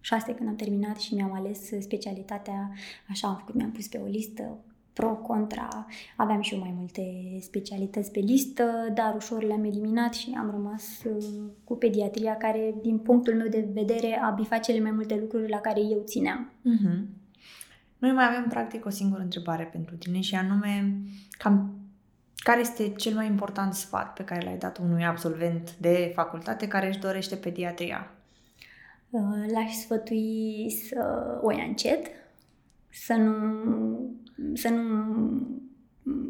6, 0.00 0.34
când 0.34 0.48
am 0.48 0.56
terminat 0.56 0.96
și 0.96 1.14
mi-am 1.14 1.32
ales 1.32 1.70
specialitatea, 1.80 2.70
așa 3.08 3.28
am 3.28 3.36
făcut, 3.36 3.54
mi-am 3.54 3.70
pus 3.70 3.86
pe 3.86 4.00
o 4.04 4.06
listă 4.06 4.58
pro, 4.92 5.08
contra, 5.08 5.86
aveam 6.16 6.40
și 6.40 6.54
eu 6.54 6.60
mai 6.60 6.74
multe 6.76 7.02
specialități 7.40 8.10
pe 8.10 8.18
listă, 8.20 8.64
dar 8.94 9.14
ușor 9.14 9.42
le-am 9.42 9.64
eliminat 9.64 10.14
și 10.14 10.34
am 10.38 10.50
rămas 10.50 11.02
uh, 11.04 11.24
cu 11.64 11.76
pediatria 11.76 12.36
care, 12.36 12.74
din 12.82 12.98
punctul 12.98 13.34
meu 13.34 13.48
de 13.48 13.68
vedere, 13.72 14.20
a 14.22 14.30
bifat 14.30 14.60
cele 14.60 14.80
mai 14.80 14.90
multe 14.90 15.16
lucruri 15.20 15.50
la 15.50 15.58
care 15.58 15.80
eu 15.80 16.02
țineam. 16.04 16.52
Mm-hmm. 16.60 17.18
Noi 17.98 18.12
mai 18.12 18.26
avem 18.28 18.46
practic 18.48 18.84
o 18.84 18.90
singură 18.90 19.22
întrebare 19.22 19.64
pentru 19.64 19.96
tine 19.96 20.20
și 20.20 20.34
anume 20.34 21.00
cam 21.38 21.74
care 22.34 22.60
este 22.60 22.88
cel 22.88 23.14
mai 23.14 23.26
important 23.26 23.74
sfat 23.74 24.12
pe 24.12 24.24
care 24.24 24.44
l-ai 24.44 24.56
dat 24.56 24.78
unui 24.78 25.04
absolvent 25.04 25.76
de 25.76 26.12
facultate 26.14 26.68
care 26.68 26.88
își 26.88 26.98
dorește 26.98 27.36
pediatria? 27.36 28.10
Uh, 29.10 29.52
L-aș 29.52 29.72
sfătui 29.72 30.70
să 30.88 31.24
o 31.42 31.50
ia 31.50 31.64
încet, 31.64 32.06
să 32.90 33.14
nu, 33.14 33.34
să 34.54 34.68
nu, 34.68 34.82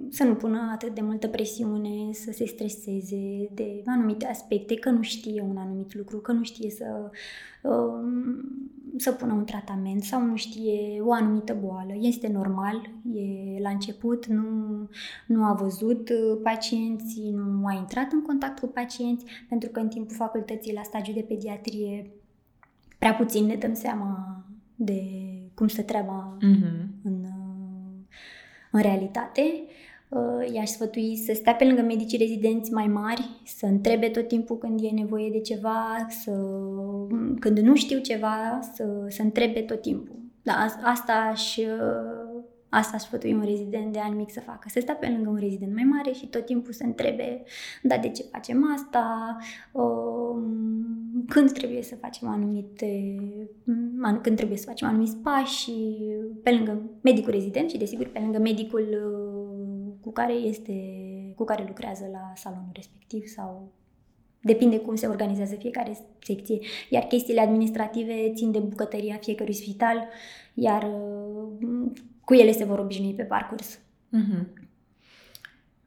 să 0.09 0.25
nu 0.25 0.35
pună 0.35 0.71
atât 0.73 0.95
de 0.95 1.01
multă 1.01 1.29
presiune, 1.29 2.13
să 2.13 2.33
se 2.33 2.47
streseze 2.47 3.49
de 3.55 3.83
anumite 3.87 4.27
aspecte, 4.27 4.75
că 4.75 4.91
nu 4.91 5.03
știe 5.03 5.43
un 5.43 5.57
anumit 5.57 5.95
lucru, 5.95 6.19
că 6.19 6.33
nu 6.33 6.43
știe 6.43 6.71
să, 6.71 7.11
um, 7.63 8.71
să 8.97 9.13
pună 9.13 9.33
un 9.33 9.45
tratament 9.45 10.03
sau 10.03 10.23
nu 10.23 10.37
știe 10.37 11.01
o 11.01 11.13
anumită 11.13 11.59
boală. 11.61 11.93
Este 12.01 12.29
normal, 12.29 12.91
e 13.13 13.61
la 13.61 13.71
început, 13.71 14.27
nu, 14.27 14.45
nu 15.27 15.45
a 15.45 15.53
văzut 15.53 16.09
uh, 16.09 16.41
pacienții, 16.43 17.31
nu 17.31 17.67
a 17.67 17.73
intrat 17.73 18.13
în 18.13 18.23
contact 18.23 18.59
cu 18.59 18.67
pacienți, 18.67 19.25
pentru 19.49 19.69
că 19.69 19.81
în 19.81 19.89
timpul 19.89 20.17
facultății 20.17 20.75
la 20.75 20.83
stagiu 20.83 21.13
de 21.13 21.25
pediatrie 21.29 22.11
prea 23.01 23.15
puțin 23.15 23.45
ne 23.47 23.55
dăm 23.55 23.75
seama 23.75 24.43
de 24.75 25.03
cum 25.55 25.69
stă 25.69 25.83
treaba 25.83 26.37
Mm-hmm. 26.37 26.87
în, 27.03 27.25
în 28.71 28.81
realitate. 28.81 29.43
Uh, 30.09 30.53
i-aș 30.53 30.69
sfătui 30.69 31.17
să 31.17 31.33
stea 31.35 31.55
pe 31.55 31.65
lângă 31.65 31.83
medicii 31.83 32.19
rezidenți 32.19 32.73
mai 32.73 32.87
mari, 32.87 33.29
să 33.45 33.67
întrebe 33.67 34.09
tot 34.09 34.29
timpul 34.29 34.59
când 34.59 34.81
e 34.83 34.89
nevoie 34.89 35.31
de 35.31 35.41
ceva, 35.41 36.07
să, 36.09 36.33
când 37.39 37.59
nu 37.59 37.75
știu 37.75 37.99
ceva, 37.99 38.59
să, 38.75 39.07
să 39.09 39.23
întrebe 39.23 39.61
tot 39.61 39.81
timpul. 39.81 40.19
Da, 40.43 40.67
asta 40.83 41.33
și 41.35 41.67
Asta 42.71 42.97
aș 42.97 43.03
sfătui 43.03 43.33
un 43.33 43.45
rezident 43.45 43.93
de 43.93 44.01
an 44.01 44.17
mic 44.17 44.31
să 44.31 44.41
facă. 44.41 44.69
Să 44.69 44.81
stea 44.81 44.95
pe 44.95 45.09
lângă 45.09 45.29
un 45.31 45.37
rezident 45.37 45.75
mai 45.75 45.83
mare 45.83 46.13
și 46.13 46.27
tot 46.27 46.45
timpul 46.45 46.73
să 46.73 46.85
întrebe, 46.85 47.43
da, 47.83 47.97
de 47.97 48.09
ce 48.09 48.23
facem 48.23 48.73
asta, 48.75 49.37
um, 49.73 51.25
când 51.29 51.53
trebuie 51.53 51.83
să 51.83 51.95
facem 51.95 52.29
anumite, 52.29 53.15
când 54.23 54.37
trebuie 54.37 54.59
să 54.59 54.67
facem 54.67 54.89
anumiți 54.89 55.17
pași, 55.17 55.73
pe 56.43 56.51
lângă 56.51 56.83
medicul 57.01 57.33
rezident 57.33 57.71
și, 57.71 57.79
desigur, 57.79 58.07
pe 58.07 58.19
lângă 58.19 58.39
medicul 58.39 58.89
uh, 58.89 59.93
cu 60.01 60.13
care 60.13 60.33
este, 60.33 60.75
cu 61.37 61.45
care 61.45 61.65
lucrează 61.67 62.09
la 62.13 62.33
salonul 62.35 62.71
respectiv 62.73 63.27
sau 63.27 63.73
Depinde 64.43 64.79
cum 64.79 64.95
se 64.95 65.07
organizează 65.07 65.55
fiecare 65.55 65.99
secție. 66.21 66.59
Iar 66.91 67.03
chestiile 67.03 67.41
administrative 67.41 68.33
țin 68.35 68.51
de 68.51 68.59
bucătăria 68.59 69.17
fiecărui 69.17 69.55
spital, 69.55 70.09
iar 70.55 70.83
uh, 70.83 71.93
cu 72.31 72.37
ele 72.37 72.53
se 72.53 72.65
vor 72.65 72.79
obișnui 72.79 73.15
pe 73.15 73.23
parcurs. 73.23 73.79
Mm-hmm. 73.79 74.47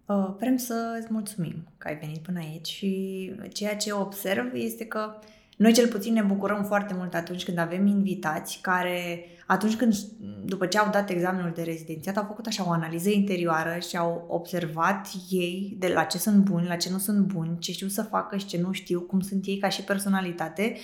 Uh, 0.05 0.33
vrem 0.39 0.57
să 0.57 0.97
îți 0.99 1.07
mulțumim 1.09 1.67
că 1.77 1.87
ai 1.87 1.95
venit 1.95 2.17
până 2.17 2.39
aici 2.39 2.67
și 2.67 3.31
ceea 3.53 3.75
ce 3.75 3.91
observ 3.91 4.53
este 4.53 4.85
că 4.85 5.19
noi 5.57 5.73
cel 5.73 5.87
puțin 5.87 6.13
ne 6.13 6.21
bucurăm 6.21 6.63
foarte 6.63 6.93
mult 6.97 7.13
atunci 7.13 7.43
când 7.43 7.57
avem 7.57 7.85
invitați 7.85 8.59
care 8.61 9.25
atunci 9.45 9.75
când, 9.75 9.95
după 10.45 10.65
ce 10.65 10.77
au 10.77 10.91
dat 10.91 11.09
examenul 11.09 11.51
de 11.55 11.63
rezidențiat, 11.63 12.17
au 12.17 12.25
făcut 12.27 12.45
așa 12.45 12.67
o 12.67 12.71
analiză 12.71 13.09
interioară 13.09 13.79
și 13.89 13.97
au 13.97 14.25
observat 14.29 15.07
ei 15.29 15.75
de 15.79 15.87
la 15.87 16.03
ce 16.03 16.17
sunt 16.17 16.43
buni, 16.43 16.67
la 16.67 16.75
ce 16.75 16.89
nu 16.89 16.97
sunt 16.97 17.25
buni, 17.25 17.59
ce 17.59 17.71
știu 17.71 17.87
să 17.87 18.01
facă 18.01 18.37
și 18.37 18.45
ce 18.45 18.61
nu 18.61 18.71
știu, 18.71 19.01
cum 19.01 19.19
sunt 19.19 19.45
ei 19.45 19.57
ca 19.57 19.69
și 19.69 19.83
personalitate 19.83 20.75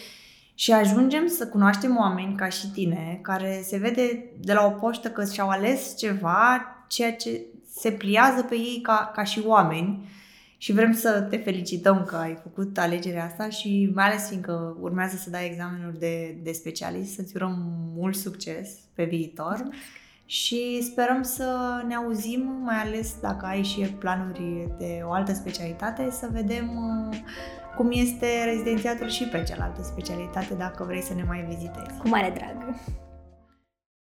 și 0.60 0.72
ajungem 0.72 1.28
să 1.28 1.48
cunoaștem 1.48 1.98
oameni 1.98 2.36
ca 2.36 2.50
și 2.50 2.72
tine, 2.72 3.20
care 3.22 3.62
se 3.64 3.78
vede 3.78 4.26
de 4.40 4.54
la 4.54 4.66
o 4.66 4.70
poștă 4.70 5.10
că 5.10 5.26
și-au 5.26 5.50
ales 5.50 5.98
ceva, 5.98 6.66
ceea 6.88 7.14
ce 7.14 7.42
se 7.76 7.92
pliază 7.92 8.44
pe 8.44 8.56
ei 8.56 8.80
ca, 8.82 9.12
ca 9.16 9.24
și 9.24 9.42
oameni. 9.46 10.10
Și 10.58 10.72
vrem 10.72 10.94
să 10.94 11.22
te 11.30 11.38
felicităm 11.38 12.04
că 12.06 12.16
ai 12.16 12.40
făcut 12.44 12.78
alegerea 12.78 13.26
asta 13.26 13.50
și 13.50 13.92
mai 13.94 14.06
ales 14.06 14.28
fiindcă 14.28 14.78
urmează 14.80 15.16
să 15.16 15.30
dai 15.30 15.46
examenul 15.46 15.96
de, 16.00 16.38
de 16.44 16.52
specialist, 16.52 17.14
să-ți 17.14 17.36
urăm 17.36 17.56
mult 17.96 18.16
succes 18.16 18.70
pe 18.94 19.04
viitor. 19.04 19.68
Și 20.26 20.82
sperăm 20.82 21.24
să 21.24 21.82
ne 21.88 21.96
auzim, 21.96 22.62
mai 22.64 22.76
ales 22.76 23.16
dacă 23.22 23.46
ai 23.46 23.64
și 23.64 23.82
planuri 23.82 24.68
de 24.78 25.02
o 25.04 25.12
altă 25.12 25.34
specialitate, 25.34 26.10
să 26.12 26.30
vedem 26.32 26.70
uh, 27.10 27.18
cum 27.80 27.92
este 27.92 28.44
rezidențiatul 28.46 29.10
și 29.10 29.24
pe 29.24 29.44
cealaltă 29.44 29.84
specialitate, 29.84 30.54
dacă 30.54 30.84
vrei 30.84 31.02
să 31.02 31.14
ne 31.14 31.24
mai 31.24 31.46
vizitezi. 31.48 31.98
Cu 31.98 32.08
mare 32.08 32.34
drag! 32.36 32.76